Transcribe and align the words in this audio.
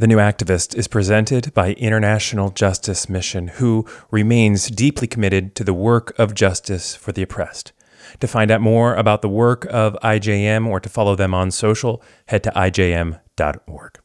The 0.00 0.06
New 0.06 0.16
Activist 0.16 0.74
is 0.74 0.88
presented 0.88 1.52
by 1.52 1.74
International 1.74 2.48
Justice 2.48 3.10
Mission, 3.10 3.48
who 3.48 3.84
remains 4.10 4.68
deeply 4.68 5.06
committed 5.06 5.54
to 5.56 5.62
the 5.62 5.74
work 5.74 6.18
of 6.18 6.32
justice 6.32 6.96
for 6.96 7.12
the 7.12 7.20
oppressed. 7.20 7.72
To 8.20 8.26
find 8.26 8.50
out 8.50 8.62
more 8.62 8.94
about 8.94 9.20
the 9.20 9.28
work 9.28 9.66
of 9.68 9.98
IJM 10.02 10.66
or 10.66 10.80
to 10.80 10.88
follow 10.88 11.16
them 11.16 11.34
on 11.34 11.50
social, 11.50 12.02
head 12.28 12.42
to 12.44 12.50
ijm.org. 12.52 13.99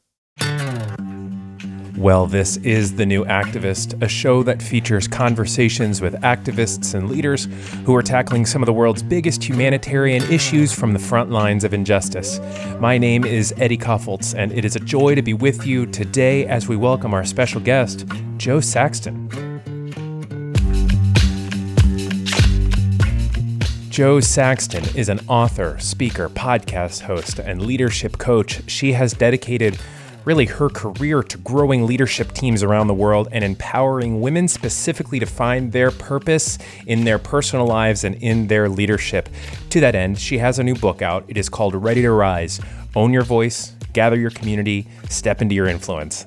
Well, 1.98 2.27
this 2.27 2.57
is 2.57 2.96
The 2.96 3.05
New 3.05 3.23
Activist, 3.23 4.04
a 4.04 4.09
show 4.09 4.44
that 4.44 4.62
features 4.62 5.07
conversations 5.07 6.02
with 6.02 6.14
activists 6.23 6.94
and 6.94 7.09
leaders 7.09 7.48
who 7.86 7.95
are 7.95 8.04
tackling 8.04 8.45
some 8.45 8.62
of 8.62 8.66
the 8.66 8.73
world's 8.73 9.02
biggest 9.02 9.41
humanitarian 9.41 10.21
issues 10.23 10.73
from 10.73 10.91
the 10.91 11.00
front 11.00 11.31
lines 11.31 11.63
of 11.63 11.73
injustice. 11.73 12.41
My 12.81 12.98
name 12.98 13.23
is 13.23 13.54
Eddie 13.58 13.77
Kaufholz, 13.77 14.36
and 14.36 14.52
it 14.52 14.66
is 14.66 14.76
a 14.76 14.80
joy 14.81 15.16
to 15.16 15.21
be 15.21 15.34
with 15.34 15.66
you 15.66 15.86
today 15.86 16.45
as 16.48 16.68
we 16.68 16.76
welcome 16.76 17.13
our 17.13 17.23
special 17.23 17.62
guest, 17.62 18.05
Jo 18.35 18.59
Saxton. 18.59 19.30
Jo 23.90 24.20
Saxton 24.20 24.84
is 24.98 25.07
an 25.07 25.21
author, 25.30 25.80
speaker, 25.80 26.27
podcast 26.27 26.99
host, 26.99 27.40
and 27.40 27.66
leadership 27.66 28.18
coach. 28.18 28.70
She 28.70 28.91
has 28.91 29.13
dedicated 29.13 29.80
really 30.25 30.45
her 30.45 30.70
career 30.70 31.23
to 31.23 31.38
growing 31.38 31.85
leadership 31.85 32.34
teams 32.34 32.63
around 32.63 32.88
the 32.88 32.93
world 32.93 33.27
and 33.31 33.43
empowering 33.43 34.21
women 34.21 34.48
specifically 34.48 35.20
to 35.20 35.25
find 35.25 35.71
their 35.71 35.91
purpose 35.91 36.57
in 36.88 37.03
their 37.03 37.20
personal 37.20 37.67
lives 37.67 38.03
and 38.03 38.15
in 38.15 38.48
their 38.48 38.67
leadership. 38.67 39.29
To 39.70 39.79
that 39.79 39.95
end, 39.95 40.20
she 40.20 40.38
has 40.39 40.59
a 40.59 40.63
new 40.63 40.75
book 40.75 41.01
out. 41.01 41.25
It 41.27 41.38
is 41.38 41.49
called 41.49 41.75
Ready 41.75 42.01
to 42.01 42.11
Rise 42.11 42.59
Own 42.95 43.13
Your 43.13 43.23
Voice, 43.23 43.75
Gather 43.93 44.17
Your 44.17 44.31
Community, 44.31 44.88
Step 45.09 45.41
into 45.41 45.55
Your 45.55 45.67
Influence. 45.67 46.26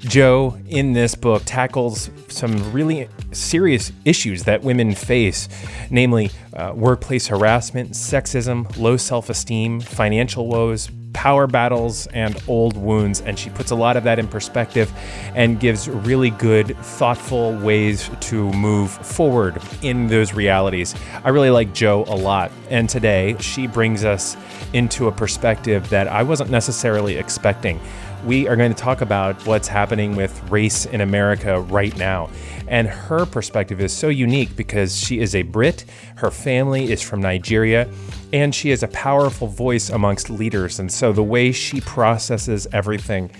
Jo, 0.00 0.56
in 0.68 0.94
this 0.94 1.14
book, 1.14 1.42
tackles 1.44 2.10
some 2.28 2.72
really 2.72 3.06
serious 3.32 3.92
issues 4.06 4.44
that 4.44 4.62
women 4.62 4.94
face, 4.94 5.46
namely 5.90 6.30
uh, 6.54 6.72
workplace 6.74 7.26
harassment, 7.26 7.90
sexism, 7.90 8.74
low 8.78 8.96
self 8.96 9.28
esteem, 9.28 9.78
financial 9.78 10.48
woes, 10.48 10.90
power 11.12 11.46
battles 11.46 12.06
and 12.08 12.36
old 12.48 12.76
wounds. 12.76 13.20
And 13.20 13.38
she 13.38 13.50
puts 13.50 13.70
a 13.70 13.74
lot 13.74 13.96
of 13.96 14.04
that 14.04 14.18
in 14.18 14.28
perspective 14.28 14.92
and 15.34 15.60
gives 15.60 15.88
really 15.88 16.30
good, 16.30 16.76
thoughtful 16.78 17.54
ways 17.56 18.10
to 18.20 18.50
move 18.52 18.90
forward 18.90 19.60
in 19.82 20.06
those 20.06 20.32
realities. 20.34 20.94
I 21.24 21.30
really 21.30 21.50
like 21.50 21.72
Jo 21.72 22.04
a 22.06 22.16
lot. 22.16 22.50
And 22.68 22.88
today 22.88 23.36
she 23.40 23.66
brings 23.66 24.04
us 24.04 24.36
into 24.72 25.08
a 25.08 25.12
perspective 25.12 25.88
that 25.90 26.08
I 26.08 26.22
wasn't 26.22 26.50
necessarily 26.50 27.16
expecting. 27.16 27.80
We 28.24 28.46
are 28.48 28.56
going 28.56 28.72
to 28.72 28.78
talk 28.78 29.00
about 29.00 29.46
what's 29.46 29.66
happening 29.66 30.14
with 30.14 30.42
race 30.50 30.84
in 30.84 31.00
America 31.00 31.60
right 31.60 31.96
now. 31.96 32.28
And 32.68 32.86
her 32.86 33.24
perspective 33.24 33.80
is 33.80 33.92
so 33.92 34.08
unique 34.08 34.54
because 34.56 34.98
she 34.98 35.20
is 35.20 35.34
a 35.34 35.42
Brit, 35.42 35.86
her 36.16 36.30
family 36.30 36.92
is 36.92 37.00
from 37.00 37.20
Nigeria, 37.20 37.88
and 38.32 38.54
she 38.54 38.70
is 38.70 38.82
a 38.82 38.88
powerful 38.88 39.48
voice 39.48 39.88
amongst 39.88 40.28
leaders. 40.28 40.78
And 40.78 40.92
so 40.92 41.12
the 41.12 41.22
way 41.22 41.50
she 41.50 41.80
processes 41.80 42.68
everything 42.72 43.30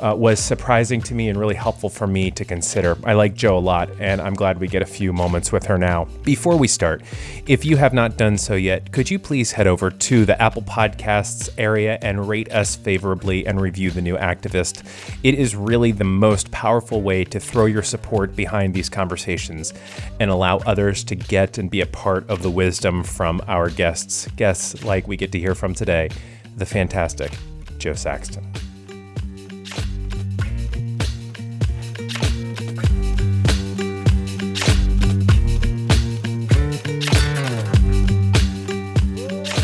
uh, 0.00 0.14
was 0.16 0.38
surprising 0.38 1.00
to 1.02 1.14
me 1.14 1.28
and 1.28 1.38
really 1.38 1.54
helpful 1.54 1.88
for 1.88 2.06
me 2.06 2.30
to 2.30 2.44
consider. 2.44 2.96
I 3.04 3.14
like 3.14 3.34
Jo 3.34 3.56
a 3.56 3.60
lot, 3.60 3.90
and 3.98 4.20
I'm 4.20 4.34
glad 4.34 4.58
we 4.58 4.68
get 4.68 4.82
a 4.82 4.86
few 4.86 5.12
moments 5.12 5.52
with 5.52 5.66
her 5.66 5.78
now. 5.78 6.06
Before 6.22 6.56
we 6.56 6.68
start, 6.68 7.02
if 7.46 7.64
you 7.64 7.76
have 7.76 7.92
not 7.92 8.16
done 8.16 8.38
so 8.38 8.54
yet, 8.54 8.92
could 8.92 9.10
you 9.10 9.18
please 9.18 9.52
head 9.52 9.66
over 9.66 9.90
to 9.90 10.24
the 10.24 10.40
Apple 10.40 10.62
Podcasts 10.62 11.48
area 11.58 11.98
and 12.02 12.28
rate 12.28 12.52
us 12.52 12.76
favorably 12.76 13.46
and 13.46 13.60
review 13.60 13.90
The 13.90 14.02
New 14.02 14.16
Activist? 14.16 14.86
It 15.22 15.34
is 15.34 15.56
really 15.56 15.92
the 15.92 16.04
most 16.04 16.50
powerful 16.50 17.02
way 17.02 17.24
to 17.24 17.40
throw 17.40 17.66
your 17.66 17.82
support 17.82 18.36
behind 18.36 18.74
these 18.74 18.88
conversations 18.88 19.72
and 20.20 20.30
allow 20.30 20.58
others 20.58 21.04
to 21.04 21.14
get 21.14 21.58
and 21.58 21.70
be 21.70 21.80
a 21.80 21.86
part 21.86 22.28
of 22.28 22.42
the 22.42 22.50
wisdom 22.50 23.02
from 23.02 23.40
our 23.48 23.70
guests, 23.70 24.28
guests 24.36 24.84
like 24.84 25.08
we 25.08 25.16
get 25.16 25.32
to 25.32 25.38
hear 25.38 25.54
from 25.54 25.74
today, 25.74 26.08
the 26.56 26.66
fantastic 26.66 27.32
Jo 27.78 27.94
Saxton. 27.94 28.67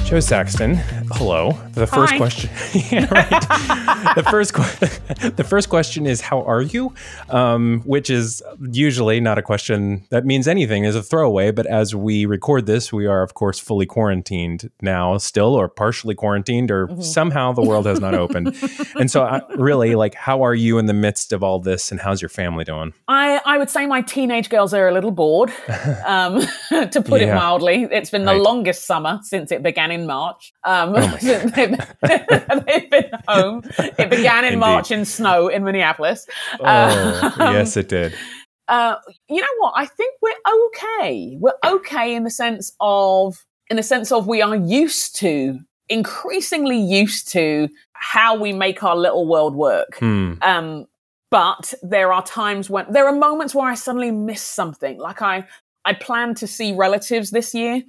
Jo 0.05 0.21
Saxton, 0.21 0.79
hello. 1.17 1.53
The 1.73 1.87
first 1.87 2.13
Hi. 2.13 2.17
question, 2.19 2.51
yeah, 2.91 3.07
right. 3.11 4.15
the 4.17 4.23
first, 4.31 4.55
que- 4.55 5.31
the 5.37 5.45
first 5.45 5.69
question 5.69 6.07
is, 6.07 6.21
"How 6.21 6.43
are 6.43 6.63
you?" 6.63 6.93
Um, 7.31 7.83
which 7.85 8.11
is 8.11 8.43
usually 8.73 9.21
not 9.21 9.39
a 9.39 9.43
question 9.43 10.05
that 10.11 10.25
means 10.25 10.47
anything, 10.49 10.85
is 10.85 10.95
a 10.95 11.03
throwaway. 11.03 11.51
But 11.51 11.67
as 11.67 11.95
we 11.95 12.27
record 12.27 12.67
this, 12.67 12.93
we 12.93 13.07
are, 13.07 13.23
of 13.23 13.35
course, 13.35 13.59
fully 13.59 13.87
quarantined 13.87 14.71
now, 14.81 15.17
still 15.19 15.55
or 15.55 15.69
partially 15.69 16.15
quarantined, 16.15 16.71
or 16.71 16.85
Mm-hmm. 16.85 17.01
somehow 17.03 17.53
the 17.53 17.63
world 17.63 17.87
has 17.87 17.99
not 18.01 18.15
opened. 18.15 18.55
and 19.01 19.11
so, 19.11 19.23
I, 19.25 19.41
really, 19.57 19.95
like, 19.95 20.15
how 20.15 20.43
are 20.43 20.55
you 20.55 20.79
in 20.79 20.87
the 20.87 20.93
midst 20.93 21.33
of 21.33 21.43
all 21.43 21.59
this, 21.61 21.91
and 21.91 22.01
how's 22.01 22.21
your 22.21 22.29
family 22.29 22.65
doing? 22.65 22.93
I, 23.09 23.41
I 23.47 23.59
would 23.59 23.71
say 23.71 23.87
my 23.87 24.03
teenage 24.03 24.49
girls 24.51 24.75
are 24.75 24.87
a 24.89 24.93
little 24.93 25.11
bored, 25.11 25.51
um, 26.07 26.41
to 26.71 27.03
put 27.03 27.21
Yeah. 27.23 27.33
it 27.33 27.35
mildly. 27.35 27.89
It's 27.91 28.11
been 28.11 28.25
the 28.25 28.33
Right. 28.33 28.41
longest 28.43 28.87
summer 28.87 29.21
since 29.23 29.51
it 29.53 29.63
began 29.63 29.91
in 29.91 30.07
March. 30.07 30.53
Um, 30.65 30.95
Oh 31.05 31.17
they've, 32.67 32.91
been 32.91 33.11
home. 33.29 33.63
It 33.79 34.11
began 34.11 34.45
in 34.45 34.55
Indeed. 34.55 34.61
March 34.61 34.91
in 34.91 35.05
snow 35.05 35.49
in 35.49 35.65
Minneapolis. 35.65 36.27
Oh, 36.61 37.33
Um, 37.39 37.55
yes, 37.55 37.77
it 37.77 37.89
did. 37.89 38.15
Uh, 38.69 38.97
you 39.29 39.41
know 39.41 39.47
what? 39.59 39.75
I 39.77 39.87
think 39.87 40.15
we're 40.23 40.33
okay. 40.67 41.37
We're 41.39 41.59
okay 41.65 42.15
in 42.15 42.25
the 42.25 42.31
sense 42.31 42.73
of, 42.81 43.45
in 43.69 43.77
the 43.77 43.83
sense 43.83 44.11
of 44.11 44.27
we 44.27 44.41
are 44.41 44.57
used 44.57 45.17
to, 45.17 45.61
increasingly 45.89 46.81
used 46.81 47.29
to 47.33 47.69
how 47.93 48.35
we 48.37 48.53
make 48.53 48.83
our 48.83 48.97
little 48.97 49.27
world 49.27 49.55
work. 49.55 49.99
Hmm. 49.99 50.35
Um, 50.43 50.87
but 51.31 51.75
there 51.83 52.13
are 52.13 52.23
times 52.23 52.71
when 52.71 52.87
there 52.91 53.07
are 53.07 53.13
moments 53.13 53.55
where 53.55 53.69
I 53.69 53.75
suddenly 53.75 54.11
miss 54.13 54.41
something. 54.41 54.99
Like 54.99 55.21
I, 55.21 55.45
I 55.85 55.93
planned 55.93 56.37
to 56.39 56.47
see 56.47 56.73
relatives 56.75 57.31
this 57.31 57.55
year. 57.55 57.83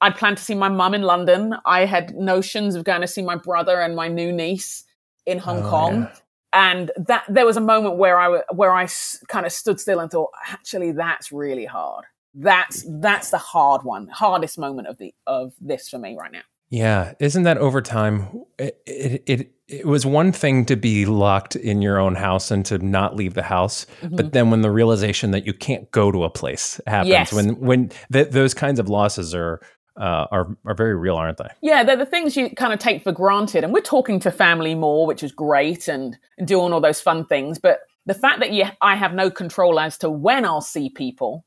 I 0.00 0.10
planned 0.10 0.38
to 0.38 0.44
see 0.44 0.54
my 0.54 0.68
mum 0.68 0.94
in 0.94 1.02
London. 1.02 1.54
I 1.66 1.84
had 1.84 2.14
notions 2.16 2.74
of 2.74 2.84
going 2.84 3.02
to 3.02 3.06
see 3.06 3.22
my 3.22 3.36
brother 3.36 3.80
and 3.80 3.94
my 3.94 4.08
new 4.08 4.32
niece 4.32 4.84
in 5.26 5.38
Hong 5.38 5.62
Oh, 5.62 5.70
Kong. 5.70 6.02
yeah. 6.02 6.14
And 6.52 6.90
that 6.96 7.24
there 7.28 7.46
was 7.46 7.56
a 7.56 7.60
moment 7.60 7.96
where 7.96 8.18
I 8.18 8.42
where 8.52 8.72
I 8.72 8.88
kind 9.28 9.46
of 9.46 9.52
stood 9.52 9.78
still 9.78 10.00
and 10.00 10.10
thought, 10.10 10.30
actually, 10.48 10.90
that's 10.92 11.30
really 11.30 11.64
hard. 11.64 12.06
That's 12.34 12.84
that's 12.88 13.30
the 13.30 13.38
hard 13.38 13.82
one, 13.84 14.08
hardest 14.08 14.58
moment 14.58 14.88
of 14.88 14.98
the 14.98 15.14
of 15.28 15.52
this 15.60 15.88
for 15.88 15.98
me 15.98 16.16
right 16.18 16.32
now. 16.32 16.42
Yeah, 16.70 17.14
isn't 17.20 17.42
that 17.44 17.58
over 17.58 17.80
time? 17.80 18.44
It, 18.58 18.80
it 18.86 19.22
it 19.26 19.50
it 19.68 19.86
was 19.86 20.04
one 20.06 20.32
thing 20.32 20.64
to 20.66 20.76
be 20.76 21.06
locked 21.06 21.54
in 21.54 21.82
your 21.82 21.98
own 22.00 22.16
house 22.16 22.50
and 22.50 22.64
to 22.66 22.78
not 22.78 23.14
leave 23.14 23.34
the 23.34 23.42
house, 23.44 23.86
mm-hmm. 24.02 24.16
but 24.16 24.32
then 24.32 24.50
when 24.50 24.62
the 24.62 24.70
realization 24.72 25.30
that 25.32 25.46
you 25.46 25.52
can't 25.52 25.88
go 25.92 26.10
to 26.10 26.24
a 26.24 26.30
place 26.30 26.80
happens, 26.88 27.10
Yes. 27.10 27.32
when 27.32 27.60
when 27.60 27.90
th- 28.12 28.30
those 28.30 28.54
kinds 28.54 28.80
of 28.80 28.88
losses 28.88 29.34
are 29.34 29.60
uh, 29.96 30.26
are 30.30 30.56
are 30.64 30.74
very 30.74 30.94
real, 30.94 31.16
aren't 31.16 31.38
they? 31.38 31.48
Yeah, 31.60 31.84
they're 31.84 31.96
the 31.96 32.06
things 32.06 32.36
you 32.36 32.50
kind 32.50 32.72
of 32.72 32.78
take 32.78 33.02
for 33.02 33.12
granted. 33.12 33.64
And 33.64 33.72
we're 33.72 33.80
talking 33.80 34.20
to 34.20 34.30
family 34.30 34.74
more, 34.74 35.06
which 35.06 35.22
is 35.22 35.32
great, 35.32 35.88
and 35.88 36.16
doing 36.44 36.72
all 36.72 36.80
those 36.80 37.00
fun 37.00 37.26
things. 37.26 37.58
But 37.58 37.80
the 38.06 38.14
fact 38.14 38.40
that 38.40 38.52
you, 38.52 38.64
I 38.80 38.96
have 38.96 39.14
no 39.14 39.30
control 39.30 39.78
as 39.78 39.98
to 39.98 40.10
when 40.10 40.44
I'll 40.44 40.60
see 40.60 40.90
people 40.90 41.44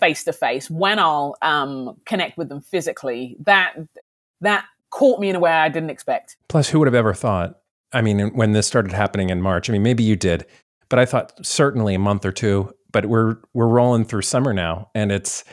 face 0.00 0.24
to 0.24 0.32
face, 0.32 0.70
when 0.70 0.98
I'll 0.98 1.36
um, 1.42 1.96
connect 2.04 2.36
with 2.36 2.48
them 2.48 2.60
physically, 2.60 3.36
that 3.40 3.74
that 4.40 4.64
caught 4.90 5.20
me 5.20 5.28
in 5.28 5.36
a 5.36 5.40
way 5.40 5.50
I 5.50 5.68
didn't 5.68 5.90
expect. 5.90 6.36
Plus, 6.48 6.68
who 6.68 6.78
would 6.78 6.88
have 6.88 6.94
ever 6.94 7.14
thought? 7.14 7.58
I 7.92 8.02
mean, 8.02 8.34
when 8.34 8.52
this 8.52 8.66
started 8.66 8.92
happening 8.92 9.30
in 9.30 9.40
March, 9.40 9.68
I 9.68 9.72
mean, 9.72 9.82
maybe 9.82 10.02
you 10.02 10.16
did, 10.16 10.46
but 10.88 10.98
I 10.98 11.06
thought 11.06 11.32
certainly 11.44 11.94
a 11.94 11.98
month 11.98 12.24
or 12.24 12.32
two. 12.32 12.72
But 12.90 13.06
we're 13.06 13.36
we're 13.52 13.68
rolling 13.68 14.06
through 14.06 14.22
summer 14.22 14.54
now, 14.54 14.90
and 14.94 15.12
it's 15.12 15.44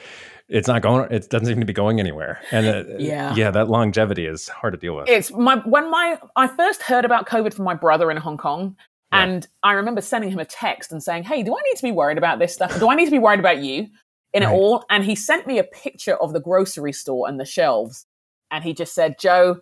it's 0.50 0.68
not 0.68 0.82
going. 0.82 1.12
It 1.12 1.30
doesn't 1.30 1.48
seem 1.48 1.60
to 1.60 1.66
be 1.66 1.74
going 1.74 2.00
anywhere. 2.00 2.40
And 2.52 2.68
uh, 2.68 2.84
Yeah. 2.98 3.34
yeah, 3.36 3.52
that 3.52 3.70
longevity 3.70 4.26
is 4.26 4.48
hard 4.48 4.74
to 4.74 4.80
deal 4.80 4.96
with. 4.96 5.08
It's 5.10 5.32
my 5.32 5.58
when 5.66 5.90
my 5.90 6.20
I 6.36 6.48
first 6.48 6.82
heard 6.84 7.06
about 7.06 7.28
COVID 7.28 7.54
from 7.54 7.66
my 7.66 7.74
brother 7.74 8.12
in 8.12 8.18
Hong 8.18 8.38
Kong. 8.38 8.76
Yeah. 9.12 9.24
And 9.24 9.48
I 9.64 9.74
remember 9.74 10.02
sending 10.02 10.30
him 10.32 10.40
a 10.40 10.46
text 10.46 10.92
and 10.92 11.02
saying, 11.02 11.24
Hey, 11.24 11.42
do 11.44 11.52
I 11.56 11.62
need 11.70 11.78
to 11.78 11.84
be 11.84 11.92
worried 11.92 12.18
about 12.18 12.40
this 12.40 12.54
stuff? 12.54 12.78
Do 12.80 12.90
I 12.90 12.96
need 12.96 13.06
to 13.06 13.12
be 13.12 13.20
worried 13.20 13.40
about 13.40 13.60
you 13.64 13.88
in 14.34 14.44
Right. 14.44 14.52
it 14.52 14.56
all? 14.56 14.84
And 14.90 15.04
he 15.04 15.16
sent 15.16 15.48
me 15.48 15.58
a 15.58 15.64
picture 15.64 16.16
of 16.18 16.34
the 16.34 16.40
grocery 16.42 16.94
store 16.94 17.28
and 17.28 17.40
the 17.40 17.46
shelves. 17.46 18.06
And 18.52 18.64
he 18.64 18.74
just 18.74 18.94
said, 18.94 19.18
Jo, 19.20 19.58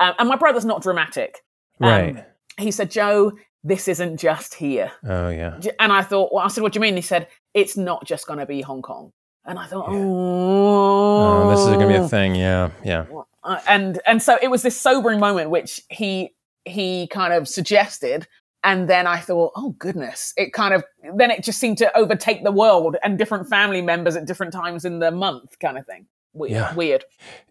um, 0.00 0.14
and 0.18 0.28
my 0.28 0.36
brother's 0.36 0.64
not 0.64 0.82
dramatic. 0.82 1.40
Um, 1.80 1.88
right. 1.90 2.24
He 2.58 2.70
said, 2.70 2.90
Jo, 2.90 3.32
this 3.64 3.86
isn't 3.88 4.18
just 4.18 4.54
here. 4.54 4.90
oh 5.04 5.28
yeah. 5.28 5.58
And 5.78 5.92
I 5.92 6.02
thought, 6.02 6.32
well, 6.32 6.44
I 6.44 6.48
said, 6.48 6.62
what 6.62 6.72
do 6.72 6.78
you 6.78 6.80
mean? 6.82 6.96
He 6.96 7.02
said, 7.02 7.28
it's 7.54 7.76
not 7.76 8.04
just 8.06 8.26
going 8.26 8.38
to 8.38 8.46
be 8.46 8.60
Hong 8.62 8.82
Kong. 8.82 9.12
And 9.44 9.58
I 9.58 9.66
thought, 9.66 9.90
Yeah. 9.90 9.98
oh, 9.98 11.42
Oh, 11.44 11.50
this 11.50 11.60
is 11.60 11.66
going 11.66 11.80
to 11.80 11.86
be 11.88 11.94
a 11.94 12.08
thing. 12.08 12.34
Yeah, 12.34 12.70
yeah. 12.84 13.06
uh, 13.44 13.58
and 13.68 14.00
and 14.06 14.22
so 14.22 14.38
it 14.40 14.48
was 14.48 14.62
this 14.62 14.80
sobering 14.80 15.18
moment 15.20 15.50
which 15.50 15.80
he 15.90 16.30
he 16.64 17.08
kind 17.08 17.32
of 17.32 17.48
suggested 17.48 18.28
and 18.64 18.88
then 18.88 19.08
I 19.08 19.18
thought, 19.18 19.50
oh 19.56 19.70
goodness, 19.80 20.32
it 20.36 20.52
kind 20.52 20.72
of 20.72 20.84
then 21.16 21.32
it 21.32 21.42
just 21.42 21.58
seemed 21.58 21.78
to 21.78 21.96
overtake 21.96 22.44
the 22.44 22.52
world 22.52 22.96
and 23.02 23.18
different 23.18 23.48
family 23.48 23.82
members 23.82 24.14
at 24.14 24.24
different 24.26 24.52
times 24.52 24.84
in 24.84 25.00
the 25.00 25.10
month, 25.10 25.58
kind 25.58 25.76
of 25.76 25.84
thing. 25.86 26.06
Weird. 26.32 26.52
Yeah. 26.52 26.74
Weird. 26.74 27.04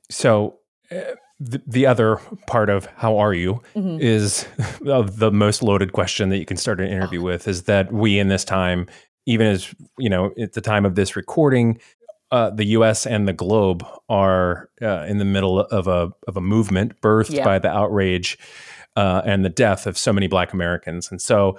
So, 0.10 0.60
uh, 0.92 0.96
the, 1.42 1.62
the 1.68 1.86
other 1.88 2.18
part 2.48 2.70
of 2.70 2.86
how 2.96 3.18
are 3.18 3.34
you 3.34 3.62
Mhm. 3.76 4.00
is 4.00 4.48
uh, 4.88 5.02
the 5.02 5.32
most 5.32 5.62
loaded 5.62 5.92
question 5.92 6.30
that 6.30 6.38
you 6.38 6.46
can 6.46 6.56
start 6.58 6.80
an 6.80 6.88
interview 6.88 7.22
with 7.22 7.46
is 7.48 7.64
that 7.64 7.92
we 7.92 8.18
in 8.18 8.30
this 8.30 8.46
time, 8.46 8.88
even 9.32 9.48
as 9.48 9.74
you 9.98 10.10
know, 10.10 10.32
at 10.40 10.54
the 10.54 10.62
time 10.62 10.86
of 10.86 10.96
this 10.96 11.16
recording, 11.16 11.80
uh, 12.32 12.50
the 12.50 12.66
U.S. 12.78 13.06
and 13.06 13.28
the 13.28 13.34
globe 13.34 13.86
are 14.10 14.70
uh, 14.82 15.06
in 15.08 15.18
the 15.18 15.26
middle 15.26 15.60
of 15.60 15.88
a 15.88 16.12
of 16.28 16.38
a 16.38 16.42
movement 16.42 17.00
birthed 17.02 17.32
Yeah. 17.34 17.46
by 17.46 17.60
the 17.60 17.70
outrage 17.70 18.38
uh, 18.96 19.22
and 19.26 19.44
the 19.46 19.50
death 19.50 19.88
of 19.88 19.98
so 19.98 20.12
many 20.14 20.28
Black 20.28 20.54
Americans, 20.54 21.10
and 21.12 21.22
so. 21.22 21.58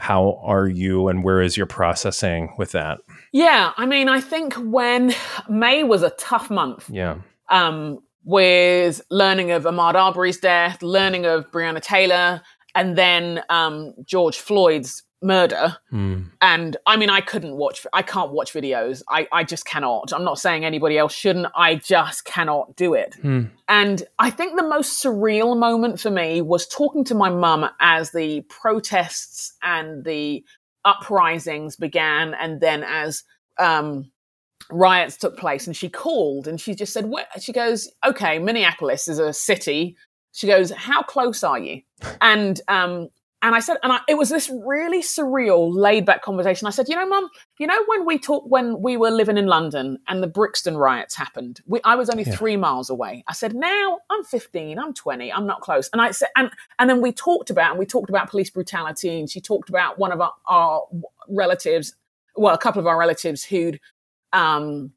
How 0.00 0.40
are 0.44 0.68
you, 0.68 1.08
and 1.08 1.24
where 1.24 1.42
is 1.42 1.56
your 1.56 1.66
processing 1.66 2.54
with 2.56 2.70
that? 2.70 3.00
Yeah, 3.32 3.72
I 3.76 3.84
mean, 3.84 4.08
I 4.08 4.20
think 4.20 4.54
when 4.54 5.12
May 5.48 5.82
was 5.82 6.04
a 6.04 6.10
tough 6.10 6.50
month, 6.50 6.88
Yeah, 6.88 7.16
um, 7.50 7.98
with 8.24 9.00
learning 9.10 9.50
of 9.50 9.64
Ahmaud 9.64 9.94
Arbery's 9.96 10.38
death, 10.38 10.82
learning 10.84 11.26
of 11.26 11.50
Breonna 11.50 11.82
Taylor, 11.82 12.42
and 12.76 12.96
then 12.96 13.42
um, 13.48 13.92
George 14.04 14.38
Floyd's 14.38 15.02
murder. 15.22 15.76
Hmm. 15.90 16.24
And 16.40 16.76
I 16.86 16.96
mean, 16.96 17.10
I 17.10 17.20
couldn't 17.20 17.54
watch, 17.54 17.86
I 17.92 18.02
can't 18.02 18.32
watch 18.32 18.52
videos. 18.52 19.02
I, 19.08 19.26
I 19.32 19.44
just 19.44 19.64
cannot. 19.64 20.12
I'm 20.12 20.24
not 20.24 20.38
saying 20.38 20.64
anybody 20.64 20.98
else 20.98 21.14
shouldn't. 21.14 21.48
I 21.54 21.76
just 21.76 22.24
cannot 22.24 22.76
do 22.76 22.94
it. 22.94 23.14
Hmm. 23.20 23.44
And 23.68 24.02
I 24.18 24.30
think 24.30 24.56
the 24.56 24.66
most 24.66 25.02
surreal 25.02 25.58
moment 25.58 26.00
for 26.00 26.10
me 26.10 26.40
was 26.40 26.66
talking 26.68 27.04
to 27.04 27.14
my 27.14 27.30
mum 27.30 27.68
as 27.80 28.12
the 28.12 28.42
protests 28.42 29.54
and 29.62 30.04
the 30.04 30.44
uprisings 30.84 31.76
began, 31.76 32.34
and 32.34 32.60
then 32.60 32.82
as 32.84 33.24
um, 33.58 34.10
riots 34.70 35.16
took 35.16 35.36
place. 35.36 35.66
And 35.66 35.76
she 35.76 35.88
called 35.88 36.48
and 36.48 36.60
she 36.60 36.74
just 36.74 36.92
said, 36.92 37.06
"Where?" 37.06 37.26
She 37.40 37.52
goes, 37.52 37.90
"Okay, 38.06 38.38
Minneapolis 38.38 39.08
is 39.08 39.18
a 39.18 39.32
city." 39.32 39.96
She 40.32 40.46
goes, 40.46 40.70
"How 40.70 41.02
close 41.02 41.42
are 41.42 41.58
you?" 41.58 41.82
And 42.20 42.60
um, 42.68 43.08
and 43.42 43.54
I 43.54 43.60
said, 43.60 43.76
and 43.82 43.92
I, 43.92 44.00
it 44.08 44.14
was 44.18 44.28
this 44.30 44.50
really 44.66 45.00
surreal, 45.00 45.72
laid 45.72 46.04
back 46.04 46.22
conversation. 46.22 46.66
I 46.66 46.70
said, 46.70 46.88
you 46.88 46.96
know, 46.96 47.06
mum, 47.06 47.28
you 47.58 47.66
know, 47.68 47.84
when 47.86 48.04
we 48.04 48.18
talked, 48.18 48.48
when 48.48 48.80
we 48.82 48.96
were 48.96 49.10
living 49.10 49.38
in 49.38 49.46
London 49.46 49.98
and 50.08 50.22
the 50.22 50.26
Brixton 50.26 50.76
riots 50.76 51.14
happened, 51.14 51.60
we, 51.66 51.80
I 51.84 51.94
was 51.94 52.10
only 52.10 52.24
Yeah. 52.24 52.34
three 52.34 52.56
miles 52.56 52.90
away. 52.90 53.22
I 53.28 53.32
said, 53.32 53.54
now 53.54 53.98
I'm 54.10 54.24
15, 54.24 54.78
I'm 54.78 54.92
20, 54.92 55.32
I'm 55.32 55.46
not 55.46 55.60
close. 55.60 55.88
And 55.92 56.02
I 56.02 56.10
said, 56.10 56.28
and, 56.36 56.50
and 56.80 56.90
then 56.90 57.00
we 57.00 57.12
talked 57.12 57.50
about, 57.50 57.70
and 57.70 57.78
we 57.78 57.86
talked 57.86 58.10
about 58.10 58.28
police 58.28 58.50
brutality. 58.50 59.20
And 59.20 59.30
she 59.30 59.40
talked 59.40 59.68
about 59.68 59.98
one 59.98 60.10
of 60.10 60.20
our, 60.20 60.32
our 60.46 60.82
relatives, 61.28 61.94
well, 62.36 62.54
a 62.54 62.58
couple 62.58 62.80
of 62.80 62.86
our 62.88 62.98
relatives 62.98 63.44
who'd, 63.44 63.78
um, 64.32 64.92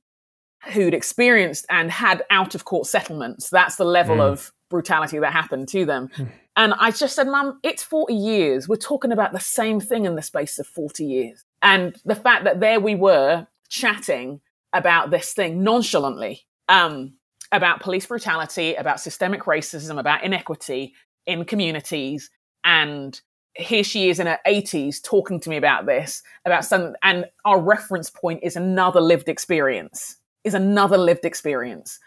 who'd 0.74 0.94
experienced 0.94 1.66
and 1.70 1.90
had 1.92 2.24
out 2.30 2.56
of 2.56 2.66
court 2.66 2.88
settlements. 2.88 3.50
That's 3.50 3.76
the 3.76 3.86
level 3.86 4.18
Mm. 4.18 4.32
of 4.32 4.52
brutality 4.70 5.20
that 5.20 5.34
happened 5.34 5.68
to 5.70 5.86
them. 5.86 6.10
Hmm. 6.16 6.24
And 6.58 6.74
I 6.80 6.92
just 6.92 7.16
said, 7.16 7.28
Mum, 7.28 7.60
it's 7.64 7.84
40 7.84 8.14
years. 8.14 8.68
We're 8.68 8.76
talking 8.76 9.12
about 9.12 9.32
the 9.32 9.40
same 9.40 9.80
thing 9.80 10.06
in 10.06 10.16
the 10.16 10.22
space 10.22 10.60
of 10.60 10.68
40 10.68 11.06
years. 11.06 11.46
And 11.62 11.96
the 12.04 12.16
fact 12.16 12.44
that 12.44 12.60
there 12.60 12.80
we 12.80 12.96
were 12.96 13.48
chatting 13.70 14.42
about 14.74 15.12
this 15.12 15.34
thing 15.34 15.64
nonchalantly, 15.64 16.42
um, 16.68 17.14
about 17.52 17.82
police 17.82 18.06
brutality, 18.06 18.76
about 18.76 19.00
systemic 19.00 19.44
racism, 19.44 20.00
about 20.00 20.24
inequity 20.24 20.94
in 21.26 21.46
communities. 21.46 22.30
And 22.64 23.20
here 23.56 23.84
she 23.84 24.10
is 24.10 24.20
in 24.20 24.28
her 24.28 24.40
80s 24.46 25.02
talking 25.04 25.40
to 25.42 25.50
me 25.50 25.58
about 25.58 25.86
this, 25.86 26.22
about 26.46 26.66
some, 26.66 26.96
and 27.04 27.26
our 27.46 27.62
reference 27.62 28.10
point 28.10 28.42
is 28.44 28.56
another 28.56 29.02
lived 29.02 29.30
experience, 29.30 30.18
is 30.44 30.54
another 30.54 30.98
lived 30.98 31.26
experience 31.26 32.00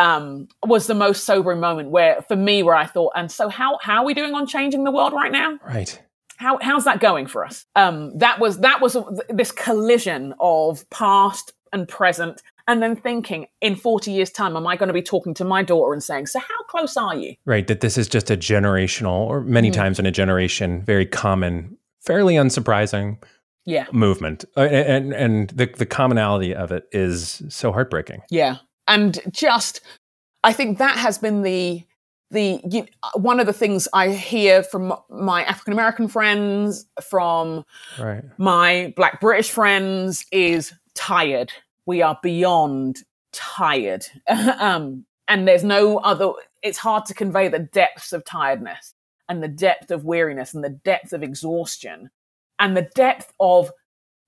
um, 0.00 0.48
was 0.64 0.86
the 0.86 0.94
most 0.94 1.24
sobering 1.24 1.60
moment 1.60 1.90
where 1.90 2.22
for 2.28 2.36
me 2.36 2.62
where 2.62 2.74
I 2.74 2.86
thought, 2.86 3.12
and 3.14 3.30
so 3.30 3.48
how 3.48 3.78
how 3.82 3.98
are 4.00 4.04
we 4.04 4.14
doing 4.14 4.34
on 4.34 4.46
changing 4.46 4.84
the 4.84 4.90
world 4.90 5.12
right 5.12 5.32
now? 5.32 5.58
right. 5.66 6.00
How 6.36 6.58
how's 6.62 6.84
that 6.84 7.00
going 7.00 7.26
for 7.26 7.44
us? 7.44 7.66
Um, 7.76 8.16
that 8.18 8.40
was 8.40 8.58
that 8.60 8.80
was 8.80 8.96
this 9.28 9.52
collision 9.52 10.34
of 10.40 10.88
past 10.90 11.52
and 11.72 11.86
present, 11.86 12.40
and 12.66 12.82
then 12.82 12.96
thinking 12.96 13.46
in 13.60 13.76
forty 13.76 14.10
years' 14.10 14.30
time, 14.30 14.56
am 14.56 14.66
I 14.66 14.76
going 14.76 14.88
to 14.88 14.94
be 14.94 15.02
talking 15.02 15.34
to 15.34 15.44
my 15.44 15.62
daughter 15.62 15.92
and 15.92 16.02
saying, 16.02 16.26
so 16.28 16.38
how 16.38 16.62
close 16.68 16.96
are 16.96 17.14
you? 17.14 17.34
Right. 17.44 17.66
That 17.66 17.80
this 17.80 17.98
is 17.98 18.08
just 18.08 18.30
a 18.30 18.36
generational, 18.38 19.26
or 19.28 19.42
many 19.42 19.70
Mhm. 19.70 19.74
times 19.74 19.98
in 19.98 20.06
a 20.06 20.10
generation, 20.10 20.82
very 20.82 21.04
common, 21.06 21.76
fairly 22.00 22.34
unsurprising 22.36 23.18
Yeah, 23.66 23.84
movement, 23.92 24.46
uh, 24.56 24.60
and 24.62 25.12
and 25.12 25.50
the 25.50 25.66
the 25.66 25.86
commonality 25.86 26.54
of 26.54 26.72
it 26.72 26.84
is 26.90 27.42
so 27.50 27.70
heartbreaking. 27.70 28.22
yeah, 28.30 28.56
and 28.88 29.18
just 29.30 29.80
I 30.44 30.52
think 30.52 30.78
that 30.78 30.96
has 30.96 31.18
been 31.18 31.42
the 31.42 31.84
the 32.30 32.60
you, 32.70 32.86
one 33.14 33.40
of 33.40 33.46
the 33.46 33.52
things 33.52 33.88
I 33.92 34.10
hear 34.10 34.62
from 34.62 34.94
my 35.10 35.42
African 35.44 35.72
American 35.72 36.06
friends, 36.08 36.86
from 37.02 37.64
Right. 37.98 38.22
my 38.38 38.92
black 38.96 39.20
british 39.20 39.50
friends 39.50 40.24
is 40.32 40.72
tired. 40.94 41.52
We 41.86 42.02
are 42.02 42.18
beyond 42.22 42.98
tired. 43.32 44.06
Um 44.28 45.04
and 45.28 45.46
there's 45.46 45.64
no 45.64 45.98
other 45.98 46.32
it's 46.62 46.78
hard 46.78 47.06
to 47.06 47.14
convey 47.14 47.48
the 47.48 47.58
depths 47.58 48.12
of 48.12 48.24
tiredness 48.24 48.94
and 49.28 49.42
the 49.42 49.48
depth 49.48 49.90
of 49.90 50.04
weariness 50.04 50.54
and 50.54 50.62
the 50.64 50.68
depth 50.84 51.12
of 51.12 51.22
exhaustion 51.22 52.10
and 52.58 52.76
the 52.76 52.88
depth 52.94 53.32
of 53.40 53.70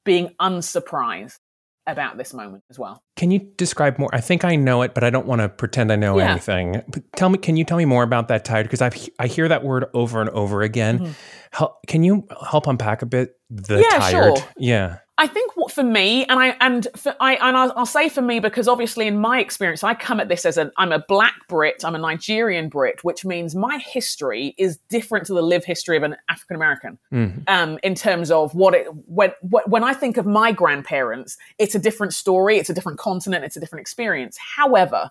being 0.05 0.35
unsurprised 0.41 1.39
about 1.87 2.17
this 2.17 2.33
moment 2.33 2.63
as 2.71 2.79
well 2.79 3.03
Can 3.17 3.31
you 3.31 3.41
describe 3.57 3.99
more? 3.99 4.09
I 4.13 4.21
think 4.21 4.45
I 4.45 4.55
know 4.57 4.83
it, 4.83 4.95
but 4.95 5.03
I 5.05 5.11
don't 5.11 5.27
want 5.27 5.41
to 5.41 5.49
pretend 5.49 5.91
I 5.93 5.97
know 5.97 6.17
Yeah. 6.19 6.31
anything. 6.31 6.81
But 6.89 7.03
tell 7.17 7.29
me, 7.29 7.39
can 7.39 7.57
you 7.57 7.65
tell 7.65 7.77
me 7.79 7.85
more 7.85 8.03
about 8.05 8.29
that 8.29 8.45
tired? 8.45 8.65
Because 8.65 8.81
I 8.83 8.91
I 9.19 9.27
hear 9.27 9.49
that 9.49 9.65
word 9.65 9.87
over 9.95 10.21
and 10.21 10.31
over 10.31 10.63
again. 10.63 10.99
Mhm. 11.01 11.15
Hel- 11.53 11.79
can 11.89 12.03
you 12.05 12.27
help 12.49 12.67
unpack 12.67 13.03
a 13.03 13.07
bit 13.07 13.33
the 13.51 13.79
Yeah, 13.79 13.99
tired? 13.99 14.39
sure. 14.39 14.47
Yeah. 14.57 14.97
I 15.23 15.29
think 15.29 15.57
what 15.57 15.71
for 15.71 15.85
me, 15.85 16.25
and 16.27 16.41
I 16.41 16.57
and 16.61 16.89
for, 16.97 17.15
I 17.21 17.35
and 17.37 17.57
I'll, 17.57 17.73
I'll 17.77 17.87
say 17.87 18.09
for 18.09 18.23
me 18.23 18.41
because 18.41 18.67
obviously 18.67 19.07
in 19.07 19.21
my 19.21 19.39
experience, 19.39 19.85
I 19.85 19.95
come 19.95 20.19
at 20.19 20.29
this 20.29 20.45
as 20.45 20.57
an 20.57 20.73
I'm 20.79 20.91
a 20.91 20.99
black 21.07 21.35
Brit, 21.49 21.85
I'm 21.85 21.95
a 21.95 21.99
Nigerian 21.99 22.69
Brit, 22.69 23.05
which 23.05 23.25
means 23.25 23.55
my 23.55 23.79
history 23.79 24.53
is 24.59 24.79
different 24.89 25.25
to 25.27 25.35
the 25.35 25.41
live 25.41 25.65
history 25.65 25.97
of 25.97 26.03
an 26.03 26.17
African 26.29 26.57
American. 26.57 26.99
Mhm. 27.13 27.49
Um, 27.49 27.79
in 27.85 27.95
terms 27.95 28.33
of 28.33 28.53
what 28.57 28.75
it 28.75 28.89
when 29.07 29.31
when 29.43 29.63
when 29.67 29.85
I 29.85 29.95
think 29.95 30.17
of 30.17 30.27
my 30.27 30.51
grandparents, 30.51 31.39
it's 31.57 31.77
a 31.77 31.79
different 31.79 32.15
story, 32.15 32.59
it's 32.59 32.69
a 32.69 32.75
different 32.75 32.99
continent, 32.99 33.45
it's 33.45 33.57
a 33.57 33.61
different 33.61 33.83
experience. 33.83 34.37
However, 34.57 35.09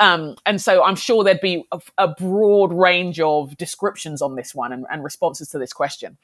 um, 0.00 0.36
and 0.44 0.60
so 0.60 0.84
I'm 0.84 0.96
sure 0.96 1.24
there'd 1.24 1.40
be 1.40 1.64
a, 1.72 1.80
a 1.96 2.08
broad 2.08 2.74
range 2.74 3.20
of 3.20 3.56
descriptions 3.56 4.20
on 4.20 4.36
this 4.36 4.54
one 4.54 4.74
and, 4.74 4.84
and 4.90 5.02
responses 5.02 5.48
to 5.52 5.58
this 5.58 5.72
question. 5.72 6.18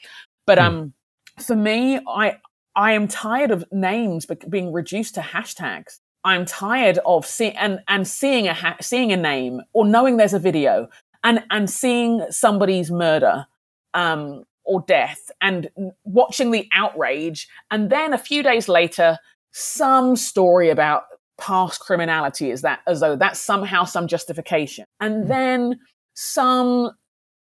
But 0.45 0.59
Hmm. 0.59 0.65
um, 0.65 0.93
for 1.41 1.57
me, 1.57 1.99
I 2.07 2.37
I 2.75 2.93
am 2.93 3.09
tired 3.09 3.51
of 3.51 3.65
names 3.71 4.27
being 4.49 4.73
reduced 4.73 5.15
to 5.17 5.21
hashtags. 5.21 5.99
I'm 6.25 6.45
tired 6.45 6.99
of 7.05 7.27
seeing 7.27 7.57
and 7.57 7.81
and 7.89 8.07
seeing 8.07 8.49
a 8.49 8.55
ha- 8.55 8.77
seeing 8.81 9.13
a 9.13 9.17
name 9.17 9.61
or 9.73 9.85
knowing 9.85 10.17
there's 10.17 10.35
a 10.35 10.39
video 10.39 10.89
and 11.25 11.43
and 11.51 11.69
seeing 11.69 12.25
somebody's 12.31 12.91
murder 12.91 13.47
um, 13.95 14.45
or 14.65 14.85
death 14.87 15.31
and 15.41 15.69
watching 16.05 16.51
the 16.53 16.69
outrage 16.73 17.49
and 17.71 17.91
then 17.91 18.15
a 18.15 18.19
few 18.19 18.43
days 18.43 18.69
later 18.69 19.19
some 19.51 20.15
story 20.15 20.71
about 20.71 21.05
past 21.39 21.81
criminality 21.81 22.51
is 22.51 22.63
that 22.63 22.81
as 22.87 23.01
though 23.01 23.17
that's 23.17 23.41
somehow 23.41 23.85
some 23.85 24.07
justification 24.07 24.85
and 25.01 25.29
then 25.29 25.79
some 26.15 26.93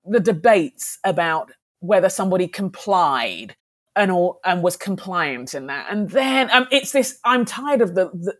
the 0.07 0.21
debates 0.21 0.99
about 1.05 1.53
whether 1.81 2.09
somebody 2.09 2.49
complied 2.49 3.55
and 3.97 4.11
all 4.11 4.41
and 4.45 4.63
was 4.63 4.77
compliant 4.77 5.55
in 5.55 5.67
that. 5.67 5.87
And 5.91 6.09
then 6.11 6.51
um, 6.51 6.67
it's 6.71 6.93
this 6.93 7.19
i'm 7.25 7.45
tired 7.45 7.81
of 7.81 7.95
the, 7.95 8.07
the 8.15 8.35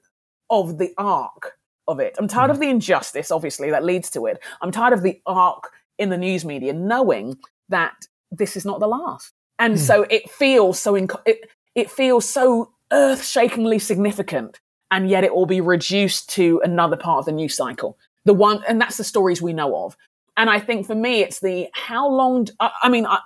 of 0.51 0.79
the 0.79 0.93
arc 0.99 1.53
of 1.89 1.99
it. 2.01 2.15
I'm 2.19 2.29
tired 2.29 2.51
of 2.51 2.61
the 2.61 2.69
injustice 2.69 3.31
obviously 3.31 3.71
that 3.71 3.85
leads 3.85 4.11
to 4.11 4.27
it. 4.27 4.39
I'm 4.61 4.71
tired 4.71 4.93
of 4.93 5.03
the 5.03 5.21
arc 5.27 5.71
in 5.99 6.09
the 6.11 6.17
news 6.19 6.45
media 6.45 6.73
knowing 6.73 7.39
that 7.69 7.95
this 8.31 8.57
is 8.57 8.65
not 8.65 8.81
the 8.81 8.87
last. 8.89 9.33
And 9.59 9.75
Hmm. 9.75 9.79
so 9.79 10.03
it 10.11 10.31
feels 10.31 10.79
so 10.79 10.95
inc- 10.95 11.23
it, 11.27 11.51
it 11.75 11.91
feels 11.91 12.29
so 12.29 12.71
earth-shakingly 12.93 13.79
significant 13.79 14.61
and 14.91 15.09
yet 15.09 15.25
it 15.25 15.35
will 15.35 15.47
be 15.47 15.61
reduced 15.61 16.29
to 16.31 16.61
another 16.65 16.97
part 16.97 17.19
of 17.21 17.25
the 17.25 17.33
news 17.33 17.57
cycle. 17.57 17.99
The 18.25 18.35
one 18.35 18.63
and 18.69 18.81
that's 18.81 18.97
the 18.99 19.05
stories 19.05 19.43
we 19.43 19.53
know 19.53 19.85
of. 19.85 19.97
And 20.37 20.49
i 20.49 20.59
think 20.61 20.87
for 20.87 20.95
me 20.95 21.21
it's 21.21 21.41
the 21.41 21.69
how 21.75 22.09
long 22.09 22.47
I 22.61 22.89
mean 22.89 23.07
I, 23.07 23.19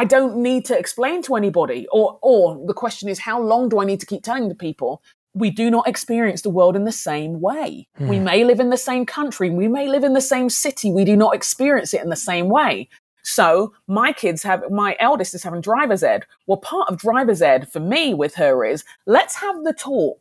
I 0.00 0.04
don't 0.04 0.36
need 0.36 0.64
to 0.66 0.78
explain 0.78 1.22
to 1.22 1.34
anybody, 1.34 1.80
or 1.90 2.18
or 2.22 2.42
the 2.66 2.78
question 2.82 3.08
is, 3.08 3.18
how 3.18 3.38
long 3.42 3.68
do 3.68 3.80
I 3.80 3.84
need 3.84 4.00
to 4.00 4.06
keep 4.06 4.22
telling 4.22 4.48
the 4.48 4.54
people 4.66 5.02
we 5.34 5.50
do 5.50 5.70
not 5.70 5.88
experience 5.88 6.42
the 6.42 6.56
world 6.58 6.76
in 6.76 6.84
the 6.84 6.92
same 7.10 7.40
way? 7.40 7.88
We 7.98 8.18
Hmm. 8.18 8.24
may 8.30 8.44
live 8.44 8.60
in 8.60 8.70
the 8.70 8.84
same 8.90 9.04
country, 9.04 9.50
we 9.50 9.66
may 9.66 9.86
live 9.88 10.04
in 10.04 10.14
the 10.14 10.28
same 10.34 10.48
city, 10.50 10.88
we 10.92 11.04
do 11.04 11.16
not 11.16 11.34
experience 11.34 11.92
it 11.96 12.02
in 12.06 12.10
the 12.10 12.24
same 12.30 12.48
way. 12.48 12.88
So 13.24 13.72
my 13.88 14.12
kids 14.12 14.42
have, 14.44 14.60
my 14.70 14.96
eldest 15.00 15.34
is 15.34 15.42
having 15.42 15.60
driver's 15.60 16.04
ed. 16.04 16.22
Well, 16.46 16.58
part 16.58 16.88
of 16.88 16.96
driver's 16.96 17.42
ed 17.42 17.68
for 17.72 17.80
me 17.80 18.14
with 18.14 18.34
her 18.36 18.64
is 18.64 18.84
let's 19.16 19.34
have 19.44 19.64
the 19.64 19.74
talk. 19.74 20.20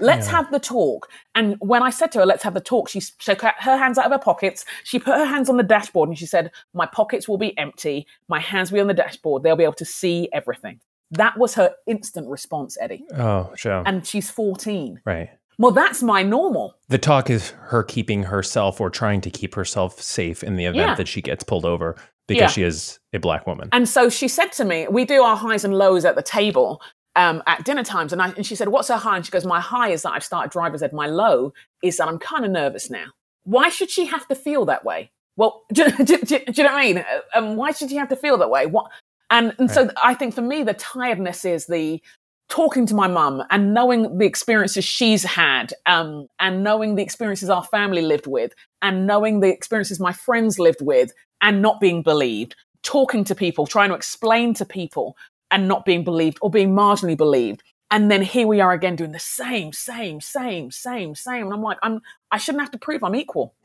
Let's 0.00 0.26
yeah. 0.26 0.32
have 0.32 0.50
the 0.50 0.60
talk. 0.60 1.08
And 1.34 1.56
when 1.60 1.82
I 1.82 1.90
said 1.90 2.12
to 2.12 2.20
her, 2.20 2.26
let's 2.26 2.42
have 2.42 2.54
the 2.54 2.60
talk, 2.60 2.88
she 2.88 3.00
took 3.18 3.42
her 3.42 3.76
hands 3.76 3.98
out 3.98 4.06
of 4.06 4.12
her 4.12 4.18
pockets. 4.18 4.64
She 4.84 4.98
put 4.98 5.16
her 5.16 5.24
hands 5.24 5.48
on 5.48 5.56
the 5.56 5.62
dashboard 5.62 6.08
and 6.08 6.18
she 6.18 6.26
said, 6.26 6.50
my 6.72 6.86
pockets 6.86 7.28
will 7.28 7.38
be 7.38 7.56
empty. 7.58 8.06
My 8.28 8.40
hands 8.40 8.70
will 8.70 8.76
be 8.76 8.80
on 8.82 8.88
the 8.88 8.94
dashboard. 8.94 9.42
They'll 9.42 9.56
be 9.56 9.64
able 9.64 9.74
to 9.74 9.84
see 9.84 10.28
everything. 10.32 10.80
That 11.10 11.38
was 11.38 11.54
her 11.54 11.74
instant 11.86 12.28
response, 12.28 12.76
Eddie. 12.80 13.04
Oh, 13.14 13.52
sure. 13.56 13.82
And 13.86 14.06
she's 14.06 14.30
14. 14.30 15.00
Right. 15.04 15.30
Well, 15.58 15.70
that's 15.70 16.02
my 16.02 16.22
normal. 16.22 16.76
The 16.88 16.98
talk 16.98 17.30
is 17.30 17.50
her 17.50 17.84
keeping 17.84 18.24
herself 18.24 18.80
or 18.80 18.90
trying 18.90 19.20
to 19.20 19.30
keep 19.30 19.54
herself 19.54 20.00
safe 20.00 20.42
in 20.42 20.56
the 20.56 20.64
event 20.64 20.88
yeah. 20.88 20.94
that 20.96 21.06
she 21.06 21.22
gets 21.22 21.44
pulled 21.44 21.64
over 21.64 21.96
because 22.26 22.40
yeah. 22.40 22.48
she 22.48 22.62
is 22.62 22.98
a 23.12 23.18
black 23.18 23.46
woman. 23.46 23.68
And 23.72 23.88
so 23.88 24.08
she 24.08 24.26
said 24.26 24.48
to 24.52 24.64
me, 24.64 24.88
we 24.88 25.04
do 25.04 25.22
our 25.22 25.36
highs 25.36 25.64
and 25.64 25.76
lows 25.76 26.04
at 26.04 26.16
the 26.16 26.22
table 26.22 26.82
um, 27.16 27.42
at 27.46 27.64
dinner 27.64 27.84
times. 27.84 28.12
And, 28.12 28.20
I, 28.20 28.30
and 28.30 28.46
she 28.46 28.54
said, 28.54 28.68
what's 28.68 28.88
her 28.88 28.96
high? 28.96 29.16
And 29.16 29.24
she 29.24 29.32
goes, 29.32 29.44
my 29.44 29.60
high 29.60 29.90
is 29.90 30.02
that 30.02 30.12
I've 30.12 30.24
started 30.24 30.50
driver's 30.50 30.82
ed. 30.82 30.92
My 30.92 31.06
low 31.06 31.52
is 31.82 31.96
that 31.98 32.08
I'm 32.08 32.18
kind 32.18 32.44
of 32.44 32.50
nervous 32.50 32.90
now. 32.90 33.06
Why 33.44 33.68
should 33.68 33.90
she 33.90 34.06
have 34.06 34.26
to 34.28 34.34
feel 34.34 34.64
that 34.66 34.84
way? 34.84 35.10
Well, 35.36 35.62
do, 35.72 35.90
do, 35.90 36.04
do, 36.04 36.24
do 36.24 36.36
you 36.36 36.62
know 36.62 36.72
what 36.72 36.72
I 36.72 36.92
mean? 36.92 37.04
Um, 37.34 37.56
why 37.56 37.72
should 37.72 37.90
she 37.90 37.96
have 37.96 38.08
to 38.08 38.16
feel 38.16 38.36
that 38.38 38.50
way? 38.50 38.66
What? 38.66 38.90
And, 39.30 39.54
and 39.58 39.68
right. 39.68 39.74
so 39.74 39.90
I 40.02 40.14
think 40.14 40.34
for 40.34 40.42
me, 40.42 40.62
the 40.62 40.74
tiredness 40.74 41.44
is 41.44 41.66
the 41.66 42.00
talking 42.48 42.86
to 42.86 42.94
my 42.94 43.08
mum 43.08 43.42
and 43.50 43.72
knowing 43.72 44.18
the 44.18 44.26
experiences 44.26 44.84
she's 44.84 45.24
had 45.24 45.72
um, 45.86 46.28
and 46.40 46.62
knowing 46.62 46.94
the 46.94 47.02
experiences 47.02 47.48
our 47.48 47.64
family 47.64 48.02
lived 48.02 48.26
with 48.26 48.52
and 48.82 49.06
knowing 49.06 49.40
the 49.40 49.48
experiences 49.48 49.98
my 49.98 50.12
friends 50.12 50.58
lived 50.58 50.82
with 50.82 51.10
and 51.40 51.62
not 51.62 51.80
being 51.80 52.02
believed 52.02 52.54
talking 52.82 53.24
to 53.24 53.34
people 53.34 53.66
trying 53.66 53.88
to 53.88 53.94
explain 53.94 54.52
to 54.54 54.64
people 54.64 55.16
and 55.54 55.68
not 55.68 55.84
being 55.84 56.04
believed 56.04 56.38
or 56.42 56.50
being 56.50 56.74
marginally 56.74 57.16
believed 57.16 57.62
and 57.90 58.10
then 58.10 58.22
here 58.22 58.46
we 58.46 58.60
are 58.60 58.72
again 58.72 58.96
doing 58.96 59.12
the 59.12 59.18
same 59.18 59.72
same 59.72 60.20
same 60.20 60.70
same 60.70 61.14
same 61.14 61.44
and 61.44 61.52
i'm 61.54 61.62
like 61.62 61.78
i'm 61.82 62.00
i 62.30 62.36
shouldn't 62.36 62.62
have 62.62 62.70
to 62.70 62.78
prove 62.78 63.02
i'm 63.02 63.14
equal 63.14 63.54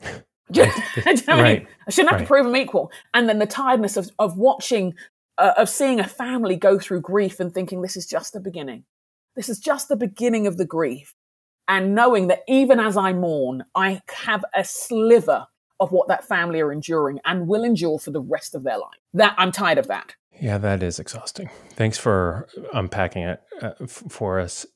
you 0.52 0.64
know 0.64 0.72
right. 1.04 1.28
I, 1.28 1.54
mean? 1.54 1.66
I 1.86 1.90
shouldn't 1.90 2.10
have 2.10 2.20
right. 2.20 2.24
to 2.24 2.28
prove 2.28 2.46
I'm 2.46 2.56
equal. 2.56 2.90
And 3.14 3.28
then 3.28 3.38
the 3.38 3.46
tiredness 3.46 3.96
of, 3.96 4.10
of 4.18 4.36
watching 4.36 4.94
uh, 5.38 5.52
of 5.56 5.68
seeing 5.68 6.00
a 6.00 6.06
family 6.06 6.56
go 6.56 6.78
through 6.78 7.00
grief 7.00 7.40
and 7.40 7.52
thinking 7.52 7.82
this 7.82 7.96
is 7.96 8.06
just 8.06 8.32
the 8.32 8.40
beginning. 8.40 8.84
This 9.36 9.48
is 9.48 9.58
just 9.58 9.88
the 9.88 9.96
beginning 9.96 10.46
of 10.46 10.56
the 10.56 10.66
grief. 10.66 11.14
And 11.68 11.94
knowing 11.94 12.26
that 12.28 12.40
even 12.48 12.80
as 12.80 12.96
I 12.96 13.12
mourn, 13.12 13.64
I 13.74 14.02
have 14.24 14.44
a 14.54 14.64
sliver 14.64 15.46
of 15.78 15.92
what 15.92 16.08
that 16.08 16.26
family 16.26 16.60
are 16.60 16.72
enduring 16.72 17.20
and 17.24 17.46
will 17.46 17.62
endure 17.62 17.98
for 17.98 18.10
the 18.10 18.20
rest 18.20 18.54
of 18.54 18.64
their 18.64 18.76
life. 18.76 18.98
That 19.14 19.34
I'm 19.38 19.52
tired 19.52 19.78
of 19.78 19.86
that. 19.86 20.16
Yeah, 20.40 20.58
that 20.58 20.82
is 20.82 20.98
exhausting. 20.98 21.50
Thanks 21.70 21.98
for 21.98 22.48
unpacking 22.72 23.22
it 23.22 23.42
uh, 23.62 23.72
f- 23.80 24.04
for 24.08 24.40
us. 24.40 24.66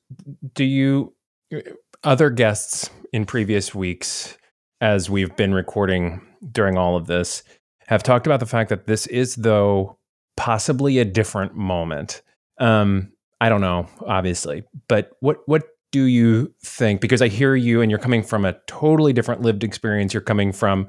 Do 0.54 0.64
you 0.64 1.14
uh, 1.54 1.60
other 2.02 2.30
guests 2.30 2.90
in 3.12 3.24
previous 3.24 3.74
weeks 3.74 4.36
as 4.80 5.08
we've 5.08 5.34
been 5.36 5.54
recording 5.54 6.20
during 6.52 6.76
all 6.76 6.96
of 6.96 7.06
this 7.06 7.42
have 7.86 8.02
talked 8.02 8.26
about 8.26 8.40
the 8.40 8.46
fact 8.46 8.68
that 8.70 8.86
this 8.86 9.06
is 9.06 9.36
though 9.36 9.98
possibly 10.36 10.98
a 10.98 11.04
different 11.04 11.54
moment. 11.54 12.22
Um, 12.58 13.12
I 13.40 13.48
don't 13.48 13.60
know, 13.60 13.88
obviously, 14.06 14.64
but 14.88 15.10
what 15.20 15.38
what 15.46 15.64
do 15.92 16.04
you 16.04 16.52
think? 16.62 17.00
Because 17.00 17.22
I 17.22 17.28
hear 17.28 17.54
you, 17.54 17.80
and 17.80 17.90
you're 17.90 18.00
coming 18.00 18.22
from 18.22 18.44
a 18.44 18.56
totally 18.66 19.12
different 19.12 19.42
lived 19.42 19.64
experience. 19.64 20.12
You're 20.12 20.22
coming 20.22 20.50
from, 20.52 20.88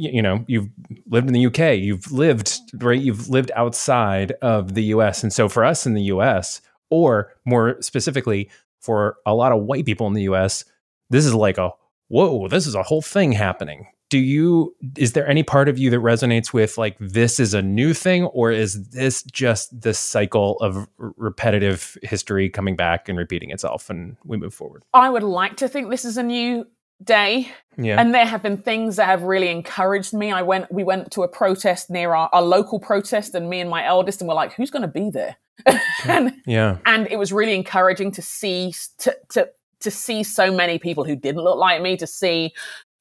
you 0.00 0.22
know, 0.22 0.44
you've 0.46 0.68
lived 1.08 1.26
in 1.26 1.32
the 1.34 1.46
UK, 1.46 1.78
you've 1.78 2.10
lived 2.10 2.60
right, 2.82 3.00
you've 3.00 3.28
lived 3.28 3.50
outside 3.54 4.32
of 4.42 4.74
the 4.74 4.84
US, 4.84 5.22
and 5.22 5.32
so 5.32 5.48
for 5.48 5.64
us 5.64 5.86
in 5.86 5.94
the 5.94 6.02
US, 6.04 6.60
or 6.90 7.32
more 7.44 7.80
specifically 7.80 8.50
for 8.80 9.16
a 9.26 9.34
lot 9.34 9.52
of 9.52 9.62
white 9.62 9.84
people 9.84 10.06
in 10.06 10.14
the 10.14 10.22
US, 10.22 10.64
this 11.10 11.26
is 11.26 11.34
like 11.34 11.58
a 11.58 11.72
whoa, 12.08 12.48
this 12.48 12.66
is 12.66 12.74
a 12.74 12.82
whole 12.82 13.02
thing 13.02 13.32
happening. 13.32 13.86
Do 14.08 14.18
you 14.18 14.74
is 14.96 15.12
there 15.12 15.28
any 15.28 15.44
part 15.44 15.68
of 15.68 15.78
you 15.78 15.88
that 15.90 15.98
resonates 15.98 16.52
with 16.52 16.76
like 16.76 16.96
this 16.98 17.38
is 17.38 17.54
a 17.54 17.62
new 17.62 17.94
thing 17.94 18.24
or 18.24 18.50
is 18.50 18.88
this 18.88 19.22
just 19.22 19.82
this 19.82 20.00
cycle 20.00 20.58
of 20.58 20.88
repetitive 20.96 21.96
history 22.02 22.50
coming 22.50 22.74
back 22.74 23.08
and 23.08 23.16
repeating 23.16 23.50
itself 23.50 23.88
and 23.88 24.16
we 24.24 24.36
move 24.36 24.52
forward? 24.52 24.82
I 24.92 25.10
would 25.10 25.22
like 25.22 25.56
to 25.58 25.68
think 25.68 25.90
this 25.90 26.04
is 26.04 26.16
a 26.16 26.24
new 26.24 26.66
day 27.02 27.50
yeah. 27.76 28.00
and 28.00 28.14
there 28.14 28.26
have 28.26 28.42
been 28.42 28.56
things 28.56 28.96
that 28.96 29.06
have 29.06 29.22
really 29.22 29.48
encouraged 29.48 30.12
me 30.12 30.30
i 30.30 30.42
went 30.42 30.70
we 30.70 30.84
went 30.84 31.10
to 31.10 31.22
a 31.22 31.28
protest 31.28 31.90
near 31.90 32.14
our, 32.14 32.28
our 32.32 32.42
local 32.42 32.78
protest 32.78 33.34
and 33.34 33.48
me 33.48 33.60
and 33.60 33.70
my 33.70 33.84
eldest 33.84 34.20
and 34.20 34.28
we're 34.28 34.34
like 34.34 34.52
who's 34.52 34.70
going 34.70 34.82
to 34.82 34.88
be 34.88 35.10
there 35.10 35.36
and, 36.04 36.34
yeah 36.46 36.78
and 36.86 37.06
it 37.10 37.16
was 37.16 37.32
really 37.32 37.54
encouraging 37.54 38.10
to 38.10 38.22
see 38.22 38.74
to, 38.98 39.16
to 39.30 39.48
to 39.80 39.90
see 39.90 40.22
so 40.22 40.52
many 40.52 40.78
people 40.78 41.04
who 41.04 41.16
didn't 41.16 41.42
look 41.42 41.56
like 41.56 41.80
me 41.80 41.96
to 41.96 42.06
see 42.06 42.52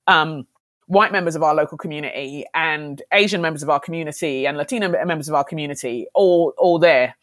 um 0.08 0.48
white 0.88 1.12
members 1.12 1.36
of 1.36 1.44
our 1.44 1.54
local 1.54 1.78
community 1.78 2.46
and 2.56 3.04
Asian 3.14 3.42
members 3.42 3.62
of 3.62 3.70
our 3.70 3.80
community 3.80 4.48
and 4.48 4.58
Latino 4.58 4.90
members 5.06 5.30
of 5.30 5.36
our 5.36 5.44
community 5.44 6.08
all 6.16 6.52
all 6.58 6.80
there 6.80 7.16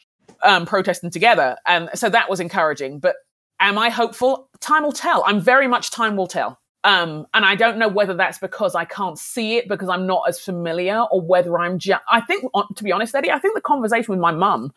um, 0.43 0.67
protesting 0.67 1.11
together. 1.11 1.57
And 1.67 1.91
so 1.95 2.09
that 2.09 2.29
was 2.31 2.41
encouraging. 2.41 2.99
But 3.01 3.17
am 3.61 3.79
I 3.79 3.91
hopeful? 3.91 4.49
Time 4.61 4.83
will 4.83 4.93
tell. 4.93 5.23
I'm 5.27 5.41
very 5.41 5.67
much 5.67 5.91
time 5.91 6.17
will 6.17 6.27
tell. 6.27 6.61
Um, 6.87 7.27
and 7.35 7.45
I 7.45 7.57
don't 7.57 7.79
know 7.79 7.89
whether 7.89 8.15
that's 8.15 8.39
because 8.39 8.75
I 8.75 8.85
can't 8.85 9.19
see 9.19 9.57
it 9.57 9.69
because 9.69 9.89
I'm 9.89 10.07
not 10.07 10.23
as 10.29 10.41
familiar, 10.41 11.01
or 11.11 11.21
whether 11.21 11.59
I'm 11.59 11.79
just. 11.79 12.03
I 12.11 12.21
think, 12.21 12.45
to 12.77 12.85
be 12.85 12.93
honest, 12.93 13.15
Eddie, 13.15 13.33
I 13.33 13.39
think 13.39 13.55
the 13.55 13.61
conversation 13.61 14.13
with 14.13 14.21
my 14.21 14.33
mum 14.33 14.73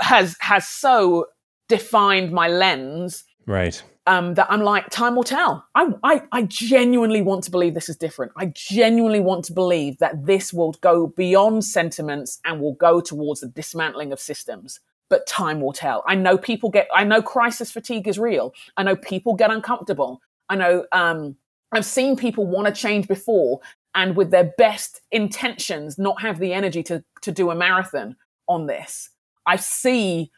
has 0.00 0.36
has 0.40 0.68
so 0.68 1.26
defined 1.68 2.32
my 2.32 2.48
lens, 2.48 3.24
right? 3.46 3.82
um, 4.06 4.34
that 4.34 4.48
I'm 4.50 4.62
like, 4.62 4.90
time 4.90 5.14
will 5.14 5.22
tell. 5.22 5.64
I, 5.74 5.90
I, 6.02 6.22
I 6.32 6.42
genuinely 6.42 7.22
want 7.22 7.44
to 7.44 7.50
believe 7.50 7.74
this 7.74 7.88
is 7.88 7.96
different. 7.96 8.32
I 8.36 8.46
genuinely 8.46 9.20
want 9.20 9.44
to 9.46 9.52
believe 9.52 9.98
that 9.98 10.26
this 10.26 10.52
will 10.52 10.72
go 10.80 11.06
beyond 11.06 11.64
sentiments 11.64 12.40
and 12.44 12.60
will 12.60 12.74
go 12.74 13.00
towards 13.00 13.40
the 13.40 13.48
dismantling 13.48 14.12
of 14.12 14.20
systems. 14.20 14.80
But 15.08 15.26
time 15.26 15.60
will 15.60 15.72
tell. 15.72 16.02
I 16.06 16.14
know 16.14 16.36
people 16.38 16.70
get, 16.70 16.88
I 16.94 17.04
know 17.04 17.22
crisis 17.22 17.70
fatigue 17.70 18.08
is 18.08 18.18
real. 18.18 18.54
I 18.76 18.82
know 18.82 18.96
people 18.96 19.34
get 19.34 19.50
uncomfortable. 19.50 20.20
I 20.48 20.56
know, 20.56 20.86
um, 20.90 21.36
I've 21.72 21.84
seen 21.84 22.16
people 22.16 22.46
want 22.46 22.66
to 22.66 22.72
change 22.72 23.08
before 23.08 23.60
and 23.94 24.16
with 24.16 24.30
their 24.30 24.52
best 24.58 25.00
intentions 25.10 25.98
not 25.98 26.20
have 26.20 26.38
the 26.38 26.52
energy 26.52 26.82
to, 26.84 27.04
to 27.22 27.32
do 27.32 27.50
a 27.50 27.54
marathon 27.54 28.16
on 28.48 28.66
this. 28.66 29.10
I 29.46 29.56
see, 29.56 30.30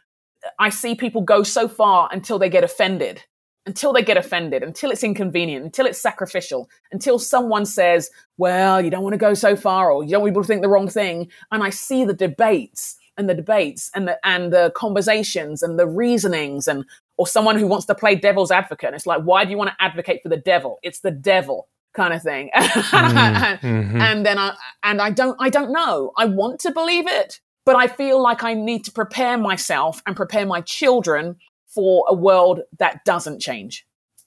I 0.58 0.70
see 0.70 0.94
people 0.94 1.22
go 1.22 1.42
so 1.42 1.68
far 1.68 2.08
until 2.12 2.38
they 2.38 2.48
get 2.48 2.64
offended 2.64 3.22
until 3.66 3.92
they 3.92 4.02
get 4.02 4.16
offended, 4.16 4.62
until 4.62 4.90
it's 4.90 5.02
inconvenient, 5.02 5.64
until 5.64 5.86
it's 5.86 6.00
sacrificial, 6.00 6.68
until 6.92 7.18
someone 7.18 7.64
says, 7.64 8.10
well, 8.36 8.84
you 8.84 8.90
don't 8.90 9.02
want 9.02 9.14
to 9.14 9.18
go 9.18 9.34
so 9.34 9.56
far 9.56 9.90
or 9.90 10.04
you 10.04 10.10
don't 10.10 10.20
want 10.22 10.32
people 10.32 10.42
to 10.42 10.46
think 10.46 10.62
the 10.62 10.68
wrong 10.68 10.88
thing. 10.88 11.30
And 11.50 11.62
I 11.62 11.70
see 11.70 12.04
the 12.04 12.14
debates 12.14 12.96
and 13.16 13.28
the 13.28 13.34
debates 13.34 13.90
and 13.94 14.08
the, 14.08 14.18
and 14.24 14.52
the 14.52 14.72
conversations 14.76 15.62
and 15.62 15.78
the 15.78 15.86
reasonings 15.86 16.68
and, 16.68 16.84
or 17.16 17.26
someone 17.26 17.58
who 17.58 17.66
wants 17.66 17.86
to 17.86 17.94
play 17.94 18.14
devil's 18.14 18.50
advocate. 18.50 18.88
And 18.88 18.96
it's 18.96 19.06
like, 19.06 19.22
why 19.22 19.44
do 19.44 19.50
you 19.50 19.56
want 19.56 19.70
to 19.70 19.76
advocate 19.84 20.22
for 20.22 20.28
the 20.28 20.36
devil? 20.36 20.78
It's 20.82 21.00
the 21.00 21.10
devil 21.10 21.68
kind 21.94 22.12
of 22.12 22.22
thing. 22.22 22.50
mm-hmm. 22.54 24.00
And 24.00 24.26
then 24.26 24.38
I, 24.38 24.56
and 24.82 25.00
I 25.00 25.10
don't, 25.10 25.36
I 25.40 25.48
don't 25.48 25.72
know. 25.72 26.12
I 26.16 26.24
want 26.24 26.60
to 26.60 26.72
believe 26.72 27.06
it, 27.06 27.40
but 27.64 27.76
I 27.76 27.86
feel 27.86 28.20
like 28.20 28.42
I 28.42 28.54
need 28.54 28.84
to 28.84 28.92
prepare 28.92 29.38
myself 29.38 30.02
and 30.06 30.16
prepare 30.16 30.46
my 30.46 30.60
children 30.60 31.36
for 31.68 32.04
a 32.08 32.14
world 32.14 32.60
that 32.78 33.04
doesn't 33.04 33.40
change 33.40 33.86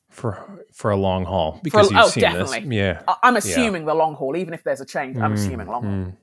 for 0.09 0.65
for 0.73 0.89
a 0.91 0.97
long 0.97 1.25
haul 1.25 1.59
because 1.63 1.87
for, 1.87 1.93
you've 1.93 2.03
oh, 2.03 2.09
seen 2.09 2.21
definitely. 2.21 2.59
this. 2.61 2.73
Yeah, 2.73 3.01
I'm 3.21 3.35
assuming 3.35 3.83
yeah. 3.83 3.87
the 3.87 3.93
long 3.93 4.15
haul, 4.15 4.35
even 4.35 4.53
if 4.53 4.63
there's 4.63 4.81
a 4.81 4.85
change. 4.85 5.17
I'm 5.17 5.31
mm, 5.31 5.35
assuming 5.35 5.67
long 5.67 5.83
haul. 5.83 6.13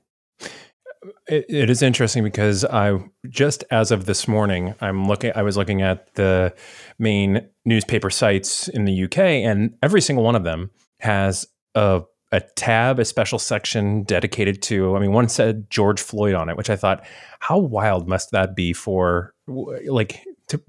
It, 1.27 1.45
it 1.49 1.69
is 1.69 1.81
interesting 1.81 2.23
because 2.23 2.65
I 2.65 2.99
just 3.29 3.63
as 3.71 3.91
of 3.91 4.05
this 4.05 4.27
morning, 4.27 4.75
I'm 4.81 5.07
looking. 5.07 5.31
I 5.35 5.43
was 5.43 5.57
looking 5.57 5.81
at 5.81 6.13
the 6.15 6.53
main 6.99 7.47
newspaper 7.65 8.09
sites 8.09 8.67
in 8.67 8.85
the 8.85 9.03
UK, 9.03 9.17
and 9.17 9.77
every 9.81 10.01
single 10.01 10.23
one 10.23 10.35
of 10.35 10.43
them 10.43 10.71
has 10.99 11.45
a 11.73 12.03
a 12.31 12.41
tab, 12.55 12.99
a 12.99 13.05
special 13.05 13.39
section 13.39 14.03
dedicated 14.03 14.61
to. 14.63 14.95
I 14.95 14.99
mean, 14.99 15.13
one 15.13 15.29
said 15.29 15.69
George 15.69 16.01
Floyd 16.01 16.33
on 16.33 16.49
it, 16.49 16.57
which 16.57 16.69
I 16.69 16.75
thought, 16.75 17.05
how 17.39 17.57
wild 17.57 18.07
must 18.07 18.31
that 18.31 18.55
be 18.55 18.73
for 18.73 19.33
like 19.47 20.21
to 20.47 20.61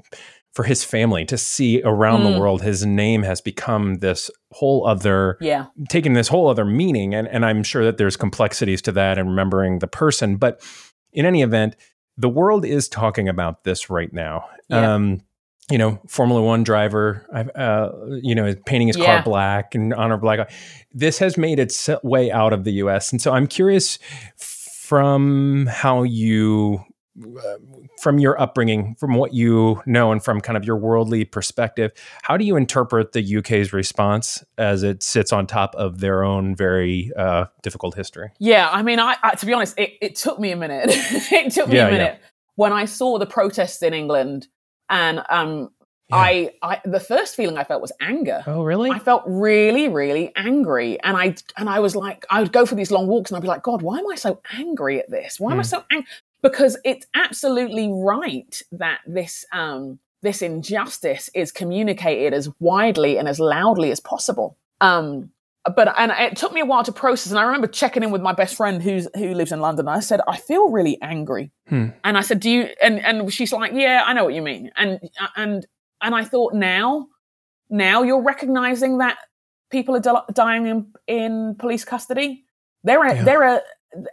for 0.57 0.63
his 0.63 0.83
family 0.83 1.27
to 1.27 1.37
see 1.37 1.83
around 1.85 2.23
mm. 2.23 2.33
the 2.33 2.41
world 2.41 2.63
his 2.63 2.87
name 2.87 3.23
has 3.23 3.43
become 3.43 3.97
this 3.97 4.31
whole 4.53 4.87
other 4.87 5.37
yeah 5.39 5.67
taking 5.91 6.15
this 6.15 6.29
whole 6.29 6.49
other 6.49 6.65
meaning 6.65 7.15
and 7.15 7.29
and 7.29 7.45
I'm 7.45 7.63
sure 7.63 7.85
that 7.85 7.99
there's 7.99 8.17
complexities 8.17 8.81
to 8.83 8.93
that 8.93 9.19
and 9.19 9.29
remembering 9.29 9.81
the 9.81 9.87
person 9.87 10.37
but 10.37 10.63
in 11.13 11.27
any 11.27 11.43
event 11.43 11.77
the 12.17 12.31
world 12.31 12.65
is 12.65 12.89
talking 12.89 13.29
about 13.29 13.65
this 13.65 13.91
right 13.91 14.11
now 14.15 14.49
yeah. 14.71 14.95
um 14.95 15.21
you 15.71 15.77
know 15.77 16.01
Formula 16.09 16.43
1 16.43 16.65
driver 16.65 17.27
uh 17.55 17.91
you 18.23 18.35
know 18.35 18.47
is 18.47 18.57
painting 18.65 18.89
his 18.89 18.97
yeah. 18.97 19.17
car 19.17 19.23
black 19.25 19.75
and 19.75 19.93
honor 19.93 20.17
black 20.17 20.51
this 20.91 21.19
has 21.19 21.37
made 21.37 21.59
its 21.59 21.91
way 22.03 22.33
out 22.33 22.55
of 22.55 22.65
the 22.65 22.73
US 22.85 23.13
and 23.13 23.21
so 23.21 23.31
I'm 23.31 23.47
curious 23.47 23.99
from 24.39 25.67
how 25.67 26.03
you 26.03 26.81
uh, 27.23 27.57
from 28.01 28.19
your 28.19 28.41
upbringing, 28.41 28.95
from 28.97 29.15
what 29.15 29.33
you 29.33 29.83
know, 29.87 30.13
and 30.13 30.23
from 30.23 30.41
kind 30.41 30.57
of 30.57 30.65
your 30.65 30.77
worldly 30.77 31.25
perspective, 31.25 31.93
how 32.23 32.37
do 32.37 32.45
you 32.45 32.57
interpret 32.57 33.13
the 33.13 33.37
UK's 33.39 33.73
response 33.73 34.45
as 34.59 34.83
it 34.83 35.03
sits 35.03 35.33
on 35.33 35.47
top 35.47 35.75
of 35.77 36.01
their 36.01 36.23
own 36.23 36.55
very 36.55 37.13
uh, 37.17 37.47
difficult 37.63 37.95
history? 37.95 38.31
Yeah, 38.39 38.69
I 38.71 38.83
mean, 38.83 39.01
I, 39.01 39.17
I 39.23 39.35
to 39.35 39.47
be 39.47 39.53
honest, 39.53 39.79
it, 39.79 39.95
it, 40.01 40.17
took 40.17 40.39
me 40.39 40.53
a 40.53 40.57
minute. 40.57 40.87
it 40.91 41.53
took 41.53 41.69
me 41.69 41.77
yeah, 41.77 41.89
a 41.89 41.91
minute 41.91 42.19
yeah. 42.21 42.29
when 42.57 42.73
I 42.73 42.85
saw 42.85 43.19
the 43.19 43.27
protests 43.27 43.83
in 43.83 43.95
England, 43.95 44.49
and 44.89 45.23
um, 45.31 45.71
yeah. 46.11 46.17
I, 46.17 46.51
I, 46.63 46.81
the 46.85 47.01
first 47.01 47.35
feeling 47.35 47.57
I 47.57 47.65
felt 47.65 47.83
was 47.83 47.93
anger. 48.01 48.45
Oh, 48.47 48.63
really? 48.63 48.91
I 48.91 48.99
felt 48.99 49.25
really, 49.27 49.89
really 49.89 50.33
angry, 50.37 51.01
and 51.01 51.17
I, 51.17 51.35
and 51.57 51.69
I 51.69 51.81
was 51.81 51.97
like, 51.97 52.27
I 52.31 52.43
would 52.43 52.53
go 52.53 52.67
for 52.67 52.75
these 52.75 52.91
long 52.91 53.07
walks, 53.07 53.31
and 53.31 53.37
I'd 53.37 53.43
be 53.43 53.49
like, 53.49 53.63
God, 53.63 53.83
why 53.83 53.99
am 53.99 54.09
I 54.09 54.17
so 54.17 54.41
angry 54.53 55.01
at 55.01 55.11
this? 55.11 55.41
Why 55.41 55.53
am 55.53 55.59
I 55.59 55.63
hmm. 55.63 55.69
so 55.69 55.85
angry? 55.91 56.09
Because 56.49 56.77
it's 56.85 57.07
absolutely 57.15 57.91
right 57.93 58.63
that 58.71 59.01
this 59.05 59.45
um, 59.53 59.99
this 60.23 60.43
injustice 60.43 61.29
is 61.35 61.51
communicated 61.51 62.33
as 62.33 62.49
widely 62.61 63.19
and 63.19 63.27
as 63.27 63.41
loudly 63.41 63.91
as 63.91 63.99
possible. 63.99 64.57
Um, 64.81 65.31
but 65.75 65.93
and 65.99 66.13
it 66.13 66.37
took 66.37 66.53
me 66.53 66.61
a 66.61 66.65
while 66.65 66.85
to 66.85 66.93
process. 66.93 67.33
And 67.33 67.39
I 67.41 67.43
remember 67.43 67.67
checking 67.67 68.05
in 68.05 68.13
with 68.13 68.23
my 68.23 68.33
best 68.33 68.55
friend 68.55 68.81
who's 68.81 69.09
who 69.17 69.35
lives 69.35 69.51
in 69.51 69.61
London. 69.61 69.89
I 69.89 69.99
said, 69.99 70.21
I 70.29 70.37
feel 70.37 70.71
really 70.71 71.01
angry. 71.03 71.51
Hmm. 71.69 71.89
And 72.05 72.17
I 72.17 72.21
said, 72.21 72.39
Do 72.39 72.49
you? 72.49 72.69
And 72.81 73.01
and 73.01 73.33
she's 73.33 73.53
like, 73.53 73.73
Yeah, 73.75 74.05
I 74.07 74.13
know 74.13 74.23
what 74.23 74.35
you 74.35 74.43
mean. 74.43 74.71
And 74.77 75.01
and 75.35 75.67
and 76.01 76.15
I 76.15 76.23
thought 76.23 76.55
now, 76.55 77.09
now 77.69 78.05
you're 78.05 78.23
recognizing 78.23 78.99
that 78.99 79.19
people 79.71 79.97
are 79.97 80.25
dying 80.33 80.67
in, 80.67 80.87
in 81.09 81.57
police 81.57 81.85
custody. 81.85 82.45
There 82.85 83.01
are 83.01 83.17
yeah. 83.17 83.25
there 83.25 83.43
are 83.43 83.63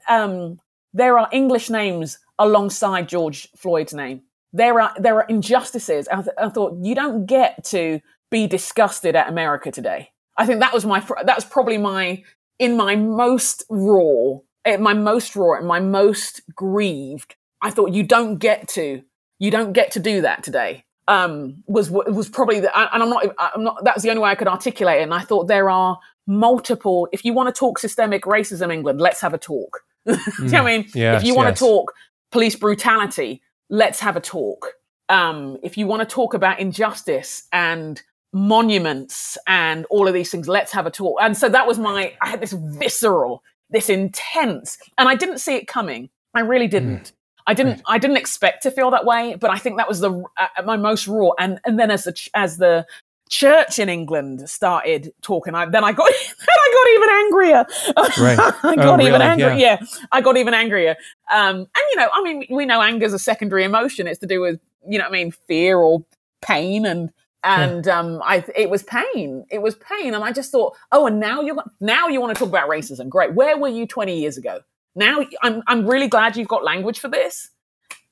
um, 0.10 0.60
there 0.94 1.18
are 1.18 1.28
English 1.32 1.70
names 1.70 2.20
alongside 2.40 3.10
George 3.10 3.50
Floyd's 3.58 3.94
name. 3.94 4.22
There 4.52 4.80
are 4.80 4.94
there 5.00 5.16
are 5.16 5.26
injustices. 5.28 6.08
I, 6.08 6.22
th- 6.22 6.36
I 6.38 6.50
thought 6.50 6.78
you 6.82 6.94
don't 6.94 7.26
get 7.26 7.64
to 7.66 8.00
be 8.30 8.48
disgusted 8.48 9.16
at 9.16 9.30
America 9.30 9.72
today. 9.72 10.12
I 10.38 10.46
think 10.46 10.60
that 10.60 10.74
was 10.74 10.86
my 10.86 11.00
that 11.00 11.36
was 11.36 11.46
probably 11.46 11.78
my 11.78 12.24
in 12.60 12.78
my 12.78 12.96
most 12.96 13.64
raw, 13.70 14.40
my 14.80 14.94
most 14.94 15.36
raw, 15.36 15.58
and 15.58 15.68
my 15.68 15.80
most 15.80 16.42
grieved. 16.56 17.36
I 17.62 17.72
thought 17.72 17.94
you 17.94 18.04
don't 18.04 18.38
get 18.38 18.68
to 18.70 19.04
you 19.40 19.52
don't 19.52 19.74
get 19.74 19.92
to 19.92 20.00
do 20.00 20.22
that 20.22 20.44
today. 20.44 20.86
Um, 21.08 21.64
was 21.68 21.90
was 21.90 22.30
probably 22.30 22.60
the, 22.62 22.78
and 22.78 23.04
I'm 23.04 23.10
not 23.10 23.26
I'm 23.40 23.64
not 23.64 23.84
that's 23.84 24.04
the 24.04 24.10
only 24.10 24.22
way 24.22 24.30
I 24.30 24.36
could 24.36 24.48
articulate 24.48 25.00
it. 25.00 25.04
And 25.04 25.14
I 25.14 25.22
thought 25.22 25.48
there 25.48 25.70
are 25.70 26.00
multiple. 26.28 27.08
If 27.12 27.26
you 27.26 27.34
want 27.34 27.54
to 27.54 27.60
talk 27.60 27.80
systemic 27.80 28.24
racism, 28.24 28.72
England, 28.72 29.02
let's 29.02 29.20
have 29.22 29.34
a 29.34 29.38
talk. 29.38 29.82
mm, 30.08 30.54
I 30.54 30.66
mean? 30.66 30.90
Yes, 30.94 31.22
if 31.22 31.28
you 31.28 31.36
want 31.36 31.50
yes. 31.50 31.60
to 31.60 31.66
talk 31.66 31.94
police 32.32 32.56
brutality, 32.56 33.42
let's 33.70 34.00
have 34.00 34.16
a 34.16 34.22
talk. 34.22 34.74
Um, 35.10 35.58
if 35.64 35.78
you 35.78 35.88
want 35.88 36.08
to 36.08 36.14
talk 36.14 36.34
about 36.34 36.60
injustice 36.60 37.44
and 37.52 38.02
monuments 38.34 39.38
and 39.48 39.86
all 39.90 40.08
of 40.08 40.14
these 40.14 40.32
things, 40.32 40.48
let's 40.48 40.72
have 40.72 40.86
a 40.86 40.92
talk. 40.92 41.18
And 41.22 41.38
so 41.38 41.50
that 41.50 41.68
was 41.68 41.78
my, 41.78 42.14
I 42.22 42.30
had 42.30 42.42
this 42.42 42.54
visceral, 42.54 43.44
this 43.70 43.90
intense, 43.90 44.78
and 44.98 45.08
I 45.08 45.16
didn't 45.16 45.38
see 45.38 45.56
it 45.56 45.68
coming. 45.68 46.10
I 46.34 46.42
really 46.42 46.68
didn't. 46.68 47.04
Mm. 47.04 47.12
I 47.46 47.54
didn't. 47.54 47.74
Right. 47.74 47.84
I 47.88 47.98
didn't 47.98 48.18
expect 48.18 48.64
to 48.64 48.72
feel 48.72 48.90
that 48.92 49.06
way, 49.06 49.36
but 49.36 49.50
I 49.50 49.58
think 49.58 49.78
that 49.78 49.88
was 49.88 50.00
the 50.00 50.24
uh, 50.38 50.62
my 50.64 50.78
most 50.78 51.08
raw. 51.08 51.32
And 51.38 51.60
and 51.66 51.78
then 51.78 51.92
as 51.92 52.06
the 52.06 52.30
as 52.34 52.58
the 52.58 52.86
church 53.30 53.80
in 53.80 53.90
England 53.90 54.48
started 54.50 55.12
talking, 55.22 55.56
I, 55.56 55.66
then 55.66 55.84
I 55.84 55.92
got 55.92 56.12
then 56.40 56.48
I 56.50 56.74
got 56.74 56.90
even 56.94 57.10
angrier. 57.10 57.66
Right. 58.26 58.54
I 58.64 58.76
got 58.76 59.00
oh, 59.00 59.04
even 59.04 59.14
really? 59.14 59.26
angrier. 59.26 59.54
Yeah. 59.54 59.78
yeah. 59.82 59.88
I 60.12 60.22
got 60.22 60.38
even 60.38 60.54
angrier. 60.54 60.96
Um, 61.32 61.58
and 61.58 61.84
you 61.92 61.96
know, 61.98 62.10
I 62.14 62.24
mean, 62.24 62.46
we 62.50 62.66
know 62.66 62.82
anger 62.82 63.06
is 63.06 63.14
a 63.14 63.20
secondary 63.20 63.64
emotion. 63.64 64.08
It's 64.08 64.20
to 64.20 64.28
do 64.28 64.42
with 64.42 64.60
you 64.88 65.00
know, 65.00 65.06
I 65.06 65.10
mean, 65.10 65.32
fear 65.32 65.78
or 65.78 66.06
pain, 66.42 66.86
and 66.86 67.10
and 67.44 67.86
yeah. 67.86 68.00
um, 68.00 68.22
I 68.24 68.44
it 68.56 68.70
was 68.70 68.84
pain. 68.84 69.46
It 69.50 69.62
was 69.62 69.76
pain, 69.76 70.14
and 70.14 70.24
I 70.24 70.32
just 70.32 70.52
thought, 70.52 70.76
oh, 70.92 71.08
and 71.08 71.20
now 71.20 71.42
you 71.42 71.60
now 71.80 72.08
you 72.08 72.22
want 72.22 72.36
to 72.36 72.40
talk 72.40 72.50
about 72.50 72.70
racism? 72.70 73.10
Great. 73.10 73.34
Where 73.34 73.58
were 73.58 73.70
you 73.70 73.88
twenty 73.88 74.20
years 74.20 74.38
ago? 74.38 74.60
Now 74.96 75.26
I'm 75.42 75.64
I'm 75.68 75.88
really 75.88 76.08
glad 76.08 76.38
you've 76.38 76.48
got 76.48 76.64
language 76.64 77.00
for 77.00 77.08
this. 77.08 77.50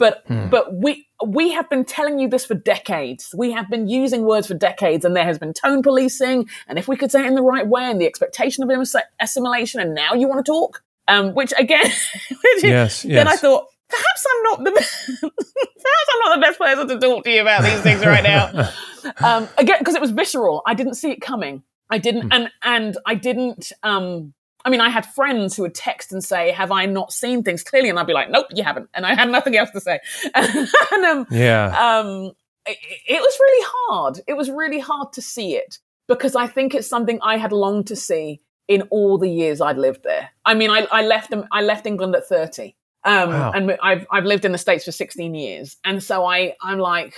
But 0.02 0.24
hmm. 0.26 0.50
but 0.50 0.74
we 0.74 1.08
we 1.24 1.52
have 1.52 1.70
been 1.70 1.86
telling 1.86 2.18
you 2.18 2.28
this 2.28 2.44
for 2.44 2.56
decades. 2.56 3.36
We 3.38 3.52
have 3.52 3.70
been 3.70 3.88
using 3.88 4.24
words 4.24 4.48
for 4.48 4.56
decades, 4.56 5.06
and 5.06 5.16
there 5.16 5.26
has 5.26 5.38
been 5.38 5.54
tone 5.54 5.84
policing. 5.84 6.50
And 6.68 6.80
if 6.80 6.88
we 6.88 6.98
could 6.98 7.12
say 7.12 7.22
it 7.22 7.28
in 7.28 7.36
the 7.36 7.44
right 7.44 7.68
way, 7.68 7.84
and 7.84 8.02
the 8.02 8.08
expectation 8.08 8.64
of 8.64 8.88
assimilation, 9.20 9.80
and 9.80 9.94
now 9.94 10.16
you 10.16 10.28
want 10.28 10.44
to 10.44 10.52
talk, 10.52 10.84
um, 11.08 11.36
which 11.36 11.54
again, 11.56 11.86
which 12.30 12.64
yes, 12.64 13.04
then 13.04 13.12
yes. 13.12 13.28
I 13.28 13.36
thought 13.36 13.68
perhaps 13.90 14.26
I'm 14.34 14.44
not 14.44 14.64
the 14.64 14.72
perhaps 15.22 16.08
I'm 16.14 16.20
not 16.26 16.36
the 16.36 16.42
best 16.42 16.58
person 16.58 16.88
to 16.88 17.00
talk 17.00 17.24
to 17.26 17.30
you 17.30 17.42
about 17.42 17.62
these 17.62 17.82
things 17.82 18.04
right 18.04 18.24
now. 18.24 18.72
um, 19.24 19.48
again, 19.60 19.78
because 19.78 19.94
it 19.94 20.02
was 20.02 20.10
visceral. 20.10 20.64
I 20.66 20.74
didn't 20.74 20.96
see 20.96 21.12
it 21.12 21.22
coming. 21.22 21.62
I 21.92 22.00
didn't, 22.00 22.24
hmm. 22.24 22.32
and 22.32 22.50
and 22.64 22.98
I 23.06 23.14
didn't. 23.14 23.72
Um, 23.84 24.34
I 24.64 24.70
mean, 24.70 24.82
I 24.82 24.90
had 24.90 25.06
friends 25.06 25.56
who 25.56 25.64
would 25.64 25.76
text 25.76 26.12
and 26.12 26.24
say, 26.24 26.52
"Have 26.52 26.72
I 26.72 26.86
not 26.86 27.12
seen 27.12 27.44
things 27.44 27.64
clearly?" 27.64 27.90
And 27.90 28.00
I'd 28.00 28.08
be 28.08 28.14
like, 28.14 28.30
"Nope, 28.30 28.48
you 28.54 28.64
haven't," 28.64 28.90
and 28.94 29.06
I 29.06 29.16
had 29.16 29.30
nothing 29.30 29.56
else 29.58 29.72
to 29.72 29.82
say. 29.82 30.00
and, 30.36 31.06
um, 31.06 31.28
yeah, 31.32 32.00
um, 32.00 32.32
it, 32.66 32.78
it, 33.08 33.22
was 33.22 33.38
really 33.40 33.68
hard. 33.68 34.20
It 34.28 34.34
was 34.34 34.50
really 34.50 34.80
hard 34.80 35.14
to 35.14 35.22
see 35.22 35.56
it 35.56 35.80
because 36.08 36.36
I 36.36 36.48
think 36.48 36.76
it's 36.76 36.88
something 36.88 37.20
I 37.22 37.38
had 37.38 37.52
longed 37.52 37.88
to 37.88 37.96
see 37.96 38.42
in 38.68 38.84
all 38.84 39.18
the 39.18 39.30
years 39.30 39.62
I'd 39.62 39.78
lived 39.78 40.04
there. 40.04 40.30
I 40.46 40.54
mean, 40.54 40.70
I, 40.70 40.88
I 40.92 41.04
left 41.04 41.34
I 41.52 41.62
left 41.62 41.86
England 41.86 42.16
at 42.16 42.28
thirty, 42.28 42.76
um, 43.04 43.30
wow. 43.30 43.52
and 43.52 43.78
I've 43.82 44.06
I've 44.12 44.26
lived 44.26 44.46
in 44.46 44.52
the 44.52 44.58
states 44.58 44.86
for 44.86 44.92
sixteen 44.92 45.36
years, 45.36 45.78
and 45.84 46.04
so 46.04 46.26
I 46.26 46.56
I'm 46.62 46.80
like, 46.80 47.14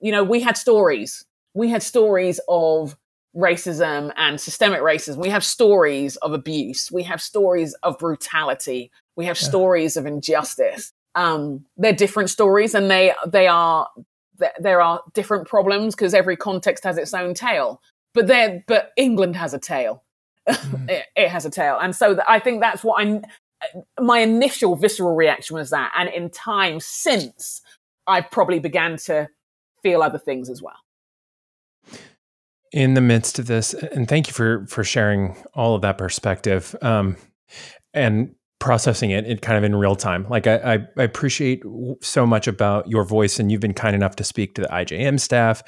you 0.00 0.12
know, 0.12 0.24
we 0.24 0.40
had 0.40 0.56
stories. 0.56 1.24
We 1.54 1.68
had 1.68 1.82
stories 1.82 2.40
of 2.48 2.96
racism 3.36 4.12
and 4.16 4.40
systemic 4.40 4.80
racism. 4.80 5.18
We 5.18 5.28
have 5.28 5.44
stories 5.44 6.16
of 6.16 6.32
abuse. 6.32 6.90
We 6.90 7.02
have 7.04 7.20
stories 7.20 7.74
of 7.82 7.98
brutality. 7.98 8.90
We 9.16 9.26
have 9.26 9.40
yeah. 9.40 9.48
stories 9.48 9.96
of 9.96 10.06
injustice. 10.06 10.92
Um, 11.14 11.64
they're 11.76 11.92
different 11.92 12.30
stories, 12.30 12.74
and 12.74 12.90
they 12.90 13.14
they 13.26 13.46
are 13.46 13.88
there 14.58 14.80
are 14.80 15.02
different 15.12 15.46
problems 15.46 15.94
because 15.94 16.14
every 16.14 16.36
context 16.36 16.84
has 16.84 16.96
its 16.96 17.14
own 17.14 17.34
tale. 17.34 17.80
But 18.14 18.26
there, 18.26 18.64
but 18.66 18.92
England 18.96 19.36
has 19.36 19.54
a 19.54 19.58
tale. 19.58 20.04
Mm. 20.48 20.90
it, 20.90 21.06
it, 21.14 21.28
has 21.28 21.44
a 21.44 21.50
tale, 21.50 21.78
and 21.80 21.94
so 21.94 22.18
I 22.28 22.38
think 22.38 22.60
that's 22.60 22.82
what 22.82 23.04
I. 23.04 23.20
My 24.00 24.20
initial 24.20 24.74
visceral 24.74 25.14
reaction 25.14 25.54
was 25.54 25.70
that, 25.70 25.92
and 25.96 26.08
in 26.08 26.30
time 26.30 26.80
since, 26.80 27.60
I've 28.06 28.30
probably 28.30 28.58
began 28.58 28.96
to 29.04 29.28
feel 29.82 30.02
other 30.02 30.18
things 30.18 30.48
as 30.48 30.62
well 30.62 30.76
in 32.72 32.94
the 32.94 33.00
midst 33.00 33.38
of 33.38 33.46
this 33.46 33.74
and 33.74 34.08
thank 34.08 34.28
you 34.28 34.32
for 34.32 34.66
for 34.66 34.84
sharing 34.84 35.36
all 35.54 35.74
of 35.74 35.82
that 35.82 35.98
perspective 35.98 36.76
um, 36.82 37.16
and 37.92 38.34
processing 38.60 39.10
it 39.10 39.24
in 39.24 39.38
kind 39.38 39.56
of 39.56 39.64
in 39.64 39.74
real 39.74 39.96
time. 39.96 40.26
Like 40.28 40.46
I, 40.46 40.86
I, 40.96 41.02
appreciate 41.02 41.62
so 42.02 42.26
much 42.26 42.46
about 42.46 42.86
your 42.88 43.04
voice 43.04 43.40
and 43.40 43.50
you've 43.50 43.62
been 43.62 43.72
kind 43.72 43.96
enough 43.96 44.16
to 44.16 44.24
speak 44.24 44.54
to 44.54 44.60
the 44.60 44.68
ijm 44.68 45.18
staff. 45.18 45.62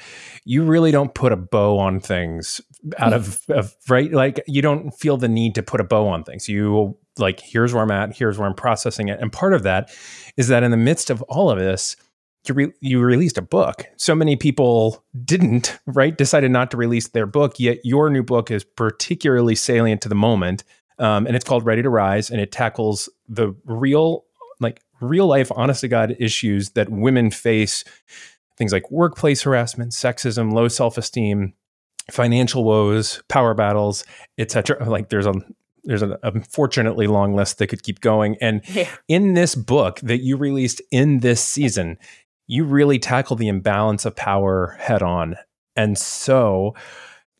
You 0.45 0.63
really 0.63 0.91
don't 0.91 1.13
put 1.13 1.31
a 1.33 1.35
bow 1.35 1.79
on 1.79 1.99
things 1.99 2.61
out 2.99 3.11
of, 3.11 3.41
of 3.49 3.75
right? 3.89 4.11
Like 4.11 4.43
you 4.47 4.61
don't 4.61 4.91
feel 4.91 5.17
the 5.17 5.27
need 5.27 5.55
to 5.55 5.63
put 5.63 5.81
a 5.81 5.83
bow 5.83 6.07
on 6.07 6.23
things. 6.23 6.47
You 6.47 6.95
like 7.17 7.39
here's 7.39 7.73
where 7.73 7.83
i'm 7.83 7.91
at 7.91 8.15
here's 8.17 8.37
where 8.39 8.47
i'm 8.47 8.55
processing 8.55 9.09
it. 9.09 9.19
And 9.19 9.31
part 9.31 9.53
of 9.53 9.63
that 9.63 9.91
is 10.37 10.47
that 10.47 10.63
in 10.63 10.71
the 10.71 10.77
midst 10.77 11.09
of 11.09 11.21
all 11.23 11.49
of 11.49 11.57
this 11.57 11.95
you 12.47 12.53
re- 12.53 12.73
you 12.79 12.99
released 12.99 13.37
a 13.37 13.41
book. 13.41 13.85
So 13.97 14.15
many 14.15 14.35
people 14.35 15.03
didn't, 15.23 15.77
right? 15.85 16.17
Decided 16.17 16.51
not 16.51 16.71
to 16.71 16.77
release 16.77 17.09
their 17.09 17.25
book. 17.25 17.59
Yet 17.59 17.79
your 17.83 18.09
new 18.09 18.23
book 18.23 18.51
is 18.51 18.63
particularly 18.63 19.55
salient 19.55 20.01
to 20.01 20.09
the 20.09 20.15
moment, 20.15 20.63
um, 20.99 21.25
and 21.25 21.35
it's 21.35 21.45
called 21.45 21.65
Ready 21.65 21.81
to 21.81 21.89
Rise, 21.89 22.29
and 22.29 22.41
it 22.41 22.51
tackles 22.51 23.09
the 23.27 23.55
real, 23.65 24.25
like 24.59 24.81
real 25.01 25.27
life, 25.27 25.51
honest 25.55 25.81
to 25.81 25.87
god 25.87 26.15
issues 26.19 26.71
that 26.71 26.89
women 26.89 27.31
face. 27.31 27.83
Things 28.55 28.71
like 28.71 28.91
workplace 28.91 29.41
harassment, 29.41 29.93
sexism, 29.93 30.53
low 30.53 30.67
self 30.67 30.97
esteem, 30.97 31.53
financial 32.11 32.63
woes, 32.63 33.23
power 33.27 33.53
battles, 33.53 34.05
etc. 34.37 34.87
Like 34.87 35.09
there's 35.09 35.25
a 35.25 35.33
there's 35.83 36.01
an 36.01 36.15
unfortunately 36.23 37.07
long 37.07 37.35
list 37.35 37.57
that 37.57 37.67
could 37.67 37.83
keep 37.83 37.99
going. 37.99 38.37
And 38.39 38.61
yeah. 38.69 38.89
in 39.07 39.33
this 39.33 39.53
book 39.53 39.99
that 40.01 40.19
you 40.19 40.37
released 40.37 40.81
in 40.91 41.19
this 41.19 41.43
season, 41.43 41.97
you 42.47 42.65
really 42.65 42.99
tackle 42.99 43.35
the 43.35 43.47
imbalance 43.47 44.05
of 44.05 44.15
power 44.15 44.77
head 44.79 45.01
on. 45.01 45.35
And 45.75 45.97
so 45.97 46.75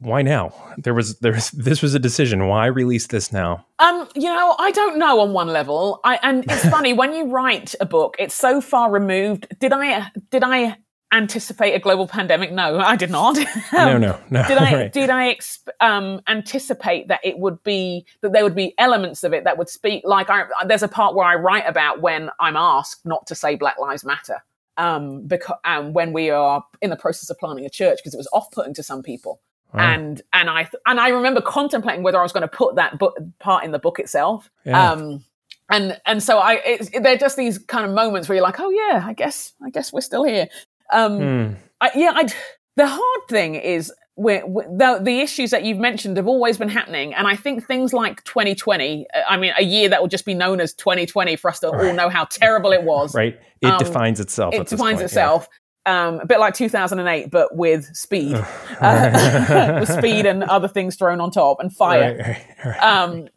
why 0.03 0.21
now? 0.21 0.53
There 0.77 0.93
was 0.93 1.17
there's 1.19 1.51
this 1.51 1.81
was 1.81 1.95
a 1.95 1.99
decision. 1.99 2.47
Why 2.47 2.65
release 2.67 3.07
this 3.07 3.31
now? 3.31 3.65
Um, 3.79 4.07
you 4.15 4.29
know, 4.29 4.55
I 4.59 4.71
don't 4.71 4.97
know 4.97 5.21
on 5.21 5.33
one 5.33 5.47
level. 5.47 5.99
I 6.03 6.19
and 6.21 6.43
it's 6.49 6.65
funny 6.69 6.93
when 6.93 7.13
you 7.13 7.27
write 7.27 7.73
a 7.79 7.85
book, 7.85 8.15
it's 8.19 8.35
so 8.35 8.61
far 8.61 8.91
removed. 8.91 9.47
Did 9.59 9.71
I 9.73 10.09
did 10.29 10.43
I 10.43 10.77
anticipate 11.13 11.73
a 11.73 11.79
global 11.79 12.07
pandemic? 12.07 12.51
No, 12.51 12.79
I 12.79 12.95
did 12.95 13.11
not. 13.11 13.37
no, 13.73 13.97
no, 13.97 14.19
no. 14.29 14.47
Did 14.47 14.57
I? 14.57 14.73
Right. 14.73 14.91
Did 14.91 15.09
I 15.09 15.33
exp- 15.33 15.69
um, 15.79 16.21
anticipate 16.27 17.07
that 17.09 17.19
it 17.23 17.37
would 17.37 17.61
be 17.63 18.05
that 18.21 18.33
there 18.33 18.43
would 18.43 18.55
be 18.55 18.73
elements 18.77 19.23
of 19.23 19.33
it 19.33 19.43
that 19.43 19.57
would 19.57 19.69
speak 19.69 20.03
like 20.05 20.29
I, 20.29 20.45
there's 20.65 20.83
a 20.83 20.87
part 20.87 21.15
where 21.15 21.25
I 21.25 21.35
write 21.35 21.65
about 21.67 22.01
when 22.01 22.29
I'm 22.39 22.55
asked 22.55 23.05
not 23.05 23.27
to 23.27 23.35
say 23.35 23.55
Black 23.55 23.79
Lives 23.79 24.03
Matter 24.03 24.41
um, 24.77 25.25
because 25.27 25.57
um, 25.65 25.93
when 25.93 26.13
we 26.13 26.29
are 26.29 26.63
in 26.81 26.89
the 26.89 26.95
process 26.95 27.29
of 27.29 27.38
planning 27.38 27.65
a 27.65 27.69
church 27.69 27.99
because 27.99 28.13
it 28.13 28.17
was 28.17 28.29
off-putting 28.33 28.73
to 28.75 28.83
some 28.83 29.03
people. 29.03 29.41
And 29.75 30.21
and 30.33 30.51
I 30.51 30.69
and 30.86 30.99
I 30.99 31.07
remember 31.09 31.41
contemplating 31.41 32.03
whether 32.03 32.19
I 32.19 32.21
was 32.21 32.31
going 32.31 32.43
to 32.43 32.47
put 32.47 32.75
that 32.75 32.99
book, 32.99 33.17
part 33.39 33.63
in 33.63 33.71
the 33.71 33.79
book 33.79 33.97
itself. 33.97 34.51
Yeah. 34.65 34.91
Um, 34.91 35.25
and 35.69 35.99
and 36.05 36.21
so 36.21 36.38
I 36.38 36.62
it, 36.63 37.01
they're 37.01 37.17
just 37.17 37.38
these 37.38 37.57
kind 37.57 37.83
of 37.83 37.91
moments 37.91 38.29
where 38.29 38.36
you're 38.36 38.43
like, 38.43 38.59
oh 38.59 38.69
yeah, 38.69 39.03
I 39.03 39.13
guess 39.13 39.53
I 39.65 39.71
guess 39.71 39.91
we're 39.91 40.01
still 40.01 40.23
here. 40.23 40.47
Um, 40.91 41.17
hmm. 41.17 41.53
I, 41.81 41.91
yeah, 41.95 42.12
I, 42.13 42.27
the 42.75 42.88
hard 42.88 43.27
thing 43.29 43.55
is 43.55 43.91
we're, 44.15 44.45
we're, 44.45 44.63
the, 44.63 44.99
the 45.02 45.19
issues 45.21 45.52
that 45.52 45.63
you've 45.63 45.80
mentioned 45.80 46.17
have 46.17 46.28
always 46.28 46.58
been 46.58 46.69
happening. 46.69 47.13
And 47.13 47.28
I 47.28 47.36
think 47.36 47.65
things 47.65 47.93
like 47.93 48.23
2020, 48.26 49.08
uh, 49.13 49.21
I 49.28 49.38
mean, 49.38 49.54
a 49.58 49.63
year 49.63 49.89
that 49.89 50.02
will 50.02 50.08
just 50.08 50.26
be 50.26 50.34
known 50.34 50.62
as 50.62 50.73
2020 50.73 51.36
for 51.36 51.49
us 51.49 51.60
to 51.62 51.69
right. 51.69 51.88
all 51.88 51.93
know 51.93 52.10
how 52.10 52.26
terrible 52.26 52.71
it 52.71 52.84
was. 52.84 53.15
Right. 53.15 53.39
It 53.62 53.67
um, 53.67 53.80
defines 53.80 54.19
itself. 54.19 54.54
It 54.54 54.67
defines 54.67 54.97
point, 54.97 55.02
itself. 55.02 55.47
Yeah. 55.49 55.58
Um, 55.86 56.19
a 56.21 56.26
bit 56.26 56.39
like 56.39 56.54
2008, 56.54 57.30
but 57.30 57.58
with 57.58 57.93
speed, 57.93 58.36
uh, 58.80 59.78
with 59.82 59.91
speed 59.91 60.26
and 60.26 60.43
other 60.43 60.69
things 60.69 60.95
thrown 60.95 61.19
on 61.19 61.30
top 61.30 61.60
and 61.60 61.76
fire. 61.76 62.17
Right, 62.17 62.65
right, 62.65 62.84
um, 62.84 63.28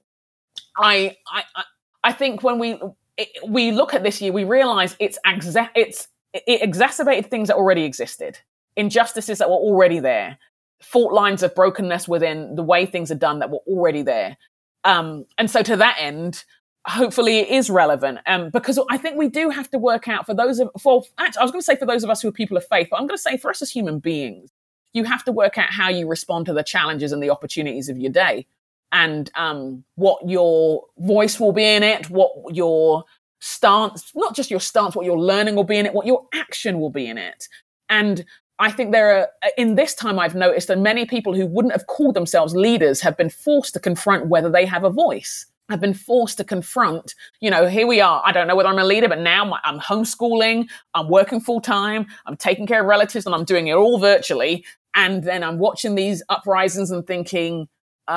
I, 0.77 1.17
I, 1.27 1.65
I 2.05 2.13
think 2.13 2.45
when 2.45 2.61
we 2.61 2.79
it, 3.17 3.29
we 3.49 3.73
look 3.73 3.95
at 3.95 4.05
this 4.05 4.21
year, 4.21 4.31
we 4.31 4.45
realize 4.45 4.95
it's 5.01 5.19
exa- 5.27 5.71
it's 5.75 6.07
it 6.33 6.63
exacerbated 6.63 7.31
things 7.31 7.49
that 7.49 7.57
already 7.57 7.83
existed, 7.83 8.39
injustices 8.77 9.39
that 9.39 9.49
were 9.49 9.57
already 9.57 9.99
there, 9.99 10.39
fault 10.83 11.13
lines 11.13 11.43
of 11.43 11.55
brokenness 11.55 12.07
within 12.07 12.55
the 12.55 12.63
way 12.63 12.87
things 12.87 13.11
are 13.11 13.17
done 13.17 13.39
that 13.39 13.51
were 13.51 13.61
already 13.67 14.03
there. 14.03 14.37
Um, 14.85 15.25
and 15.39 15.51
so 15.51 15.63
to 15.63 15.77
that 15.77 15.97
end, 15.99 16.45
hopefully 16.87 17.39
it 17.39 17.49
is 17.49 17.69
relevant 17.69 18.21
um, 18.27 18.51
because 18.51 18.79
I 18.91 18.97
think 18.97 19.17
we 19.17 19.29
do 19.29 19.51
have 19.51 19.71
to 19.73 19.79
work 19.79 20.07
out 20.07 20.25
for 20.25 20.35
those 20.35 20.61
of 20.61 20.71
for 20.81 21.03
actually 21.19 21.41
I 21.41 21.43
was 21.43 21.51
going 21.51 21.61
to 21.61 21.65
say 21.65 21.77
for 21.77 21.87
those 21.87 22.05
of 22.05 22.11
us 22.11 22.23
who 22.23 22.29
are 22.29 22.33
people 22.33 22.57
of 22.57 22.65
faith, 22.67 22.89
but 22.91 22.97
I'm 22.97 23.07
going 23.07 23.17
to 23.17 23.23
say 23.23 23.37
for 23.37 23.51
us 23.51 23.61
as 23.61 23.71
human 23.71 23.99
beings, 23.99 24.51
you 24.93 25.05
have 25.05 25.25
to 25.25 25.33
work 25.33 25.59
out 25.59 25.71
how 25.71 25.89
you 25.89 26.07
respond 26.07 26.47
to 26.47 26.53
the 26.53 26.63
challenges 26.63 27.13
and 27.13 27.23
the 27.23 27.31
opportunities 27.31 27.89
of 27.89 27.99
your 27.99 28.13
day, 28.13 28.47
and 28.93 29.31
um, 29.35 29.85
what 29.97 30.29
your 30.29 30.85
voice 30.99 31.41
will 31.41 31.53
be 31.53 31.65
in 31.65 31.83
it, 31.83 32.09
what 32.09 32.31
your 32.55 33.05
stance, 33.41 34.13
not 34.15 34.37
just 34.37 34.51
your 34.51 34.61
stance, 34.61 34.95
what 34.95 35.05
your 35.05 35.19
learning 35.19 35.57
will 35.57 35.65
be 35.65 35.77
in 35.77 35.87
it, 35.87 35.93
what 35.93 36.07
your 36.07 36.27
action 36.33 36.79
will 36.81 36.91
be 36.91 37.07
in 37.07 37.19
it. 37.19 37.49
And 37.89 38.25
I 38.59 38.71
think 38.71 38.93
there 38.93 39.19
are, 39.19 39.29
in 39.59 39.75
this 39.75 39.95
time, 39.95 40.19
I've 40.19 40.35
noticed 40.35 40.69
that 40.69 40.79
many 40.79 41.05
people 41.05 41.35
who 41.35 41.47
wouldn't 41.47 41.73
have 41.73 41.87
called 41.87 42.15
themselves 42.15 42.55
leaders 42.55 43.01
have 43.03 43.17
been 43.17 43.29
forced 43.29 43.75
to 43.75 43.81
confront 43.81 44.29
whether 44.29 44.51
they 44.51 44.65
have 44.65 44.85
a 44.85 44.91
voice. 44.91 45.47
I've 45.69 45.81
been 45.81 45.95
forced 45.95 46.39
to 46.39 46.45
confront, 46.45 47.15
you 47.41 47.51
know, 47.51 47.67
here 47.67 47.87
we 47.87 48.01
are. 48.01 48.23
I 48.25 48.33
don't 48.33 48.47
know 48.47 48.55
whether 48.55 48.69
I'm 48.69 48.79
a 48.79 48.85
leader, 48.85 49.09
but 49.09 49.19
now 49.19 49.59
I'm 49.65 49.81
homeschooling, 49.81 50.69
I'm 50.95 51.09
working 51.09 51.41
full 51.41 51.61
time, 51.61 52.07
I'm 52.25 52.37
taking 52.37 52.67
care 52.67 52.81
of 52.83 52.87
relatives, 52.87 53.27
and 53.27 53.35
I'm 53.35 53.45
doing 53.45 53.67
it 53.67 53.75
all 53.75 53.99
virtually. 53.99 54.65
And 54.95 55.25
then 55.25 55.43
I'm 55.43 55.59
watching 55.59 55.97
these 55.97 56.23
uprisings 56.29 56.91
and 56.91 57.07
thinking, 57.07 57.69
um, 58.09 58.17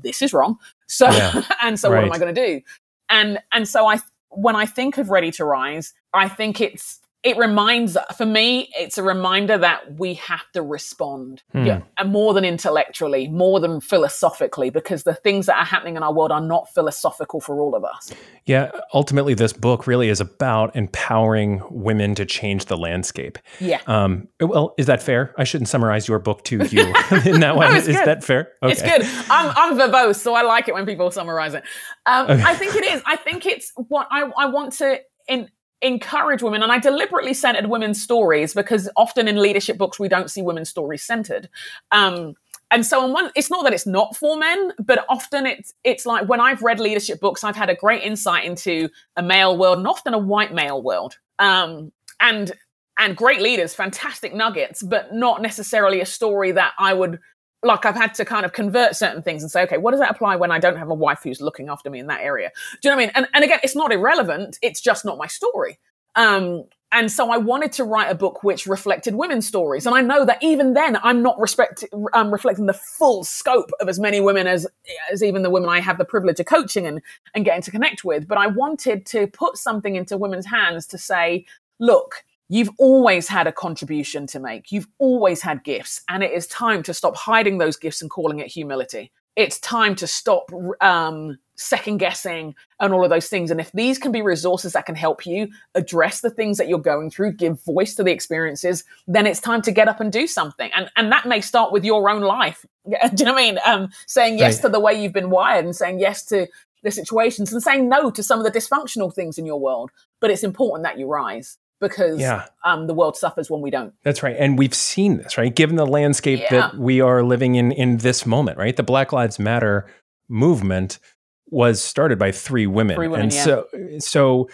this 0.00 0.22
is 0.22 0.32
wrong. 0.32 0.58
So, 0.86 1.10
yeah. 1.10 1.42
and 1.62 1.80
so 1.80 1.90
right. 1.90 1.96
what 1.96 2.04
am 2.04 2.12
I 2.12 2.18
going 2.18 2.34
to 2.34 2.46
do? 2.46 2.60
And, 3.08 3.38
and 3.50 3.66
so 3.66 3.86
I, 3.86 3.98
when 4.28 4.54
I 4.54 4.66
think 4.66 4.98
of 4.98 5.08
Ready 5.10 5.30
to 5.32 5.44
Rise, 5.44 5.94
I 6.12 6.28
think 6.28 6.60
it's 6.60 7.00
it 7.24 7.38
reminds 7.38 7.96
for 8.16 8.26
me 8.26 8.70
it's 8.78 8.98
a 8.98 9.02
reminder 9.02 9.56
that 9.58 9.98
we 9.98 10.14
have 10.14 10.44
to 10.52 10.62
respond. 10.62 11.42
Hmm. 11.52 11.64
yeah, 11.64 11.80
and 11.98 12.12
more 12.12 12.34
than 12.34 12.44
intellectually 12.44 13.28
more 13.28 13.58
than 13.58 13.80
philosophically 13.80 14.70
because 14.70 15.02
the 15.04 15.14
things 15.14 15.46
that 15.46 15.56
are 15.56 15.64
happening 15.64 15.96
in 15.96 16.02
our 16.02 16.12
world 16.12 16.30
are 16.30 16.40
not 16.40 16.72
philosophical 16.72 17.40
for 17.40 17.58
all 17.58 17.74
of 17.74 17.84
us. 17.84 18.12
Yeah 18.44 18.70
ultimately 18.92 19.34
this 19.34 19.52
book 19.52 19.86
really 19.86 20.08
is 20.08 20.20
about 20.20 20.74
empowering 20.76 21.62
women 21.70 22.14
to 22.14 22.24
change 22.26 22.66
the 22.66 22.76
landscape. 22.76 23.38
Yeah. 23.60 23.80
Um, 23.86 24.28
well 24.40 24.74
is 24.78 24.86
that 24.86 25.02
fair? 25.02 25.34
I 25.38 25.44
shouldn't 25.44 25.68
summarize 25.68 26.06
your 26.06 26.18
book 26.18 26.44
to 26.44 26.64
you 26.64 26.80
in 27.24 27.40
that 27.40 27.56
way. 27.56 27.68
No, 27.68 27.74
is 27.76 27.86
good. 27.86 28.06
that 28.06 28.22
fair? 28.22 28.52
Okay. 28.62 28.72
it's 28.72 28.82
good. 28.82 29.02
I'm, 29.30 29.52
I'm 29.56 29.78
verbose 29.78 30.16
so 30.16 30.34
i 30.34 30.42
like 30.42 30.68
it 30.68 30.74
when 30.74 30.86
people 30.86 31.10
summarize 31.10 31.54
it. 31.54 31.64
Um, 32.06 32.30
okay. 32.30 32.42
i 32.42 32.54
think 32.54 32.74
it 32.74 32.84
is. 32.84 33.02
I 33.06 33.16
think 33.16 33.46
it's 33.46 33.72
what 33.76 34.08
i, 34.10 34.30
I 34.36 34.46
want 34.46 34.74
to 34.74 35.00
in 35.28 35.48
encourage 35.84 36.42
women 36.42 36.62
and 36.62 36.72
i 36.72 36.78
deliberately 36.78 37.34
centered 37.34 37.66
women's 37.66 38.02
stories 38.02 38.54
because 38.54 38.88
often 38.96 39.28
in 39.28 39.40
leadership 39.40 39.76
books 39.76 40.00
we 40.00 40.08
don't 40.08 40.30
see 40.30 40.42
women's 40.42 40.68
stories 40.68 41.02
centered. 41.02 41.48
Um, 41.92 42.34
and 42.70 42.84
so 42.84 43.02
on 43.02 43.12
one 43.12 43.30
it's 43.36 43.50
not 43.50 43.62
that 43.64 43.74
it's 43.74 43.86
not 43.86 44.16
for 44.16 44.36
men 44.36 44.72
but 44.78 45.04
often 45.08 45.46
it's 45.46 45.74
it's 45.84 46.06
like 46.06 46.26
when 46.28 46.40
i've 46.40 46.62
read 46.62 46.80
leadership 46.80 47.20
books 47.20 47.44
i've 47.44 47.54
had 47.54 47.68
a 47.68 47.74
great 47.74 48.02
insight 48.02 48.44
into 48.44 48.88
a 49.16 49.22
male 49.22 49.56
world 49.56 49.78
and 49.78 49.86
often 49.86 50.14
a 50.14 50.18
white 50.18 50.52
male 50.52 50.82
world. 50.82 51.18
Um, 51.38 51.92
and 52.20 52.52
and 52.98 53.16
great 53.16 53.42
leaders 53.42 53.74
fantastic 53.74 54.34
nuggets 54.34 54.82
but 54.82 55.12
not 55.12 55.42
necessarily 55.42 56.00
a 56.00 56.06
story 56.06 56.52
that 56.52 56.72
i 56.78 56.94
would 56.94 57.18
like 57.64 57.84
I've 57.86 57.96
had 57.96 58.14
to 58.14 58.24
kind 58.24 58.44
of 58.44 58.52
convert 58.52 58.94
certain 58.96 59.22
things 59.22 59.42
and 59.42 59.50
say, 59.50 59.62
okay, 59.62 59.78
what 59.78 59.92
does 59.92 60.00
that 60.00 60.10
apply 60.10 60.36
when 60.36 60.50
I 60.50 60.58
don't 60.58 60.76
have 60.76 60.90
a 60.90 60.94
wife 60.94 61.20
who's 61.24 61.40
looking 61.40 61.68
after 61.68 61.90
me 61.90 61.98
in 61.98 62.06
that 62.08 62.20
area? 62.20 62.50
Do 62.80 62.88
you 62.88 62.90
know 62.90 62.96
what 62.96 63.02
I 63.02 63.06
mean? 63.06 63.12
And, 63.14 63.28
and 63.34 63.44
again, 63.44 63.60
it's 63.62 63.76
not 63.76 63.92
irrelevant. 63.92 64.58
It's 64.62 64.80
just 64.80 65.04
not 65.04 65.18
my 65.18 65.26
story. 65.26 65.78
Um, 66.14 66.64
and 66.94 67.10
so 67.10 67.32
I 67.32 67.38
wanted 67.38 67.72
to 67.72 67.84
write 67.84 68.08
a 68.08 68.14
book 68.14 68.44
which 68.44 68.66
reflected 68.66 69.16
women's 69.16 69.48
stories. 69.48 69.84
And 69.84 69.96
I 69.96 70.00
know 70.00 70.24
that 70.24 70.38
even 70.40 70.74
then, 70.74 70.96
I'm 71.02 71.22
not 71.22 71.40
respect, 71.40 71.84
um, 72.12 72.30
reflecting 72.30 72.66
the 72.66 72.72
full 72.72 73.24
scope 73.24 73.70
of 73.80 73.88
as 73.88 73.98
many 73.98 74.20
women 74.20 74.46
as, 74.46 74.64
as 75.10 75.20
even 75.20 75.42
the 75.42 75.50
women 75.50 75.68
I 75.68 75.80
have 75.80 75.98
the 75.98 76.04
privilege 76.04 76.38
of 76.38 76.46
coaching 76.46 76.86
and, 76.86 77.02
and 77.34 77.44
getting 77.44 77.62
to 77.62 77.72
connect 77.72 78.04
with. 78.04 78.28
But 78.28 78.38
I 78.38 78.46
wanted 78.46 79.06
to 79.06 79.26
put 79.26 79.56
something 79.56 79.96
into 79.96 80.16
women's 80.16 80.46
hands 80.46 80.86
to 80.88 80.98
say, 80.98 81.46
look, 81.80 82.22
You've 82.48 82.70
always 82.78 83.26
had 83.26 83.46
a 83.46 83.52
contribution 83.52 84.26
to 84.28 84.40
make. 84.40 84.70
You've 84.70 84.88
always 84.98 85.40
had 85.40 85.64
gifts, 85.64 86.02
and 86.08 86.22
it 86.22 86.32
is 86.32 86.46
time 86.46 86.82
to 86.84 86.94
stop 86.94 87.16
hiding 87.16 87.58
those 87.58 87.76
gifts 87.76 88.02
and 88.02 88.10
calling 88.10 88.38
it 88.40 88.48
humility. 88.48 89.10
It's 89.36 89.58
time 89.58 89.96
to 89.96 90.06
stop 90.06 90.50
um, 90.80 91.38
second 91.56 91.98
guessing 91.98 92.54
and 92.78 92.92
all 92.92 93.02
of 93.02 93.10
those 93.10 93.28
things. 93.28 93.50
And 93.50 93.60
if 93.60 93.72
these 93.72 93.98
can 93.98 94.12
be 94.12 94.22
resources 94.22 94.74
that 94.74 94.86
can 94.86 94.94
help 94.94 95.26
you 95.26 95.48
address 95.74 96.20
the 96.20 96.30
things 96.30 96.58
that 96.58 96.68
you're 96.68 96.78
going 96.78 97.10
through, 97.10 97.32
give 97.32 97.60
voice 97.64 97.94
to 97.96 98.04
the 98.04 98.12
experiences, 98.12 98.84
then 99.08 99.26
it's 99.26 99.40
time 99.40 99.62
to 99.62 99.72
get 99.72 99.88
up 99.88 100.00
and 100.00 100.12
do 100.12 100.26
something. 100.26 100.70
And 100.76 100.90
and 100.96 101.10
that 101.10 101.26
may 101.26 101.40
start 101.40 101.72
with 101.72 101.84
your 101.84 102.08
own 102.10 102.22
life. 102.22 102.64
do 102.84 102.90
you 102.92 103.24
know 103.24 103.32
what 103.32 103.40
I 103.40 103.44
mean? 103.44 103.58
Um, 103.66 103.88
saying 104.06 104.38
yes 104.38 104.56
right. 104.56 104.62
to 104.62 104.68
the 104.68 104.80
way 104.80 105.00
you've 105.00 105.12
been 105.12 105.30
wired 105.30 105.64
and 105.64 105.74
saying 105.74 105.98
yes 105.98 106.24
to 106.26 106.46
the 106.82 106.90
situations 106.90 107.52
and 107.52 107.62
saying 107.62 107.88
no 107.88 108.10
to 108.10 108.22
some 108.22 108.38
of 108.38 108.44
the 108.44 108.56
dysfunctional 108.56 109.12
things 109.12 109.38
in 109.38 109.46
your 109.46 109.58
world. 109.58 109.90
But 110.20 110.30
it's 110.30 110.44
important 110.44 110.84
that 110.84 110.98
you 110.98 111.08
rise 111.08 111.58
because 111.88 112.20
yeah. 112.20 112.46
um, 112.64 112.86
the 112.86 112.94
world 112.94 113.16
suffers 113.16 113.50
when 113.50 113.60
we 113.60 113.70
don't. 113.70 113.92
That's 114.02 114.22
right. 114.22 114.36
And 114.38 114.58
we've 114.58 114.74
seen 114.74 115.18
this, 115.18 115.38
right? 115.38 115.54
Given 115.54 115.76
the 115.76 115.86
landscape 115.86 116.40
yeah. 116.40 116.50
that 116.50 116.76
we 116.76 117.00
are 117.00 117.22
living 117.22 117.54
in 117.54 117.72
in 117.72 117.98
this 117.98 118.26
moment, 118.26 118.58
right? 118.58 118.76
The 118.76 118.82
Black 118.82 119.12
Lives 119.12 119.38
Matter 119.38 119.86
movement 120.28 120.98
was 121.46 121.82
started 121.82 122.18
by 122.18 122.32
three 122.32 122.66
women. 122.66 122.96
Three 122.96 123.08
women 123.08 123.24
and 123.24 123.34
yeah. 123.34 123.44
so 123.44 123.66
so 123.98 124.48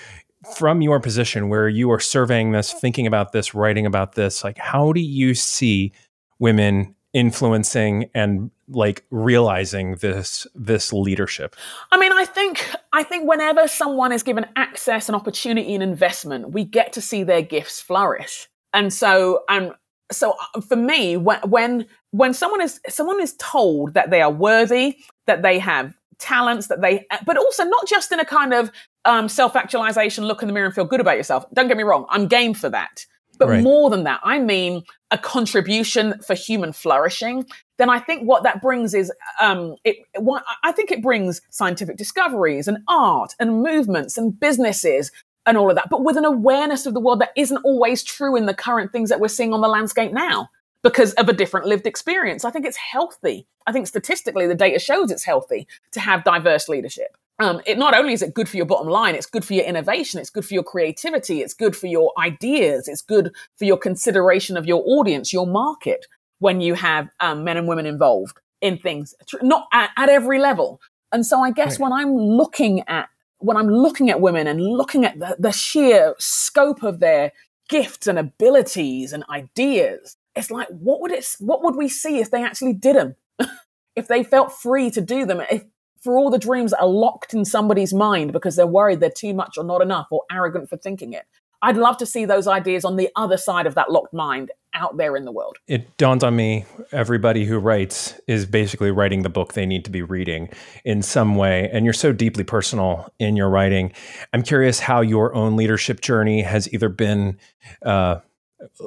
from 0.56 0.80
your 0.82 1.00
position 1.00 1.48
where 1.48 1.68
you 1.68 1.90
are 1.90 2.00
surveying 2.00 2.52
this, 2.52 2.72
thinking 2.72 3.06
about 3.06 3.32
this, 3.32 3.54
writing 3.54 3.86
about 3.86 4.14
this, 4.14 4.42
like 4.42 4.58
how 4.58 4.92
do 4.92 5.00
you 5.00 5.34
see 5.34 5.92
women 6.38 6.94
influencing 7.12 8.08
and 8.14 8.50
like 8.68 9.04
realizing 9.10 9.96
this 9.96 10.46
this 10.54 10.92
leadership? 10.92 11.56
I 11.90 11.98
mean 11.98 12.12
i 12.12 12.24
think 12.24 12.70
i 12.92 13.02
think 13.02 13.28
whenever 13.28 13.66
someone 13.66 14.12
is 14.12 14.22
given 14.22 14.46
access 14.56 15.08
and 15.08 15.16
opportunity 15.16 15.74
and 15.74 15.82
investment 15.82 16.50
we 16.50 16.64
get 16.64 16.92
to 16.94 17.00
see 17.00 17.22
their 17.22 17.42
gifts 17.42 17.80
flourish. 17.80 18.48
And 18.72 18.92
so 18.92 19.42
and 19.48 19.72
so 20.12 20.36
uh, 20.54 20.60
for 20.60 20.76
me 20.76 21.16
when 21.16 21.40
when 21.42 21.86
when 22.12 22.34
someone 22.34 22.60
is 22.60 22.80
someone 22.88 23.20
is 23.20 23.34
told 23.38 23.94
that 23.94 24.10
they 24.10 24.22
are 24.22 24.30
worthy 24.30 24.98
that 25.26 25.42
they 25.42 25.58
have 25.58 25.94
talents 26.18 26.66
that 26.68 26.80
they 26.80 27.06
but 27.24 27.36
also 27.36 27.64
not 27.64 27.86
just 27.88 28.12
in 28.12 28.20
a 28.20 28.24
kind 28.24 28.52
of 28.52 28.70
um, 29.06 29.30
self-actualization 29.30 30.26
look 30.26 30.42
in 30.42 30.48
the 30.48 30.52
mirror 30.52 30.66
and 30.66 30.74
feel 30.74 30.84
good 30.84 31.00
about 31.00 31.16
yourself. 31.16 31.46
Don't 31.54 31.68
get 31.68 31.76
me 31.76 31.82
wrong 31.82 32.06
i'm 32.10 32.26
game 32.26 32.54
for 32.54 32.68
that 32.68 33.06
but 33.40 33.48
right. 33.48 33.62
more 33.64 33.90
than 33.90 34.04
that, 34.04 34.20
I 34.22 34.38
mean 34.38 34.84
a 35.10 35.18
contribution 35.18 36.20
for 36.20 36.34
human 36.34 36.72
flourishing. 36.72 37.46
Then 37.78 37.90
I 37.90 37.98
think 37.98 38.22
what 38.28 38.44
that 38.44 38.62
brings 38.62 38.94
is, 38.94 39.10
um, 39.40 39.74
it, 39.82 39.96
what, 40.16 40.44
I 40.62 40.70
think 40.70 40.92
it 40.92 41.02
brings 41.02 41.40
scientific 41.50 41.96
discoveries 41.96 42.68
and 42.68 42.78
art 42.86 43.34
and 43.40 43.62
movements 43.62 44.16
and 44.16 44.38
businesses 44.38 45.10
and 45.46 45.56
all 45.56 45.70
of 45.70 45.76
that, 45.76 45.88
but 45.90 46.04
with 46.04 46.18
an 46.18 46.26
awareness 46.26 46.84
of 46.84 46.92
the 46.92 47.00
world 47.00 47.20
that 47.22 47.32
isn't 47.34 47.64
always 47.64 48.04
true 48.04 48.36
in 48.36 48.44
the 48.44 48.54
current 48.54 48.92
things 48.92 49.08
that 49.08 49.20
we're 49.20 49.28
seeing 49.28 49.54
on 49.54 49.62
the 49.62 49.68
landscape 49.68 50.12
now 50.12 50.50
because 50.82 51.14
of 51.14 51.28
a 51.28 51.32
different 51.32 51.66
lived 51.66 51.86
experience. 51.86 52.44
I 52.44 52.50
think 52.50 52.66
it's 52.66 52.76
healthy. 52.76 53.46
I 53.66 53.72
think 53.72 53.86
statistically, 53.86 54.46
the 54.46 54.54
data 54.54 54.78
shows 54.78 55.10
it's 55.10 55.24
healthy 55.24 55.66
to 55.92 56.00
have 56.00 56.24
diverse 56.24 56.68
leadership. 56.68 57.16
Um, 57.40 57.62
it 57.66 57.78
not 57.78 57.94
only 57.94 58.12
is 58.12 58.22
it 58.22 58.34
good 58.34 58.48
for 58.48 58.58
your 58.58 58.66
bottom 58.66 58.88
line, 58.88 59.14
it's 59.14 59.26
good 59.26 59.44
for 59.44 59.54
your 59.54 59.64
innovation, 59.64 60.20
it's 60.20 60.30
good 60.30 60.44
for 60.44 60.52
your 60.52 60.62
creativity, 60.62 61.40
it's 61.40 61.54
good 61.54 61.74
for 61.74 61.86
your 61.86 62.12
ideas, 62.18 62.86
it's 62.86 63.00
good 63.00 63.32
for 63.56 63.64
your 63.64 63.78
consideration 63.78 64.58
of 64.58 64.66
your 64.66 64.82
audience, 64.86 65.32
your 65.32 65.46
market 65.46 66.06
when 66.38 66.60
you 66.60 66.74
have 66.74 67.08
um, 67.20 67.42
men 67.42 67.56
and 67.56 67.66
women 67.66 67.86
involved 67.86 68.38
in 68.60 68.76
things, 68.76 69.14
not 69.42 69.68
at, 69.72 69.90
at 69.96 70.10
every 70.10 70.38
level. 70.38 70.80
And 71.12 71.24
so 71.24 71.40
I 71.40 71.50
guess 71.50 71.80
right. 71.80 71.84
when 71.84 71.92
I'm 71.92 72.14
looking 72.14 72.86
at 72.88 73.08
when 73.38 73.56
I'm 73.56 73.68
looking 73.70 74.10
at 74.10 74.20
women 74.20 74.46
and 74.46 74.60
looking 74.60 75.06
at 75.06 75.18
the, 75.18 75.34
the 75.38 75.50
sheer 75.50 76.14
scope 76.18 76.82
of 76.82 77.00
their 77.00 77.32
gifts 77.70 78.06
and 78.06 78.18
abilities 78.18 79.14
and 79.14 79.24
ideas, 79.30 80.18
it's 80.36 80.50
like 80.50 80.68
what 80.68 81.00
would 81.00 81.10
it 81.10 81.26
what 81.38 81.62
would 81.62 81.74
we 81.74 81.88
see 81.88 82.18
if 82.18 82.30
they 82.30 82.44
actually 82.44 82.74
did 82.74 82.96
them? 82.96 83.16
if 83.96 84.08
they 84.08 84.22
felt 84.22 84.52
free 84.52 84.90
to 84.90 85.00
do 85.00 85.24
them, 85.24 85.40
if 85.50 85.64
for 86.00 86.18
all 86.18 86.30
the 86.30 86.38
dreams 86.38 86.70
that 86.70 86.80
are 86.80 86.88
locked 86.88 87.34
in 87.34 87.44
somebody's 87.44 87.92
mind 87.92 88.32
because 88.32 88.56
they're 88.56 88.66
worried 88.66 89.00
they're 89.00 89.10
too 89.10 89.34
much 89.34 89.56
or 89.58 89.64
not 89.64 89.82
enough 89.82 90.06
or 90.10 90.22
arrogant 90.30 90.68
for 90.68 90.76
thinking 90.76 91.12
it. 91.12 91.24
I'd 91.62 91.76
love 91.76 91.98
to 91.98 92.06
see 92.06 92.24
those 92.24 92.46
ideas 92.46 92.84
on 92.84 92.96
the 92.96 93.10
other 93.16 93.36
side 93.36 93.66
of 93.66 93.74
that 93.74 93.90
locked 93.90 94.14
mind 94.14 94.50
out 94.72 94.96
there 94.96 95.16
in 95.16 95.24
the 95.24 95.32
world. 95.32 95.58
It 95.66 95.96
dawns 95.98 96.24
on 96.24 96.36
me 96.36 96.64
everybody 96.92 97.44
who 97.44 97.58
writes 97.58 98.18
is 98.26 98.46
basically 98.46 98.90
writing 98.90 99.22
the 99.22 99.28
book 99.28 99.52
they 99.52 99.66
need 99.66 99.84
to 99.84 99.90
be 99.90 100.00
reading 100.00 100.48
in 100.84 101.02
some 101.02 101.36
way. 101.36 101.68
And 101.70 101.84
you're 101.84 101.92
so 101.92 102.12
deeply 102.12 102.44
personal 102.44 103.12
in 103.18 103.36
your 103.36 103.50
writing. 103.50 103.92
I'm 104.32 104.42
curious 104.42 104.80
how 104.80 105.02
your 105.02 105.34
own 105.34 105.56
leadership 105.56 106.00
journey 106.00 106.42
has 106.42 106.72
either 106.72 106.88
been, 106.88 107.38
uh, 107.84 108.20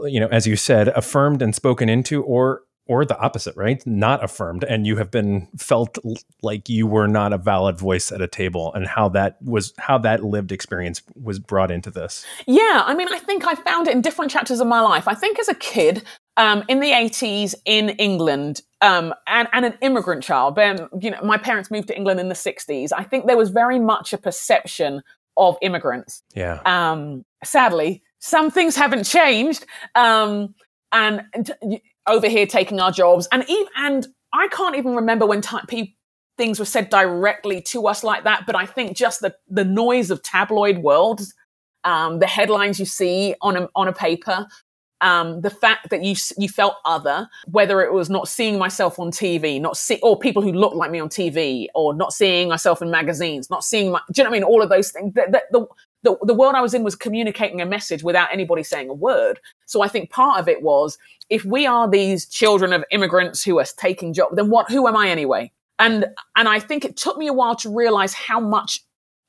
you 0.06 0.19
know, 0.19 0.28
as 0.28 0.47
you 0.47 0.56
said, 0.56 0.88
affirmed 0.89 1.41
and 1.41 1.54
spoken 1.54 1.89
into, 1.89 2.23
or 2.23 2.63
or 2.86 3.06
the 3.06 3.17
opposite, 3.17 3.56
right? 3.56 3.86
Not 3.88 4.24
affirmed, 4.24 4.63
and 4.63 4.86
you 4.86 4.98
have 4.98 5.10
been 5.10 5.48
felt 5.58 5.98
like 6.41 6.67
you 6.67 6.86
were 6.86 7.08
not 7.08 7.32
a 7.32 7.38
valid 7.38 7.78
voice 7.78 8.12
at 8.12 8.22
a 8.22 8.28
table, 8.28 8.74
and 8.74 8.86
how 8.88 9.10
that 9.10 9.38
was 9.41 9.74
how 9.78 9.98
that 10.00 10.24
lived 10.24 10.52
experience 10.52 11.02
was 11.15 11.39
brought 11.39 11.72
into 11.72 11.89
this. 11.89 12.26
Yeah, 12.46 12.84
I 12.86 12.93
mean, 12.93 13.08
I 13.12 13.19
think 13.19 13.48
I 13.48 13.56
found 13.56 13.88
it 13.88 13.93
in 13.93 14.02
different 14.02 14.32
chapters 14.32 14.60
of 14.60 14.67
my 14.67 14.82
life. 14.82 15.08
I 15.08 15.13
think 15.13 15.39
as 15.39 15.48
a 15.48 15.56
kid 15.56 16.04
um, 16.36 16.63
in 16.67 16.80
the 16.80 16.91
eighties 16.91 17.56
in 17.65 17.89
England, 17.89 18.62
um, 18.82 19.13
and, 19.28 19.48
and 19.54 19.65
an 19.65 19.78
immigrant 19.82 20.24
child, 20.24 20.56
but, 20.56 20.89
you 21.02 21.12
know, 21.12 21.22
my 21.24 21.38
parents 21.38 21.72
moved 21.72 21.88
to 21.88 21.96
England 21.96 22.19
in 22.19 22.28
the 22.28 22.36
sixties. 22.36 22.91
I 22.91 23.04
think 23.04 23.28
there 23.28 23.38
was 23.38 23.50
very 23.50 23.80
much 23.80 24.13
a 24.13 24.17
perception 24.17 25.04
of 25.38 25.58
immigrants. 25.62 26.22
Yeah. 26.36 26.60
Um, 26.65 27.24
sadly, 27.43 28.04
some 28.19 28.52
things 28.52 28.76
haven't 28.76 29.06
changed. 29.06 29.65
Um, 29.96 30.54
and, 30.91 31.24
and 31.34 31.80
over 32.07 32.27
here 32.27 32.45
taking 32.45 32.79
our 32.79 32.91
jobs, 32.91 33.27
and 33.31 33.45
even 33.49 33.67
and 33.77 34.07
I 34.33 34.47
can't 34.49 34.75
even 34.75 34.95
remember 34.95 35.25
when 35.25 35.41
t- 35.41 35.95
things 36.37 36.59
were 36.59 36.65
said 36.65 36.89
directly 36.89 37.61
to 37.61 37.87
us 37.87 38.03
like 38.03 38.23
that. 38.23 38.45
But 38.45 38.55
I 38.55 38.65
think 38.65 38.95
just 38.97 39.21
the 39.21 39.35
the 39.49 39.65
noise 39.65 40.11
of 40.11 40.21
tabloid 40.23 40.79
world, 40.79 41.21
um, 41.83 42.19
the 42.19 42.27
headlines 42.27 42.79
you 42.79 42.85
see 42.85 43.35
on 43.41 43.57
a 43.57 43.69
on 43.75 43.87
a 43.87 43.93
paper, 43.93 44.47
um, 45.03 45.41
the 45.41 45.49
fact 45.49 45.89
that 45.89 46.03
you 46.03 46.15
you 46.37 46.47
felt 46.47 46.75
other, 46.85 47.29
whether 47.51 47.81
it 47.81 47.93
was 47.93 48.09
not 48.09 48.27
seeing 48.27 48.57
myself 48.57 48.97
on 48.99 49.11
TV, 49.11 49.59
not 49.61 49.77
see 49.77 49.99
or 50.01 50.17
people 50.17 50.41
who 50.41 50.53
looked 50.53 50.75
like 50.75 50.91
me 50.91 50.99
on 50.99 51.09
TV, 51.09 51.67
or 51.75 51.93
not 51.93 52.13
seeing 52.13 52.47
myself 52.47 52.81
in 52.81 52.89
magazines, 52.89 53.49
not 53.49 53.63
seeing 53.63 53.91
my, 53.91 53.99
do 54.11 54.21
you 54.21 54.23
know 54.23 54.29
what 54.29 54.37
I 54.37 54.39
mean? 54.39 54.43
All 54.43 54.61
of 54.61 54.69
those 54.69 54.91
things. 54.91 55.13
The, 55.13 55.27
the, 55.29 55.59
the, 55.59 55.67
the, 56.03 56.17
the 56.21 56.33
world 56.33 56.55
I 56.55 56.61
was 56.61 56.73
in 56.73 56.83
was 56.83 56.95
communicating 56.95 57.61
a 57.61 57.65
message 57.65 58.03
without 58.03 58.31
anybody 58.31 58.63
saying 58.63 58.89
a 58.89 58.93
word. 58.93 59.39
So 59.65 59.81
I 59.81 59.87
think 59.87 60.09
part 60.09 60.39
of 60.39 60.47
it 60.47 60.61
was 60.61 60.97
if 61.29 61.45
we 61.45 61.65
are 61.65 61.89
these 61.89 62.25
children 62.25 62.73
of 62.73 62.83
immigrants 62.91 63.43
who 63.43 63.57
are 63.59 63.65
taking 63.77 64.13
jobs, 64.13 64.35
then 64.35 64.49
what? 64.49 64.69
Who 64.69 64.87
am 64.87 64.95
I 64.95 65.09
anyway? 65.09 65.51
And 65.79 66.05
and 66.35 66.47
I 66.47 66.59
think 66.59 66.85
it 66.85 66.97
took 66.97 67.17
me 67.17 67.27
a 67.27 67.33
while 67.33 67.55
to 67.57 67.73
realize 67.73 68.13
how 68.13 68.39
much 68.39 68.79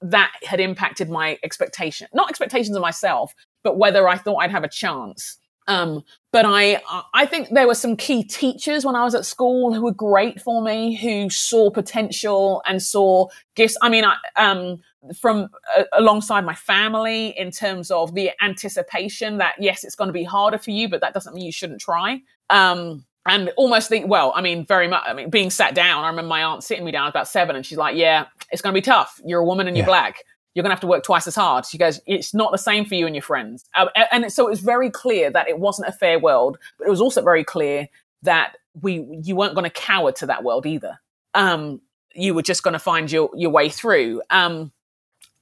that 0.02 0.32
had 0.42 0.60
impacted 0.60 1.08
my 1.08 1.38
expectation, 1.42 2.08
not 2.12 2.28
expectations 2.28 2.76
of 2.76 2.82
myself, 2.82 3.34
but 3.62 3.78
whether 3.78 4.06
I 4.06 4.18
thought 4.18 4.36
I'd 4.36 4.50
have 4.50 4.64
a 4.64 4.68
chance. 4.68 5.38
Um, 5.66 6.04
but 6.34 6.44
I, 6.44 6.82
I 7.14 7.26
think 7.26 7.50
there 7.50 7.68
were 7.68 7.76
some 7.76 7.94
key 7.94 8.24
teachers 8.24 8.84
when 8.84 8.96
I 8.96 9.04
was 9.04 9.14
at 9.14 9.24
school 9.24 9.72
who 9.72 9.82
were 9.82 9.92
great 9.92 10.40
for 10.40 10.60
me, 10.62 10.96
who 10.96 11.30
saw 11.30 11.70
potential 11.70 12.60
and 12.66 12.82
saw 12.82 13.28
gifts. 13.54 13.76
I 13.80 13.88
mean, 13.88 14.04
I, 14.04 14.16
um, 14.34 14.80
from 15.16 15.48
uh, 15.78 15.84
alongside 15.92 16.44
my 16.44 16.56
family 16.56 17.38
in 17.38 17.52
terms 17.52 17.92
of 17.92 18.16
the 18.16 18.32
anticipation 18.42 19.38
that 19.38 19.54
yes, 19.60 19.84
it's 19.84 19.94
going 19.94 20.08
to 20.08 20.12
be 20.12 20.24
harder 20.24 20.58
for 20.58 20.72
you, 20.72 20.88
but 20.88 21.00
that 21.02 21.14
doesn't 21.14 21.36
mean 21.36 21.46
you 21.46 21.52
shouldn't 21.52 21.80
try. 21.80 22.20
Um, 22.50 23.04
and 23.26 23.52
almost 23.56 23.88
think, 23.88 24.08
well, 24.08 24.32
I 24.34 24.40
mean, 24.40 24.66
very 24.66 24.88
much. 24.88 25.04
I 25.06 25.12
mean, 25.12 25.30
being 25.30 25.50
sat 25.50 25.76
down. 25.76 26.02
I 26.02 26.08
remember 26.08 26.28
my 26.28 26.42
aunt 26.42 26.64
sitting 26.64 26.84
me 26.84 26.90
down 26.90 27.06
about 27.06 27.28
seven, 27.28 27.54
and 27.54 27.64
she's 27.64 27.78
like, 27.78 27.94
"Yeah, 27.94 28.26
it's 28.50 28.60
going 28.60 28.74
to 28.74 28.76
be 28.76 28.84
tough. 28.84 29.20
You're 29.24 29.40
a 29.40 29.44
woman 29.44 29.68
and 29.68 29.76
you're 29.76 29.86
black. 29.86 30.16
You're 30.54 30.62
going 30.62 30.70
to 30.70 30.74
have 30.74 30.80
to 30.80 30.86
work 30.86 31.04
twice 31.04 31.26
as 31.26 31.34
hard." 31.34 31.66
She 31.66 31.78
goes, 31.78 32.00
"It's 32.06 32.34
not 32.34 32.52
the 32.52 32.58
same 32.58 32.84
for 32.84 32.94
you 32.94 33.06
and 33.06 33.14
your 33.14 33.22
friends." 33.22 33.64
Uh, 33.74 33.86
and 34.12 34.32
so 34.32 34.46
it 34.46 34.50
was 34.50 34.60
very 34.60 34.90
clear 34.90 35.30
that 35.30 35.48
it 35.48 35.58
wasn't 35.58 35.88
a 35.88 35.92
fair 35.92 36.18
world, 36.18 36.58
but 36.78 36.86
it 36.86 36.90
was 36.90 37.00
also 37.00 37.22
very 37.22 37.44
clear 37.44 37.88
that 38.22 38.56
we 38.80 39.06
you 39.22 39.36
weren't 39.36 39.54
going 39.54 39.70
to 39.70 39.70
cower 39.70 40.12
to 40.12 40.26
that 40.26 40.44
world 40.44 40.66
either. 40.66 41.00
Um, 41.34 41.80
you 42.14 42.34
were 42.34 42.42
just 42.42 42.62
going 42.62 42.72
to 42.72 42.78
find 42.78 43.10
your 43.10 43.30
your 43.34 43.50
way 43.50 43.68
through. 43.68 44.22
Um, 44.30 44.72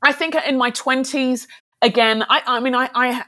I 0.03 0.12
think 0.12 0.35
in 0.35 0.59
my 0.59 0.72
20s, 0.72 1.46
again, 1.81 2.25
I, 2.29 2.42
I 2.44 2.61
mean, 2.61 2.75
I, 2.75 2.90
I 2.92 3.25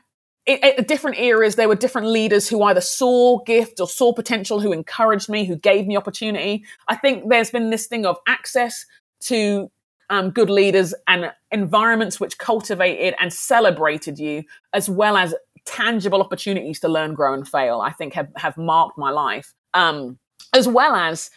at 0.46 0.86
different 0.86 1.18
eras, 1.18 1.56
there 1.56 1.68
were 1.68 1.74
different 1.74 2.08
leaders 2.08 2.48
who 2.48 2.62
either 2.64 2.80
saw 2.80 3.42
gift 3.44 3.80
or 3.80 3.88
saw 3.88 4.12
potential, 4.12 4.60
who 4.60 4.72
encouraged 4.72 5.28
me, 5.28 5.46
who 5.46 5.56
gave 5.56 5.86
me 5.86 5.96
opportunity. 5.96 6.64
I 6.88 6.96
think 6.96 7.30
there's 7.30 7.50
been 7.50 7.70
this 7.70 7.86
thing 7.86 8.04
of 8.04 8.18
access 8.28 8.84
to 9.20 9.70
um, 10.14 10.30
good 10.30 10.50
leaders 10.50 10.94
and 11.08 11.32
environments 11.50 12.20
which 12.20 12.38
cultivated 12.38 13.14
and 13.18 13.32
celebrated 13.32 14.18
you, 14.18 14.44
as 14.72 14.88
well 14.88 15.16
as 15.16 15.34
tangible 15.64 16.20
opportunities 16.20 16.78
to 16.80 16.88
learn, 16.88 17.14
grow, 17.14 17.34
and 17.34 17.48
fail. 17.48 17.80
I 17.80 17.90
think 17.90 18.14
have 18.14 18.28
have 18.36 18.56
marked 18.56 18.96
my 18.96 19.10
life. 19.10 19.52
Um, 19.72 20.18
as 20.52 20.68
well 20.68 20.94
as 20.94 21.30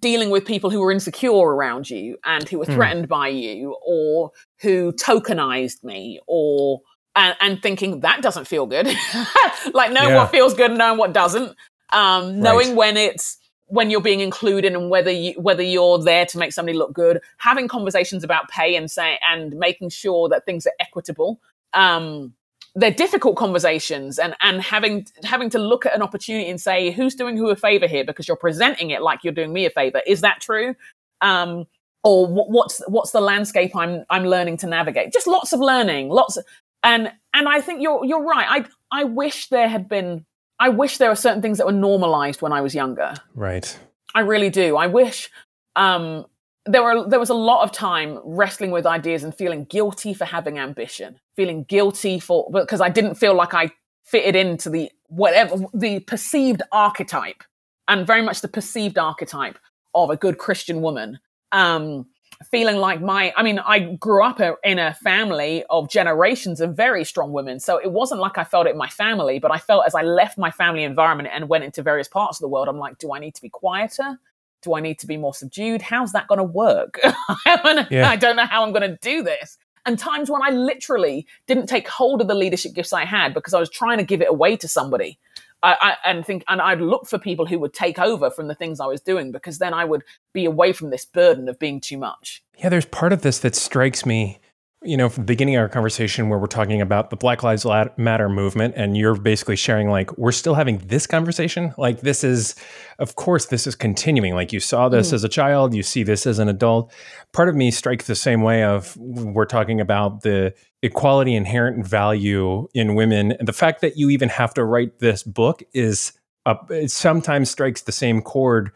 dealing 0.00 0.30
with 0.30 0.46
people 0.46 0.70
who 0.70 0.80
were 0.80 0.90
insecure 0.90 1.32
around 1.32 1.90
you 1.90 2.16
and 2.24 2.48
who 2.48 2.58
were 2.58 2.64
hmm. 2.64 2.72
threatened 2.72 3.06
mm. 3.06 3.08
by 3.08 3.28
you 3.28 3.76
or 3.86 4.30
who 4.62 4.90
tokenized 4.92 5.84
me 5.84 6.18
or 6.26 6.80
and, 7.14 7.36
and 7.42 7.62
thinking 7.62 8.00
that 8.00 8.22
doesn't 8.22 8.46
feel 8.46 8.64
good 8.64 8.86
like 9.74 9.92
knowing 9.92 10.10
yeah. 10.10 10.16
what 10.16 10.30
feels 10.30 10.54
good 10.54 10.70
and 10.70 10.78
knowing 10.78 10.96
what 10.96 11.12
doesn't 11.12 11.54
um, 11.92 12.40
knowing 12.40 12.68
right. 12.68 12.76
when 12.76 12.96
it's 12.96 13.36
when 13.74 13.90
you're 13.90 14.00
being 14.00 14.20
included 14.20 14.72
and 14.72 14.88
whether 14.90 15.10
you 15.10 15.32
whether 15.40 15.62
you're 15.62 15.98
there 15.98 16.24
to 16.26 16.38
make 16.38 16.52
somebody 16.52 16.76
look 16.76 16.92
good 16.92 17.20
having 17.38 17.68
conversations 17.68 18.22
about 18.22 18.48
pay 18.48 18.76
and 18.76 18.90
say 18.90 19.18
and 19.30 19.54
making 19.54 19.88
sure 19.88 20.28
that 20.28 20.44
things 20.46 20.66
are 20.66 20.72
equitable 20.80 21.40
um, 21.74 22.32
they're 22.74 22.90
difficult 22.90 23.36
conversations. 23.36 24.18
And 24.18 24.34
and 24.40 24.60
having 24.62 25.06
having 25.22 25.50
to 25.50 25.58
look 25.58 25.86
at 25.86 25.94
an 25.94 26.02
opportunity 26.02 26.48
and 26.48 26.60
say 26.60 26.90
who's 26.90 27.14
doing 27.14 27.36
who 27.36 27.48
a 27.50 27.56
favor 27.56 27.86
here? 27.86 28.04
Because 28.04 28.26
you're 28.26 28.36
presenting 28.36 28.90
it 28.90 29.02
like 29.02 29.20
you're 29.22 29.32
doing 29.32 29.52
me 29.52 29.66
a 29.66 29.70
favor. 29.70 30.02
Is 30.06 30.20
that 30.22 30.40
true? 30.40 30.74
Um, 31.20 31.66
or 32.02 32.26
what's 32.26 32.82
what's 32.86 33.12
the 33.12 33.20
landscape 33.20 33.74
i'm 33.74 34.04
i'm 34.10 34.24
learning 34.24 34.56
to 34.58 34.66
navigate? 34.66 35.12
Just 35.12 35.26
lots 35.26 35.52
of 35.52 35.60
learning 35.60 36.10
lots 36.10 36.36
of, 36.36 36.44
and 36.82 37.10
and 37.32 37.48
i 37.48 37.60
think 37.60 37.80
you're 37.80 38.04
you're 38.04 38.22
right. 38.22 38.46
I 38.50 39.00
i 39.00 39.04
wish 39.04 39.48
there 39.48 39.68
had 39.68 39.88
been 39.88 40.26
i 40.58 40.68
wish 40.68 40.98
there 40.98 41.08
were 41.08 41.16
certain 41.16 41.42
things 41.42 41.58
that 41.58 41.66
were 41.66 41.72
normalized 41.72 42.42
when 42.42 42.52
i 42.52 42.60
was 42.60 42.74
younger. 42.74 43.14
Right. 43.34 43.78
I 44.14 44.20
really 44.20 44.50
do. 44.50 44.76
I 44.76 44.86
wish 44.86 45.28
um 45.76 46.26
there 46.66 46.82
were 46.82 47.08
there 47.08 47.20
was 47.20 47.30
a 47.30 47.34
lot 47.34 47.62
of 47.62 47.72
time 47.72 48.18
wrestling 48.24 48.70
with 48.70 48.86
ideas 48.86 49.22
and 49.24 49.34
feeling 49.34 49.64
guilty 49.64 50.14
for 50.14 50.24
having 50.24 50.58
ambition, 50.58 51.20
feeling 51.36 51.64
guilty 51.64 52.18
for 52.18 52.48
because 52.50 52.80
I 52.80 52.88
didn't 52.88 53.16
feel 53.16 53.34
like 53.34 53.54
I 53.54 53.70
fitted 54.04 54.36
into 54.36 54.70
the 54.70 54.90
whatever 55.08 55.66
the 55.74 56.00
perceived 56.00 56.62
archetype 56.72 57.42
and 57.88 58.06
very 58.06 58.22
much 58.22 58.40
the 58.40 58.48
perceived 58.48 58.98
archetype 58.98 59.58
of 59.94 60.10
a 60.10 60.16
good 60.16 60.38
Christian 60.38 60.80
woman. 60.80 61.18
Um, 61.52 62.06
feeling 62.50 62.76
like 62.76 63.00
my, 63.00 63.32
I 63.36 63.42
mean, 63.42 63.58
I 63.58 63.80
grew 63.80 64.24
up 64.24 64.40
in 64.62 64.78
a 64.78 64.94
family 64.94 65.64
of 65.70 65.88
generations 65.88 66.60
of 66.60 66.76
very 66.76 67.04
strong 67.04 67.32
women. 67.32 67.60
So 67.60 67.78
it 67.78 67.90
wasn't 67.90 68.20
like 68.20 68.38
I 68.38 68.44
felt 68.44 68.66
it 68.66 68.70
in 68.70 68.78
my 68.78 68.88
family, 68.88 69.38
but 69.38 69.50
I 69.50 69.58
felt 69.58 69.84
as 69.86 69.94
I 69.94 70.02
left 70.02 70.38
my 70.38 70.50
family 70.50 70.84
environment 70.84 71.30
and 71.32 71.48
went 71.48 71.64
into 71.64 71.82
various 71.82 72.08
parts 72.08 72.38
of 72.38 72.42
the 72.42 72.48
world, 72.48 72.68
I'm 72.68 72.78
like, 72.78 72.98
do 72.98 73.12
I 73.12 73.18
need 73.18 73.34
to 73.34 73.42
be 73.42 73.48
quieter? 73.48 74.18
do 74.64 74.74
I 74.74 74.80
need 74.80 74.98
to 75.00 75.06
be 75.06 75.16
more 75.16 75.34
subdued? 75.34 75.82
How's 75.82 76.12
that 76.12 76.26
going 76.26 76.38
to 76.38 76.44
work? 76.44 76.98
yeah. 77.46 78.08
I 78.08 78.16
don't 78.16 78.34
know 78.34 78.46
how 78.46 78.64
I'm 78.64 78.72
going 78.72 78.90
to 78.90 78.96
do 79.00 79.22
this. 79.22 79.58
And 79.86 79.98
times 79.98 80.30
when 80.30 80.42
I 80.42 80.50
literally 80.50 81.26
didn't 81.46 81.66
take 81.66 81.86
hold 81.86 82.22
of 82.22 82.28
the 82.28 82.34
leadership 82.34 82.72
gifts 82.72 82.92
I 82.92 83.04
had 83.04 83.34
because 83.34 83.52
I 83.52 83.60
was 83.60 83.68
trying 83.68 83.98
to 83.98 84.04
give 84.04 84.22
it 84.22 84.28
away 84.30 84.56
to 84.56 84.66
somebody. 84.66 85.18
I, 85.64 85.76
I, 85.80 85.96
and 86.04 86.24
think, 86.26 86.44
and 86.48 86.60
I'd 86.60 86.80
look 86.80 87.06
for 87.06 87.18
people 87.18 87.46
who 87.46 87.58
would 87.58 87.72
take 87.72 87.98
over 87.98 88.30
from 88.30 88.48
the 88.48 88.54
things 88.54 88.80
I 88.80 88.86
was 88.86 89.00
doing 89.00 89.32
because 89.32 89.58
then 89.58 89.72
I 89.72 89.84
would 89.84 90.04
be 90.32 90.44
away 90.44 90.72
from 90.72 90.90
this 90.90 91.04
burden 91.04 91.48
of 91.48 91.58
being 91.58 91.80
too 91.80 91.96
much. 91.96 92.44
Yeah, 92.58 92.68
there's 92.68 92.84
part 92.84 93.12
of 93.12 93.22
this 93.22 93.38
that 93.40 93.54
strikes 93.54 94.04
me 94.04 94.40
you 94.84 94.98
know, 94.98 95.08
from 95.08 95.22
the 95.22 95.26
beginning 95.26 95.56
of 95.56 95.62
our 95.62 95.68
conversation 95.68 96.28
where 96.28 96.38
we're 96.38 96.46
talking 96.46 96.82
about 96.82 97.08
the 97.08 97.16
Black 97.16 97.42
Lives 97.42 97.64
Matter 97.96 98.28
movement, 98.28 98.74
and 98.76 98.96
you're 98.96 99.14
basically 99.14 99.56
sharing, 99.56 99.88
like, 99.88 100.16
we're 100.18 100.32
still 100.32 100.54
having 100.54 100.78
this 100.78 101.06
conversation. 101.06 101.74
Like, 101.78 102.00
this 102.02 102.22
is, 102.22 102.54
of 102.98 103.16
course, 103.16 103.46
this 103.46 103.66
is 103.66 103.74
continuing. 103.74 104.34
Like, 104.34 104.52
you 104.52 104.60
saw 104.60 104.90
this 104.90 105.10
mm. 105.10 105.14
as 105.14 105.24
a 105.24 105.28
child, 105.28 105.74
you 105.74 105.82
see 105.82 106.02
this 106.02 106.26
as 106.26 106.38
an 106.38 106.48
adult. 106.48 106.92
Part 107.32 107.48
of 107.48 107.54
me 107.54 107.70
strikes 107.70 108.06
the 108.06 108.14
same 108.14 108.42
way 108.42 108.62
of 108.62 108.94
we're 108.98 109.46
talking 109.46 109.80
about 109.80 110.20
the 110.20 110.54
equality 110.84 111.34
inherent 111.34 111.86
value 111.86 112.68
in 112.74 112.94
women. 112.94 113.32
And 113.32 113.48
the 113.48 113.52
fact 113.52 113.80
that 113.80 113.96
you 113.96 114.10
even 114.10 114.28
have 114.28 114.54
to 114.54 114.64
write 114.64 114.98
this 115.00 115.22
book 115.22 115.62
is, 115.72 116.12
a, 116.46 116.56
it 116.70 116.90
sometimes 116.90 117.50
strikes 117.50 117.82
the 117.82 117.92
same 117.92 118.22
chord 118.22 118.70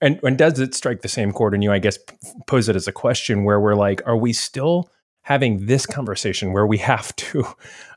and, 0.00 0.18
and 0.24 0.36
does 0.36 0.58
it 0.58 0.74
strike 0.74 1.02
the 1.02 1.08
same 1.08 1.30
chord 1.30 1.54
in 1.54 1.62
you? 1.62 1.70
I 1.70 1.78
guess 1.78 1.96
pose 2.48 2.68
it 2.68 2.74
as 2.74 2.88
a 2.88 2.92
question 2.92 3.44
where 3.44 3.60
we're 3.60 3.76
like, 3.76 4.02
are 4.04 4.16
we 4.16 4.32
still 4.32 4.90
having 5.22 5.66
this 5.66 5.86
conversation 5.86 6.52
where 6.52 6.66
we 6.66 6.78
have 6.78 7.14
to 7.16 7.46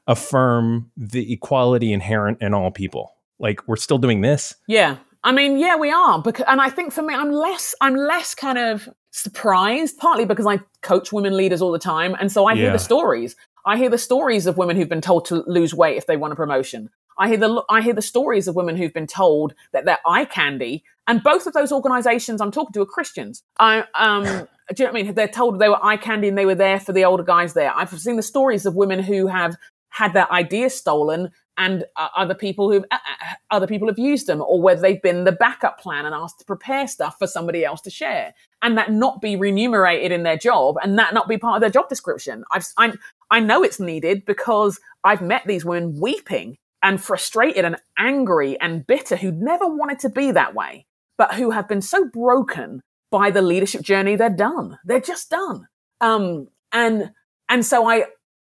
affirm 0.07 0.91
the 0.95 1.33
equality 1.33 1.91
inherent 1.91 2.41
in 2.41 2.53
all 2.53 2.71
people. 2.71 3.15
Like 3.39 3.67
we're 3.67 3.75
still 3.75 3.97
doing 3.97 4.21
this. 4.21 4.55
Yeah. 4.67 4.97
I 5.23 5.31
mean, 5.31 5.57
yeah, 5.57 5.75
we 5.75 5.91
are. 5.91 6.21
Because, 6.21 6.45
and 6.47 6.61
I 6.61 6.69
think 6.69 6.93
for 6.93 7.01
me, 7.01 7.13
I'm 7.13 7.31
less, 7.31 7.73
I'm 7.81 7.95
less 7.95 8.35
kind 8.35 8.59
of 8.59 8.87
surprised, 9.15 9.97
partly 9.97 10.25
because 10.25 10.45
I 10.45 10.59
coach 10.81 11.13
women 11.13 11.37
leaders 11.37 11.61
all 11.61 11.71
the 11.71 11.79
time, 11.79 12.15
and 12.19 12.31
so 12.31 12.45
I 12.45 12.53
yeah. 12.53 12.63
hear 12.63 12.71
the 12.73 12.79
stories. 12.79 13.35
I 13.65 13.77
hear 13.77 13.89
the 13.89 13.97
stories 13.97 14.45
of 14.45 14.57
women 14.57 14.75
who've 14.75 14.89
been 14.89 15.01
told 15.01 15.25
to 15.25 15.43
lose 15.47 15.73
weight 15.73 15.97
if 15.97 16.05
they 16.05 16.17
want 16.17 16.33
a 16.33 16.35
promotion. 16.35 16.89
I 17.17 17.29
hear 17.29 17.37
the 17.37 17.63
I 17.69 17.81
hear 17.81 17.93
the 17.93 18.01
stories 18.01 18.47
of 18.47 18.55
women 18.55 18.75
who've 18.75 18.93
been 18.93 19.07
told 19.07 19.53
that 19.71 19.85
they're 19.85 19.99
eye 20.05 20.25
candy, 20.25 20.83
and 21.07 21.23
both 21.23 21.47
of 21.47 21.53
those 21.53 21.71
organisations 21.71 22.41
I'm 22.41 22.51
talking 22.51 22.73
to 22.73 22.81
are 22.81 22.85
Christians. 22.85 23.41
I 23.57 23.85
um, 23.95 24.23
do 24.25 24.29
you 24.29 24.85
know 24.85 24.91
what 24.91 24.99
I 24.99 25.03
mean? 25.03 25.13
They're 25.13 25.27
told 25.29 25.59
they 25.59 25.69
were 25.69 25.83
eye 25.83 25.97
candy 25.97 26.27
and 26.27 26.37
they 26.37 26.45
were 26.45 26.55
there 26.55 26.79
for 26.79 26.91
the 26.91 27.05
older 27.05 27.23
guys 27.23 27.53
there. 27.53 27.71
I've 27.73 27.97
seen 27.99 28.17
the 28.17 28.23
stories 28.23 28.65
of 28.65 28.75
women 28.75 29.01
who 29.01 29.27
have 29.27 29.55
had 29.89 30.11
their 30.11 30.29
ideas 30.31 30.75
stolen 30.75 31.31
and 31.57 31.85
uh, 31.95 32.09
other 32.15 32.35
people 32.35 32.71
who 32.71 32.79
uh, 32.91 32.95
uh, 32.95 33.33
other 33.51 33.67
people 33.67 33.87
have 33.87 33.99
used 33.99 34.27
them 34.27 34.41
or 34.41 34.61
whether 34.61 34.81
they've 34.81 35.01
been 35.01 35.23
the 35.23 35.31
backup 35.31 35.79
plan 35.79 36.05
and 36.05 36.13
asked 36.13 36.39
to 36.39 36.45
prepare 36.45 36.87
stuff 36.87 37.15
for 37.17 37.27
somebody 37.27 37.63
else 37.63 37.81
to 37.81 37.89
share 37.89 38.33
and 38.61 38.77
that 38.77 38.91
not 38.91 39.21
be 39.21 39.35
remunerated 39.35 40.11
in 40.11 40.23
their 40.23 40.37
job 40.37 40.75
and 40.83 40.97
that 40.97 41.13
not 41.13 41.27
be 41.27 41.37
part 41.37 41.55
of 41.55 41.61
their 41.61 41.69
job 41.69 41.89
description 41.89 42.43
I've, 42.51 42.67
I'm, 42.77 42.99
I 43.31 43.39
know 43.39 43.63
it's 43.63 43.79
needed 43.79 44.25
because 44.25 44.79
I've 45.03 45.21
met 45.21 45.43
these 45.45 45.65
women 45.65 45.99
weeping 45.99 46.57
and 46.83 47.01
frustrated 47.01 47.65
and 47.65 47.77
angry 47.97 48.59
and 48.59 48.85
bitter 48.85 49.15
who 49.15 49.31
never 49.31 49.67
wanted 49.67 49.99
to 49.99 50.09
be 50.09 50.31
that 50.31 50.53
way 50.53 50.85
but 51.17 51.35
who 51.35 51.51
have 51.51 51.67
been 51.67 51.81
so 51.81 52.05
broken 52.05 52.81
by 53.11 53.31
the 53.31 53.41
leadership 53.41 53.81
journey, 53.81 54.15
they're 54.15 54.29
done. 54.29 54.77
They're 54.83 54.99
just 54.99 55.29
done. 55.29 55.67
Um, 56.01 56.47
and 56.71 57.11
and 57.47 57.65
so 57.65 57.89
I 57.89 58.05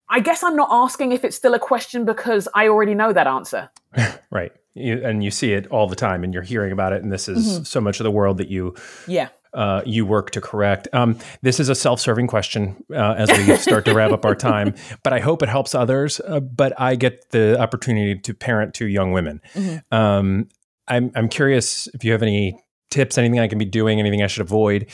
I 0.08 0.20
guess 0.20 0.42
I'm 0.42 0.56
not 0.56 0.68
asking 0.70 1.12
if 1.12 1.24
it's 1.24 1.36
still 1.36 1.54
a 1.54 1.58
question 1.58 2.04
because 2.04 2.48
I 2.54 2.68
already 2.68 2.94
know 2.94 3.12
that 3.12 3.26
answer. 3.26 3.70
right. 4.30 4.52
You, 4.74 5.02
and 5.04 5.24
you 5.24 5.30
see 5.30 5.52
it 5.52 5.66
all 5.68 5.86
the 5.86 5.96
time 5.96 6.22
and 6.22 6.34
you're 6.34 6.42
hearing 6.42 6.70
about 6.70 6.92
it 6.92 7.02
and 7.02 7.10
this 7.10 7.28
is 7.28 7.46
mm-hmm. 7.46 7.62
so 7.64 7.80
much 7.80 7.98
of 7.98 8.04
the 8.04 8.10
world 8.10 8.36
that 8.36 8.48
you 8.48 8.74
yeah 9.06 9.28
uh, 9.54 9.80
you 9.86 10.04
work 10.04 10.30
to 10.32 10.40
correct. 10.40 10.86
Um, 10.92 11.18
this 11.40 11.58
is 11.58 11.70
a 11.70 11.74
self-serving 11.74 12.26
question 12.26 12.84
uh, 12.92 13.14
as 13.16 13.30
we 13.30 13.56
start 13.56 13.86
to 13.86 13.94
wrap 13.94 14.12
up 14.12 14.26
our 14.26 14.34
time, 14.34 14.74
but 15.02 15.14
I 15.14 15.20
hope 15.20 15.42
it 15.42 15.48
helps 15.48 15.74
others. 15.74 16.20
Uh, 16.20 16.40
but 16.40 16.78
I 16.78 16.94
get 16.94 17.30
the 17.30 17.58
opportunity 17.58 18.20
to 18.20 18.34
parent 18.34 18.74
two 18.74 18.86
young 18.86 19.12
women. 19.12 19.40
Mm-hmm. 19.54 19.94
Um, 19.94 20.48
I'm 20.88 21.10
I'm 21.14 21.28
curious 21.28 21.88
if 21.94 22.04
you 22.04 22.12
have 22.12 22.22
any 22.22 22.62
tips, 22.90 23.16
anything 23.16 23.40
I 23.40 23.48
can 23.48 23.58
be 23.58 23.64
doing, 23.64 23.98
anything 23.98 24.22
I 24.22 24.26
should 24.26 24.42
avoid 24.42 24.90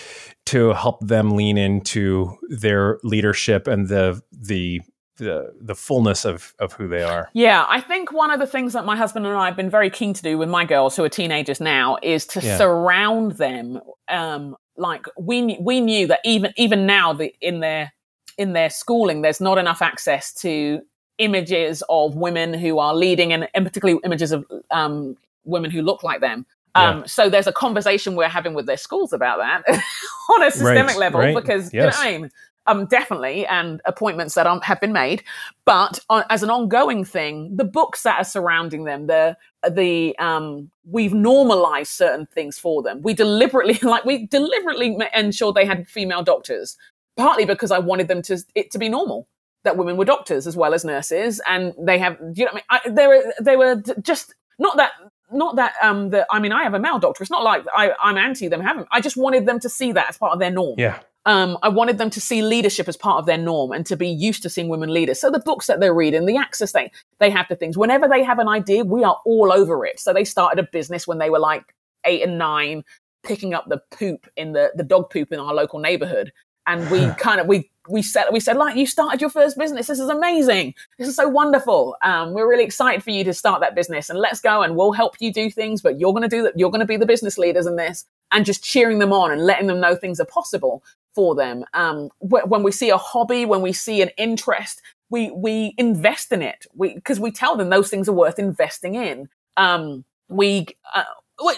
to 0.47 0.73
help 0.75 1.07
them 1.07 1.33
lean 1.33 1.59
into 1.59 2.37
their 2.49 2.99
leadership 3.03 3.67
and 3.67 3.89
the 3.89 4.23
the 4.31 4.81
the 5.17 5.53
the 5.61 5.75
fullness 5.75 6.25
of 6.25 6.55
of 6.59 6.73
who 6.73 6.89
they 6.89 7.03
are. 7.03 7.31
Yeah, 7.33 7.67
I 7.69 7.81
think 7.81 8.13
one 8.13 8.31
of 8.31 8.41
the 8.41 8.47
things 8.47 8.73
that 8.73 8.85
my 8.85 8.97
husband 8.97 9.27
and 9.27 9.37
I 9.37 9.47
have 9.47 9.57
been 9.57 9.71
very 9.71 9.91
keen 9.91 10.15
to 10.15 10.23
do 10.23 10.39
with 10.39 10.49
my 10.49 10.65
girls 10.65 10.97
who 10.97 11.05
are 11.05 11.09
teenagers 11.09 11.61
now 11.61 11.99
is 12.03 12.27
to 12.27 12.41
yeah. 12.41 12.57
surround 12.57 13.33
them. 13.33 13.81
Um, 14.09 14.57
like 14.77 15.07
we 15.19 15.57
we 15.61 15.81
knew 15.81 16.07
that 16.07 16.21
even 16.25 16.53
even 16.57 16.87
now 16.87 17.13
the 17.13 17.35
in 17.41 17.61
their 17.61 17.93
in 18.39 18.53
their 18.55 18.71
schooling, 18.71 19.23
there's 19.23 19.41
not 19.41 19.59
enough 19.59 19.83
access 19.83 20.33
to 20.35 20.81
images 21.19 21.83
of 21.89 22.17
women 22.17 22.55
who 22.55 22.79
are 22.79 22.95
leading 22.95 23.33
and, 23.33 23.49
and 23.55 23.67
particularly 23.67 24.01
images 24.05 24.33
of 24.33 24.45
um, 24.71 25.17
women 25.45 25.71
who 25.71 25.83
look 25.83 26.03
like 26.03 26.21
them. 26.21 26.47
Um, 26.75 27.01
yeah. 27.01 27.07
So 27.07 27.29
there's 27.29 27.47
a 27.47 27.53
conversation 27.53 28.17
we're 28.17 28.29
having 28.29 28.55
with 28.55 28.67
their 28.67 28.79
schools 28.79 29.13
about 29.13 29.39
that 29.39 29.63
on 30.31 30.43
a 30.43 30.51
systemic 30.51 30.93
right, 30.93 30.99
level 30.99 31.21
right. 31.21 31.35
because 31.35 31.73
yes. 31.73 31.75
you 31.75 31.81
know 31.81 31.87
what 31.87 31.97
I 31.99 32.19
mean. 32.19 32.31
Um, 32.67 32.87
definitely, 32.87 33.45
and 33.47 33.81
appointments 33.87 34.35
that 34.35 34.47
have 34.63 34.81
been 34.81 34.93
made, 34.93 35.25
but 35.65 35.99
uh, 36.11 36.23
as 36.31 36.45
an 36.45 36.51
ongoing 36.51 37.05
thing, 37.05 37.57
the 37.57 37.65
books 37.65 38.05
that 38.05 38.21
are 38.21 38.25
surrounding 38.25 38.85
them, 38.85 39.09
the 39.09 39.37
the 39.69 40.17
um, 40.21 40.71
we've 40.85 41.13
normalized 41.13 41.91
certain 41.91 42.27
things 42.27 42.59
for 42.59 42.81
them. 42.81 43.03
We 43.03 43.15
deliberately, 43.15 43.79
like, 43.83 44.05
we 44.05 44.29
deliberately 44.29 44.97
ensured 45.13 45.57
they 45.57 45.67
had 45.67 45.89
female 45.89 46.23
doctors, 46.23 46.77
partly 47.17 47.45
because 47.45 47.73
I 47.73 47.81
wanted 47.81 48.07
them 48.07 48.23
to 48.23 48.41
it 48.55 48.71
to 48.71 48.79
be 48.79 48.89
normal 48.89 49.27
that 49.65 49.77
women 49.77 49.97
were 49.97 50.05
doctors 50.05 50.47
as 50.47 50.57
well 50.57 50.73
as 50.73 50.85
nurses, 50.85 51.41
and 51.49 51.75
they 51.79 51.99
have, 51.99 52.17
you 52.35 52.45
know, 52.45 52.53
I 52.53 52.55
mean, 52.55 52.65
I, 52.71 52.81
they 52.89 53.07
were 53.09 53.35
they 53.41 53.57
were 53.57 53.83
just 54.03 54.35
not 54.61 54.77
that 54.77 54.93
not 55.33 55.57
that 55.57 55.75
um 55.83 56.11
that 56.11 56.27
I 56.31 56.39
mean 56.39 56.53
I 56.53 56.63
have 56.63 56.75
a 56.75 56.79
male 56.79 56.99
doctor. 56.99 57.23
It's 57.23 57.31
not 57.31 57.43
like 57.43 57.65
I, 57.75 57.93
I'm 58.03 58.17
anti 58.17 58.49
them 58.49 58.61
having. 58.61 58.87
I 58.91 59.01
just 59.01 59.17
wanted 59.17 59.47
them 59.47 59.61
to 59.61 59.69
see 59.69 59.93
that 59.93 60.09
as 60.09 60.19
part 60.19 60.33
of 60.33 60.39
their 60.39 60.51
norm. 60.51 60.77
Yeah. 60.79 60.99
Um, 61.25 61.57
I 61.63 61.69
wanted 61.69 61.99
them 61.99 62.11
to 62.11 62.21
see 62.21 62.43
leadership 62.43 62.89
as 62.89 62.97
part 62.97 63.21
of 63.21 63.27
their 63.27 63.39
norm 63.39 63.71
and 63.71 63.87
to 63.87 63.97
be 63.97 64.09
used 64.09 64.43
to 64.43 64.51
seeing 64.51 64.69
women 64.69 64.93
leaders. 64.93 65.21
So 65.21 65.31
the 65.31 65.39
books 65.39 65.69
that 65.69 65.79
they're 65.79 65.95
reading, 65.95 66.27
the 66.27 66.37
access 66.37 66.73
they 66.73 66.91
they 67.19 67.31
have 67.31 67.49
to 67.49 67.57
things. 67.57 67.79
Whenever 67.79 68.09
they 68.09 68.25
have 68.25 68.39
an 68.39 68.49
idea, 68.49 68.85
we 68.85 69.05
are 69.05 69.19
all 69.25 69.53
over 69.53 69.87
it. 69.87 70.01
So 70.01 70.13
they 70.13 70.25
started 70.25 70.59
a 70.59 70.69
business 70.71 71.07
when 71.07 71.19
they 71.19 71.31
were 71.31 71.39
like 71.39 71.75
eight 72.05 72.23
and 72.23 72.39
nine, 72.39 72.83
picking 73.23 73.55
up 73.55 73.69
the 73.69 73.81
poop 73.97 74.27
in 74.37 74.53
the 74.53 74.73
the 74.75 74.85
dog 74.85 75.11
poop 75.11 75.33
in 75.33 75.39
our 75.39 75.55
local 75.55 75.79
neighborhood 75.79 76.33
and 76.67 76.91
we 76.91 77.07
kind 77.19 77.41
of 77.41 77.47
we 77.47 77.71
we 77.89 78.03
said 78.03 78.27
we 78.33 78.41
said 78.41 78.57
like 78.57 78.77
you 78.77 78.87
started 78.87 79.21
your 79.21 79.31
first 79.31 79.59
business. 79.59 79.87
This 79.87 79.99
is 79.99 80.09
amazing. 80.09 80.75
This 80.99 81.09
is 81.09 81.17
so 81.17 81.29
wonderful. 81.29 81.97
Um, 82.03 82.33
we're 82.33 82.49
really 82.49 82.65
excited 82.65 83.03
for 83.03 83.11
you 83.11 83.25
to 83.25 83.35
start 83.35 83.61
that 83.61 83.75
business. 83.75 84.09
And 84.09 84.19
let's 84.19 84.41
go 84.41 84.63
and 84.63 84.77
we'll 84.77 84.93
help 84.93 85.17
you 85.21 85.33
do 85.33 85.51
things 85.51 85.83
but 85.83 85.99
you're 85.99 86.13
going 86.13 86.23
to 86.23 86.29
do 86.29 86.43
that 86.45 86.59
you're 86.59 86.71
going 86.71 86.81
to 86.81 86.87
be 86.87 86.97
the 86.97 87.07
business 87.07 87.39
leaders 87.39 87.67
in 87.67 87.77
this 87.77 88.05
and 88.31 88.45
just 88.45 88.63
cheering 88.63 88.99
them 88.99 89.13
on 89.13 89.33
and 89.33 89.45
letting 89.45 89.67
them 89.67 89.81
know 89.81 89.97
things 89.97 90.21
are 90.21 90.27
possible 90.27 90.83
for 91.15 91.35
them. 91.35 91.65
Um, 91.75 92.09
when 92.21 92.63
we 92.63 92.73
see 92.73 92.91
a 92.91 92.97
hobby 92.97 93.45
when 93.45 93.63
we 93.63 93.73
see 93.73 94.01
an 94.01 94.11
interest 94.17 94.81
we 95.13 95.31
we 95.31 95.75
invest 95.79 96.33
in 96.33 96.43
it. 96.43 96.67
We 96.75 96.95
because 96.95 97.21
we 97.21 97.31
tell 97.31 97.55
them 97.55 97.69
those 97.69 97.91
things 97.91 98.09
are 98.09 98.15
worth 98.15 98.39
investing 98.39 98.97
in. 98.97 99.29
Um, 99.57 100.05
we 100.29 100.67
uh, 100.95 101.05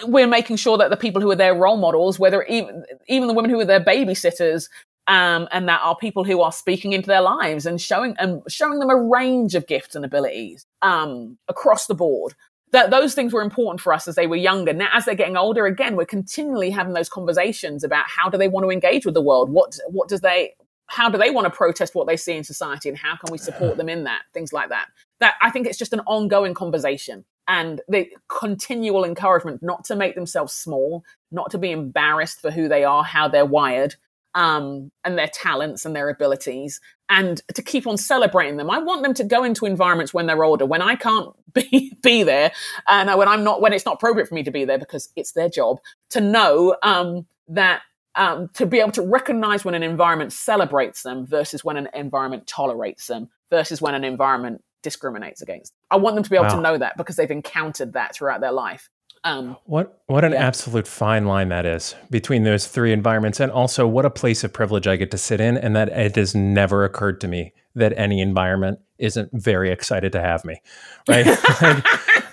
we're 0.03 0.27
making 0.27 0.57
sure 0.57 0.77
that 0.77 0.89
the 0.89 0.97
people 0.97 1.21
who 1.21 1.31
are 1.31 1.35
their 1.35 1.55
role 1.55 1.77
models, 1.77 2.19
whether 2.19 2.43
even 2.43 2.83
even 3.07 3.27
the 3.27 3.33
women 3.33 3.49
who 3.49 3.59
are 3.59 3.65
their 3.65 3.83
babysitters, 3.83 4.69
um, 5.07 5.47
and 5.51 5.67
that 5.69 5.81
are 5.83 5.95
people 5.95 6.23
who 6.23 6.41
are 6.41 6.51
speaking 6.51 6.93
into 6.93 7.07
their 7.07 7.21
lives 7.21 7.65
and 7.65 7.79
showing 7.79 8.15
and 8.17 8.41
showing 8.47 8.79
them 8.79 8.89
a 8.89 8.95
range 8.95 9.55
of 9.55 9.67
gifts 9.67 9.95
and 9.95 10.03
abilities 10.03 10.65
um, 10.81 11.37
across 11.47 11.87
the 11.87 11.95
board. 11.95 12.33
That 12.71 12.89
those 12.89 13.13
things 13.13 13.31
were 13.31 13.41
important 13.41 13.79
for 13.79 13.93
us 13.93 14.07
as 14.07 14.15
they 14.15 14.27
were 14.27 14.35
younger. 14.35 14.73
Now, 14.73 14.89
as 14.93 15.05
they're 15.05 15.15
getting 15.15 15.37
older, 15.37 15.65
again, 15.65 15.95
we're 15.95 16.05
continually 16.05 16.71
having 16.71 16.93
those 16.93 17.07
conversations 17.07 17.83
about 17.83 18.05
how 18.07 18.29
do 18.29 18.37
they 18.37 18.47
want 18.47 18.65
to 18.65 18.71
engage 18.71 19.05
with 19.05 19.13
the 19.13 19.21
world. 19.21 19.49
What 19.49 19.77
what 19.87 20.09
does 20.09 20.21
they 20.21 20.53
how 20.87 21.09
do 21.09 21.17
they 21.17 21.31
want 21.31 21.45
to 21.45 21.51
protest 21.51 21.95
what 21.95 22.07
they 22.07 22.17
see 22.17 22.35
in 22.35 22.43
society, 22.43 22.89
and 22.89 22.97
how 22.97 23.15
can 23.15 23.31
we 23.31 23.37
support 23.37 23.77
them 23.77 23.89
in 23.89 24.03
that? 24.05 24.23
Things 24.33 24.51
like 24.51 24.69
that. 24.69 24.87
That 25.19 25.35
I 25.41 25.51
think 25.51 25.67
it's 25.67 25.77
just 25.77 25.93
an 25.93 26.01
ongoing 26.01 26.53
conversation 26.53 27.25
and 27.47 27.81
the 27.87 28.09
continual 28.27 29.05
encouragement 29.05 29.61
not 29.61 29.85
to 29.85 29.95
make 29.95 30.15
themselves 30.15 30.53
small, 30.53 31.03
not 31.31 31.51
to 31.51 31.57
be 31.57 31.71
embarrassed 31.71 32.41
for 32.41 32.51
who 32.51 32.67
they 32.67 32.83
are, 32.83 33.03
how 33.03 33.27
they're 33.27 33.45
wired, 33.45 33.95
um, 34.35 34.91
and 35.03 35.17
their 35.17 35.29
talents 35.29 35.85
and 35.85 35.95
their 35.95 36.09
abilities 36.09 36.79
and 37.09 37.41
to 37.53 37.61
keep 37.61 37.87
on 37.87 37.97
celebrating 37.97 38.57
them. 38.57 38.69
I 38.69 38.79
want 38.79 39.01
them 39.01 39.13
to 39.15 39.23
go 39.23 39.43
into 39.43 39.65
environments 39.65 40.13
when 40.13 40.27
they're 40.27 40.43
older, 40.43 40.65
when 40.65 40.81
I 40.81 40.95
can't 40.95 41.29
be, 41.53 41.97
be 42.03 42.23
there 42.23 42.51
and 42.87 43.09
when 43.17 43.27
I'm 43.27 43.43
not, 43.43 43.61
when 43.61 43.73
it's 43.73 43.85
not 43.85 43.95
appropriate 43.95 44.27
for 44.27 44.35
me 44.35 44.43
to 44.43 44.51
be 44.51 44.65
there 44.65 44.77
because 44.77 45.09
it's 45.15 45.31
their 45.31 45.49
job 45.49 45.79
to 46.11 46.21
know 46.21 46.75
um, 46.83 47.25
that 47.47 47.81
um, 48.15 48.49
to 48.53 48.65
be 48.65 48.79
able 48.79 48.91
to 48.93 49.01
recognize 49.01 49.65
when 49.65 49.73
an 49.73 49.83
environment 49.83 50.31
celebrates 50.31 51.03
them 51.03 51.25
versus 51.25 51.63
when 51.63 51.77
an 51.77 51.89
environment 51.93 52.47
tolerates 52.47 53.07
them 53.07 53.29
versus 53.49 53.81
when 53.81 53.93
an 53.93 54.03
environment 54.03 54.63
discriminates 54.83 55.41
against. 55.41 55.73
I 55.91 55.97
want 55.97 56.15
them 56.15 56.23
to 56.23 56.29
be 56.29 56.35
able 56.35 56.45
wow. 56.45 56.55
to 56.55 56.61
know 56.61 56.77
that 56.77 56.95
because 56.97 57.15
they've 57.15 57.29
encountered 57.29 57.93
that 57.93 58.15
throughout 58.15 58.39
their 58.39 58.51
life. 58.51 58.89
Um, 59.25 59.57
what 59.65 60.03
what 60.05 60.23
an 60.23 60.33
yeah. 60.33 60.45
absolute 60.45 60.87
fine 60.87 61.25
line 61.25 61.49
that 61.49 61.65
is 61.65 61.95
between 62.11 62.43
those 62.43 62.67
three 62.67 62.93
environments, 62.93 63.39
and 63.39 63.51
also 63.51 63.87
what 63.87 64.05
a 64.05 64.11
place 64.11 64.43
of 64.43 64.53
privilege 64.53 64.85
I 64.85 64.97
get 64.97 65.09
to 65.11 65.17
sit 65.17 65.41
in, 65.41 65.57
and 65.57 65.75
that 65.75 65.89
it 65.89 66.15
has 66.15 66.35
never 66.35 66.85
occurred 66.85 67.19
to 67.21 67.27
me 67.27 67.51
that 67.73 67.91
any 67.97 68.21
environment 68.21 68.79
isn't 68.99 69.31
very 69.33 69.71
excited 69.71 70.11
to 70.11 70.21
have 70.21 70.45
me, 70.45 70.61
right? 71.07 71.25
like, 71.25 71.83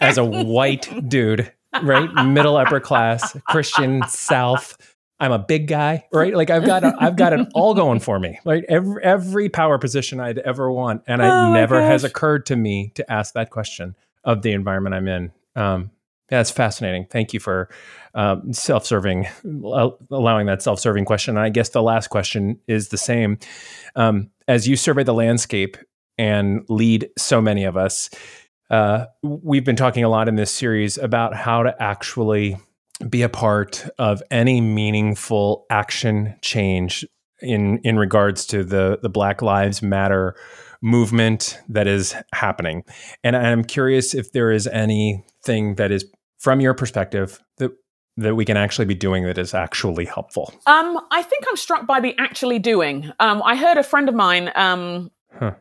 as 0.02 0.18
a 0.18 0.24
white 0.24 1.08
dude, 1.08 1.50
right, 1.82 2.12
middle 2.26 2.58
upper 2.58 2.78
class 2.78 3.38
Christian 3.48 4.02
South, 4.06 4.76
I'm 5.18 5.32
a 5.32 5.38
big 5.38 5.68
guy, 5.68 6.04
right? 6.12 6.36
Like 6.36 6.50
I've 6.50 6.66
got 6.66 6.84
a, 6.84 6.94
I've 7.00 7.16
got 7.16 7.32
it 7.32 7.48
all 7.54 7.72
going 7.72 8.00
for 8.00 8.18
me. 8.18 8.38
Like 8.44 8.66
every 8.68 9.02
every 9.02 9.48
power 9.48 9.78
position 9.78 10.20
I'd 10.20 10.40
ever 10.40 10.70
want, 10.70 11.04
and 11.06 11.22
it 11.22 11.24
Oh, 11.24 11.54
never 11.54 11.80
my 11.80 11.86
has 11.86 12.04
occurred 12.04 12.44
to 12.46 12.56
me 12.56 12.92
to 12.96 13.10
ask 13.10 13.32
that 13.32 13.48
question 13.48 13.96
of 14.24 14.42
the 14.42 14.52
environment 14.52 14.94
I'm 14.94 15.08
in. 15.08 15.32
Um, 15.56 15.90
that's 16.36 16.50
fascinating. 16.50 17.06
Thank 17.10 17.34
you 17.34 17.40
for 17.40 17.68
um, 18.14 18.52
self-serving, 18.52 19.28
allowing 20.10 20.46
that 20.46 20.62
self-serving 20.62 21.04
question. 21.04 21.36
And 21.36 21.44
I 21.44 21.50
guess 21.50 21.68
the 21.70 21.82
last 21.82 22.08
question 22.08 22.58
is 22.66 22.88
the 22.88 22.96
same. 22.96 23.38
Um, 23.96 24.30
as 24.48 24.66
you 24.66 24.76
survey 24.76 25.02
the 25.02 25.14
landscape 25.14 25.76
and 26.16 26.64
lead 26.68 27.10
so 27.18 27.40
many 27.40 27.64
of 27.64 27.76
us, 27.76 28.08
uh, 28.70 29.06
we've 29.22 29.64
been 29.64 29.76
talking 29.76 30.04
a 30.04 30.08
lot 30.08 30.28
in 30.28 30.36
this 30.36 30.50
series 30.50 30.96
about 30.96 31.34
how 31.34 31.62
to 31.62 31.82
actually 31.82 32.56
be 33.10 33.20
a 33.22 33.28
part 33.28 33.86
of 33.98 34.22
any 34.30 34.60
meaningful 34.60 35.66
action 35.68 36.34
change 36.40 37.04
in 37.40 37.78
in 37.78 37.98
regards 37.98 38.46
to 38.46 38.64
the 38.64 38.98
the 39.02 39.08
Black 39.10 39.42
Lives 39.42 39.82
Matter 39.82 40.34
movement 40.80 41.58
that 41.68 41.86
is 41.86 42.14
happening. 42.32 42.84
And 43.22 43.36
I'm 43.36 43.64
curious 43.64 44.14
if 44.14 44.32
there 44.32 44.50
is 44.50 44.66
anything 44.66 45.74
that 45.74 45.90
is 45.90 46.06
from 46.42 46.60
your 46.60 46.74
perspective 46.74 47.40
that 47.58 47.70
that 48.18 48.34
we 48.34 48.44
can 48.44 48.58
actually 48.58 48.84
be 48.84 48.94
doing 48.94 49.24
that 49.24 49.38
is 49.38 49.54
actually 49.54 50.04
helpful. 50.04 50.52
Um, 50.66 51.00
I 51.10 51.22
think 51.22 51.44
I'm 51.48 51.56
struck 51.56 51.86
by 51.86 51.98
the 51.98 52.14
actually 52.18 52.58
doing. 52.58 53.10
Um, 53.20 53.42
I 53.42 53.56
heard 53.56 53.78
a 53.78 53.82
friend 53.82 54.06
of 54.08 54.14
mine, 54.14 54.50
um, 54.54 55.10
Huh. 55.38 55.52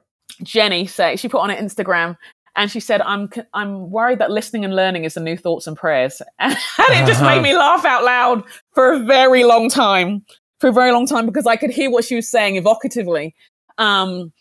Jenny, 0.43 0.86
say 0.86 1.15
she 1.15 1.29
put 1.29 1.39
on 1.39 1.49
her 1.49 1.55
Instagram, 1.55 2.17
and 2.55 2.69
she 2.69 2.79
said, 2.79 3.01
"I'm 3.01 3.29
I'm 3.53 3.89
worried 3.91 4.19
that 4.19 4.32
listening 4.32 4.65
and 4.65 4.75
learning 4.75 5.05
is 5.05 5.13
the 5.13 5.21
new 5.21 5.38
thoughts 5.38 5.67
and 5.67 5.77
prayers," 5.77 6.21
and 6.39 6.57
it 6.79 7.07
just 7.07 7.21
made 7.21 7.41
me 7.47 7.55
laugh 7.55 7.86
out 7.86 8.03
loud 8.03 8.43
for 8.73 8.93
a 8.93 8.99
very 8.99 9.43
long 9.43 9.69
time, 9.69 10.25
for 10.59 10.69
a 10.69 10.73
very 10.73 10.91
long 10.91 11.05
time 11.05 11.25
because 11.25 11.45
I 11.47 11.55
could 11.55 11.69
hear 11.69 11.91
what 11.91 12.03
she 12.03 12.15
was 12.15 12.27
saying 12.27 12.55
evocatively. 12.61 13.34
Um, 13.77 14.34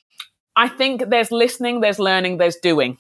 I 0.57 0.69
think 0.69 1.11
there's 1.11 1.31
listening, 1.31 1.81
there's 1.81 1.99
learning, 2.01 2.39
there's 2.39 2.57
doing 2.57 2.99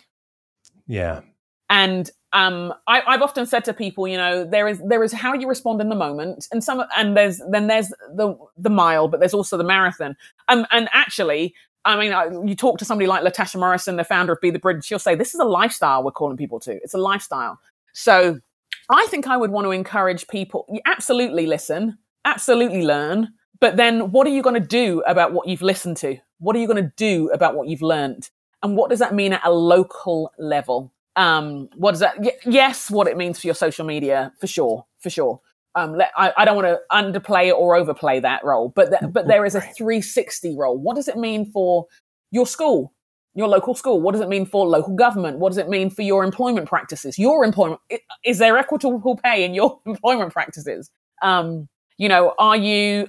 Yeah. 0.86 1.22
And 1.70 2.10
um, 2.32 2.74
I, 2.86 3.02
I've 3.06 3.22
often 3.22 3.46
said 3.46 3.64
to 3.64 3.72
people, 3.72 4.06
you 4.06 4.16
know, 4.16 4.44
there 4.44 4.68
is 4.68 4.80
there 4.84 5.02
is 5.02 5.12
how 5.12 5.32
you 5.34 5.48
respond 5.48 5.80
in 5.80 5.88
the 5.88 5.94
moment, 5.96 6.46
and 6.52 6.62
some, 6.62 6.84
and 6.96 7.16
there's 7.16 7.40
then 7.50 7.68
there's 7.68 7.88
the 8.14 8.36
the 8.56 8.70
mile, 8.70 9.08
but 9.08 9.20
there's 9.20 9.34
also 9.34 9.56
the 9.56 9.64
marathon. 9.64 10.16
Um, 10.48 10.66
and 10.70 10.88
actually, 10.92 11.54
I 11.84 11.96
mean, 11.96 12.46
you 12.46 12.54
talk 12.54 12.78
to 12.78 12.84
somebody 12.84 13.06
like 13.06 13.24
Latasha 13.24 13.58
Morrison, 13.58 13.96
the 13.96 14.04
founder 14.04 14.32
of 14.32 14.40
Be 14.40 14.50
the 14.50 14.58
Bridge, 14.58 14.84
she'll 14.84 14.98
say 14.98 15.14
this 15.14 15.32
is 15.32 15.40
a 15.40 15.44
lifestyle 15.44 16.04
we're 16.04 16.10
calling 16.10 16.36
people 16.36 16.60
to. 16.60 16.72
It's 16.72 16.94
a 16.94 16.98
lifestyle. 16.98 17.58
So, 17.92 18.40
I 18.90 19.06
think 19.08 19.26
I 19.26 19.36
would 19.36 19.50
want 19.50 19.64
to 19.64 19.70
encourage 19.70 20.28
people. 20.28 20.66
Absolutely 20.86 21.46
listen, 21.46 21.98
absolutely 22.24 22.84
learn, 22.84 23.28
but 23.60 23.76
then 23.76 24.10
what 24.10 24.26
are 24.26 24.30
you 24.30 24.42
going 24.42 24.60
to 24.60 24.66
do 24.66 25.02
about 25.06 25.32
what 25.32 25.48
you've 25.48 25.62
listened 25.62 25.96
to? 25.98 26.16
What 26.38 26.56
are 26.56 26.58
you 26.58 26.66
going 26.66 26.82
to 26.82 26.92
do 26.96 27.28
about 27.32 27.54
what 27.54 27.68
you've 27.68 27.82
learned? 27.82 28.30
And 28.62 28.76
what 28.76 28.90
does 28.90 28.98
that 28.98 29.14
mean 29.14 29.32
at 29.32 29.44
a 29.44 29.50
local 29.50 30.32
level? 30.38 30.92
Um 31.16 31.68
what 31.76 31.90
does 31.92 32.00
that 32.00 32.18
y- 32.20 32.32
yes 32.46 32.90
what 32.90 33.06
it 33.08 33.16
means 33.16 33.40
for 33.40 33.46
your 33.46 33.54
social 33.54 33.84
media 33.84 34.32
for 34.40 34.46
sure 34.46 34.86
for 35.00 35.10
sure. 35.10 35.40
Um 35.74 35.94
let, 35.96 36.10
I, 36.16 36.32
I 36.38 36.44
don't 36.44 36.56
want 36.56 36.68
to 36.68 36.80
underplay 36.92 37.52
or 37.52 37.74
overplay 37.76 38.20
that 38.20 38.44
role 38.44 38.72
but 38.74 38.90
th- 38.90 39.12
but 39.12 39.26
there 39.28 39.44
is 39.44 39.54
a 39.54 39.60
360 39.60 40.56
role. 40.56 40.78
What 40.78 40.96
does 40.96 41.08
it 41.08 41.16
mean 41.16 41.50
for 41.50 41.86
your 42.30 42.46
school 42.46 42.92
your 43.34 43.46
local 43.48 43.74
school? 43.74 44.00
What 44.00 44.12
does 44.12 44.20
it 44.20 44.28
mean 44.28 44.44
for 44.44 44.66
local 44.66 44.94
government? 44.96 45.38
What 45.38 45.50
does 45.50 45.58
it 45.58 45.68
mean 45.68 45.88
for 45.90 46.02
your 46.02 46.24
employment 46.24 46.68
practices? 46.68 47.18
Your 47.18 47.44
employment 47.44 47.80
is 48.24 48.38
there 48.38 48.56
equitable 48.58 49.16
pay 49.22 49.44
in 49.44 49.54
your 49.54 49.80
employment 49.86 50.32
practices? 50.32 50.90
Um 51.22 51.68
you 51.98 52.08
know 52.08 52.34
are 52.38 52.56
you 52.56 53.08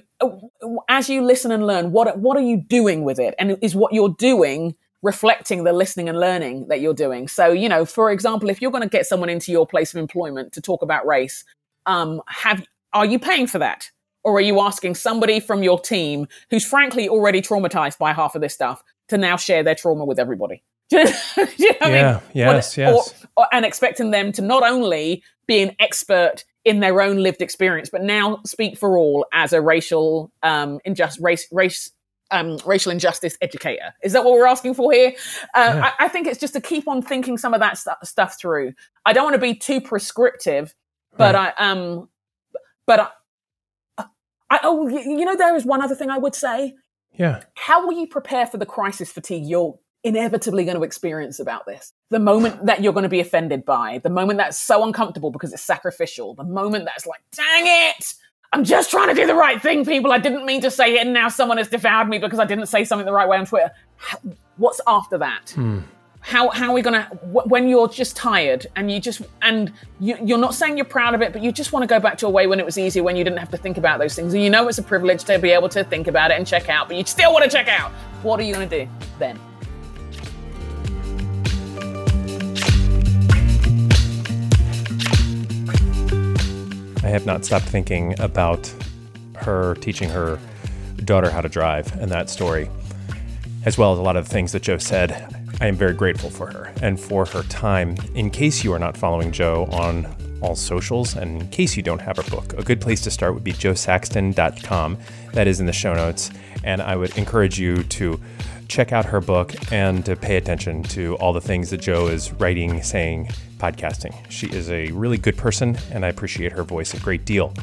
as 0.88 1.08
you 1.08 1.22
listen 1.22 1.50
and 1.52 1.66
learn 1.66 1.92
what 1.92 2.18
what 2.18 2.36
are 2.36 2.42
you 2.42 2.56
doing 2.56 3.04
with 3.04 3.18
it? 3.18 3.34
And 3.38 3.58
is 3.62 3.74
what 3.74 3.92
you're 3.92 4.14
doing 4.18 4.74
reflecting 5.02 5.64
the 5.64 5.72
listening 5.72 6.08
and 6.08 6.18
learning 6.18 6.68
that 6.68 6.80
you're 6.80 6.94
doing. 6.94 7.28
So, 7.28 7.48
you 7.48 7.68
know, 7.68 7.84
for 7.84 8.10
example, 8.10 8.48
if 8.50 8.62
you're 8.62 8.70
going 8.70 8.82
to 8.84 8.88
get 8.88 9.06
someone 9.06 9.28
into 9.28 9.50
your 9.52 9.66
place 9.66 9.92
of 9.92 9.98
employment 9.98 10.52
to 10.52 10.60
talk 10.60 10.82
about 10.82 11.06
race, 11.06 11.44
um, 11.86 12.20
have 12.28 12.64
are 12.92 13.06
you 13.06 13.18
paying 13.18 13.46
for 13.46 13.58
that, 13.58 13.90
or 14.22 14.36
are 14.36 14.40
you 14.42 14.60
asking 14.60 14.94
somebody 14.94 15.40
from 15.40 15.62
your 15.62 15.80
team 15.80 16.26
who's 16.50 16.64
frankly 16.64 17.08
already 17.08 17.40
traumatized 17.42 17.98
by 17.98 18.12
half 18.12 18.34
of 18.34 18.42
this 18.42 18.54
stuff 18.54 18.82
to 19.08 19.18
now 19.18 19.36
share 19.36 19.62
their 19.62 19.74
trauma 19.74 20.04
with 20.04 20.18
everybody? 20.18 20.62
Do 20.90 20.98
you 20.98 21.04
know 21.04 21.12
what 21.78 21.82
I 21.82 21.86
mean? 21.86 21.94
Yeah. 21.94 22.20
Yes. 22.34 22.76
Or- 22.78 22.80
Yes. 22.82 23.24
or- 23.36 23.46
and 23.52 23.64
expecting 23.64 24.10
them 24.10 24.30
to 24.32 24.42
not 24.42 24.62
only 24.62 25.22
be 25.46 25.62
an 25.62 25.74
expert 25.80 26.44
in 26.64 26.80
their 26.80 27.00
own 27.00 27.16
lived 27.16 27.42
experience, 27.42 27.88
but 27.90 28.02
now 28.02 28.38
speak 28.46 28.78
for 28.78 28.96
all 28.96 29.26
as 29.32 29.52
a 29.52 29.60
racial 29.60 30.30
um, 30.42 30.78
injust 30.84 31.18
race 31.20 31.48
race 31.50 31.90
um, 32.32 32.58
racial 32.66 32.90
injustice 32.90 33.36
educator. 33.40 33.94
Is 34.02 34.12
that 34.12 34.24
what 34.24 34.32
we're 34.34 34.46
asking 34.46 34.74
for 34.74 34.92
here? 34.92 35.12
Uh, 35.54 35.72
Yeah. 35.74 35.90
I, 35.98 36.06
I 36.06 36.08
think 36.08 36.26
it's 36.26 36.40
just 36.40 36.54
to 36.54 36.60
keep 36.60 36.88
on 36.88 37.02
thinking 37.02 37.38
some 37.38 37.54
of 37.54 37.60
that 37.60 37.78
stu- 37.78 37.90
stuff 38.02 38.38
through. 38.38 38.72
I 39.06 39.12
don't 39.12 39.24
want 39.24 39.34
to 39.34 39.40
be 39.40 39.54
too 39.54 39.80
prescriptive, 39.80 40.74
but 41.16 41.34
I 41.34 41.52
um, 41.58 42.08
but 42.86 43.12
I, 43.98 44.04
I 44.50 44.60
oh, 44.64 44.88
you 44.88 45.24
know, 45.24 45.36
there 45.36 45.54
is 45.54 45.64
one 45.64 45.82
other 45.82 45.94
thing 45.94 46.10
I 46.10 46.18
would 46.18 46.34
say. 46.34 46.74
Yeah. 47.12 47.42
How 47.54 47.86
will 47.86 47.92
you 47.92 48.06
prepare 48.06 48.46
for 48.46 48.56
the 48.56 48.66
crisis 48.66 49.12
fatigue 49.12 49.44
you're 49.44 49.78
inevitably 50.04 50.64
going 50.64 50.76
to 50.76 50.82
experience 50.82 51.38
about 51.38 51.66
this? 51.66 51.92
The 52.10 52.18
moment 52.18 52.66
that 52.66 52.82
you're 52.82 52.92
going 52.92 53.02
to 53.04 53.08
be 53.08 53.20
offended 53.20 53.64
by, 53.64 53.98
the 54.02 54.10
moment 54.10 54.38
that's 54.38 54.58
so 54.58 54.84
uncomfortable 54.84 55.30
because 55.30 55.52
it's 55.52 55.62
sacrificial, 55.62 56.34
the 56.34 56.44
moment 56.44 56.86
that's 56.86 57.06
like, 57.06 57.20
dang 57.32 57.64
it, 57.66 58.14
I'm 58.52 58.64
just 58.64 58.90
trying 58.90 59.08
to 59.08 59.14
do 59.14 59.26
the 59.26 59.34
right 59.34 59.60
thing, 59.60 59.84
people. 59.84 60.12
I 60.12 60.18
didn't 60.18 60.44
mean 60.44 60.60
to 60.60 60.70
say 60.70 60.96
it, 60.96 61.00
and 61.00 61.14
now 61.14 61.28
someone 61.28 61.56
has 61.56 61.68
devoured 61.68 62.08
me 62.08 62.18
because 62.18 62.38
I 62.38 62.44
didn't 62.44 62.66
say 62.66 62.84
something 62.84 63.06
the 63.06 63.12
right 63.12 63.28
way 63.28 63.38
on 63.38 63.46
Twitter. 63.46 63.72
How, 63.96 64.18
what's 64.58 64.80
after 64.86 65.16
that? 65.18 65.50
Hmm. 65.50 65.80
How 66.20 66.50
how 66.50 66.68
are 66.70 66.74
we 66.74 66.82
gonna 66.82 67.02
when 67.32 67.68
you're 67.68 67.88
just 67.88 68.14
tired 68.14 68.68
and 68.76 68.88
you 68.88 69.00
just 69.00 69.22
and 69.40 69.72
you, 69.98 70.16
you're 70.22 70.38
not 70.38 70.54
saying 70.54 70.76
you're 70.76 70.84
proud 70.84 71.14
of 71.14 71.22
it, 71.22 71.32
but 71.32 71.42
you 71.42 71.50
just 71.50 71.72
want 71.72 71.82
to 71.82 71.86
go 71.88 71.98
back 71.98 72.16
to 72.18 72.26
a 72.26 72.30
way 72.30 72.46
when 72.46 72.60
it 72.60 72.66
was 72.66 72.78
easier, 72.78 73.02
when 73.02 73.16
you 73.16 73.24
didn't 73.24 73.40
have 73.40 73.50
to 73.50 73.56
think 73.56 73.76
about 73.76 73.98
those 73.98 74.14
things, 74.14 74.32
and 74.32 74.42
you 74.42 74.50
know 74.50 74.68
it's 74.68 74.78
a 74.78 74.82
privilege 74.84 75.24
to 75.24 75.38
be 75.38 75.50
able 75.50 75.68
to 75.70 75.82
think 75.82 76.06
about 76.06 76.30
it 76.30 76.36
and 76.36 76.46
check 76.46 76.68
out, 76.68 76.86
but 76.86 76.96
you 76.96 77.04
still 77.04 77.32
want 77.32 77.44
to 77.44 77.50
check 77.50 77.66
out. 77.66 77.90
What 78.22 78.38
are 78.38 78.44
you 78.44 78.52
gonna 78.52 78.68
do 78.68 78.86
then? 79.18 79.36
I 87.02 87.08
have 87.08 87.26
not 87.26 87.44
stopped 87.44 87.66
thinking 87.66 88.18
about 88.20 88.72
her 89.36 89.74
teaching 89.76 90.08
her 90.10 90.38
daughter 91.04 91.30
how 91.30 91.40
to 91.40 91.48
drive 91.48 91.92
and 92.00 92.10
that 92.10 92.30
story, 92.30 92.70
as 93.64 93.76
well 93.76 93.92
as 93.92 93.98
a 93.98 94.02
lot 94.02 94.16
of 94.16 94.28
things 94.28 94.52
that 94.52 94.62
Jo 94.62 94.78
said. 94.78 95.34
I 95.60 95.66
am 95.66 95.76
very 95.76 95.94
grateful 95.94 96.30
for 96.30 96.46
her 96.46 96.72
and 96.80 96.98
for 96.98 97.24
her 97.26 97.42
time. 97.44 97.96
In 98.14 98.30
case 98.30 98.64
you 98.64 98.72
are 98.72 98.78
not 98.78 98.96
following 98.96 99.32
Jo 99.32 99.66
on 99.70 100.06
all 100.42 100.56
socials, 100.56 101.14
and 101.14 101.42
in 101.42 101.48
case 101.48 101.76
you 101.76 101.82
don't 101.82 102.00
have 102.00 102.16
her 102.16 102.30
book, 102.30 102.52
a 102.58 102.62
good 102.62 102.80
place 102.80 103.00
to 103.02 103.10
start 103.10 103.34
would 103.34 103.44
be 103.44 103.52
josaxton.com. 103.52 104.98
That 105.32 105.46
is 105.46 105.60
in 105.60 105.66
the 105.66 105.72
show 105.72 105.94
notes. 105.94 106.30
And 106.64 106.82
I 106.82 106.96
would 106.96 107.16
encourage 107.16 107.58
you 107.58 107.84
to 107.84 108.20
check 108.68 108.92
out 108.92 109.04
her 109.06 109.20
book 109.20 109.54
and 109.72 110.04
to 110.04 110.16
pay 110.16 110.36
attention 110.36 110.82
to 110.84 111.14
all 111.16 111.32
the 111.32 111.40
things 111.40 111.70
that 111.70 111.80
Jo 111.80 112.08
is 112.08 112.32
writing, 112.32 112.82
saying, 112.82 113.28
podcasting. 113.62 114.12
She 114.28 114.48
is 114.48 114.68
a 114.70 114.90
really 114.90 115.18
good 115.18 115.36
person, 115.36 115.78
and 115.92 116.04
I 116.04 116.08
appreciate 116.08 116.50
her 116.50 116.64
voice 116.64 116.94
a 116.94 116.98
great 116.98 117.24
deal. 117.24 117.54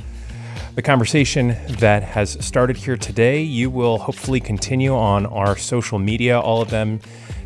The 0.76 0.82
conversation 0.82 1.58
that 1.80 2.04
has 2.04 2.38
started 2.46 2.78
here 2.78 2.96
today, 2.96 3.42
you 3.42 3.70
will 3.70 3.98
hopefully 3.98 4.40
continue 4.40 4.96
on 4.96 5.26
our 5.26 5.58
social 5.58 6.00
media, 6.00 6.40
all 6.40 6.62
of 6.62 6.70
them 6.70 7.02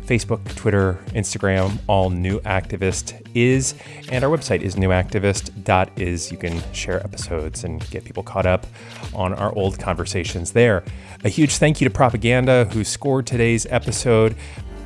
Facebook, 0.06 0.54
Twitter, 0.54 0.98
Instagram, 1.08 1.78
all 1.86 2.10
New 2.10 2.38
Activist 2.40 3.20
is. 3.34 3.74
And 4.10 4.22
our 4.22 4.30
website 4.30 4.60
is 4.60 4.76
newactivist.is. 4.76 6.30
You 6.30 6.36
can 6.36 6.62
share 6.72 7.02
episodes 7.02 7.64
and 7.64 7.88
get 7.90 8.04
people 8.04 8.22
caught 8.22 8.46
up 8.46 8.66
on 9.14 9.32
our 9.34 9.52
old 9.54 9.78
conversations 9.78 10.52
there. 10.52 10.84
A 11.24 11.28
huge 11.28 11.56
thank 11.56 11.80
you 11.80 11.88
to 11.88 11.92
Propaganda, 11.92 12.66
who 12.66 12.84
scored 12.84 13.26
today's 13.26 13.66
episode. 13.70 14.36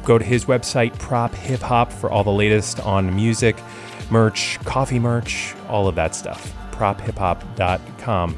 Go 0.09 0.17
to 0.17 0.25
his 0.25 0.47
website, 0.47 0.99
Prop 0.99 1.35
Hip 1.35 1.61
Hop, 1.61 1.93
for 1.93 2.11
all 2.11 2.25
the 2.25 2.31
latest 2.31 2.81
on 2.81 3.15
music, 3.15 3.59
merch, 4.09 4.59
coffee 4.61 4.99
merch, 4.99 5.55
all 5.69 5.87
of 5.87 5.97
that 5.97 6.15
stuff. 6.15 6.51
PropHipHop.com. 6.71 8.35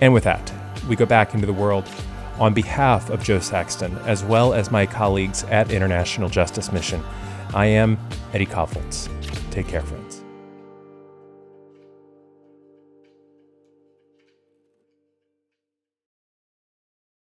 And 0.00 0.14
with 0.14 0.24
that, 0.24 0.50
we 0.88 0.96
go 0.96 1.04
back 1.04 1.34
into 1.34 1.46
the 1.46 1.52
world 1.52 1.86
on 2.38 2.54
behalf 2.54 3.10
of 3.10 3.22
Jo 3.22 3.38
Saxton, 3.38 3.94
as 4.06 4.24
well 4.24 4.54
as 4.54 4.70
my 4.70 4.86
colleagues 4.86 5.44
at 5.44 5.70
International 5.70 6.30
Justice 6.30 6.72
Mission. 6.72 7.04
I 7.52 7.66
am 7.66 7.98
Eddie 8.32 8.46
Kaufholz. 8.46 9.10
Take 9.50 9.68
care, 9.68 9.82
friends. 9.82 10.01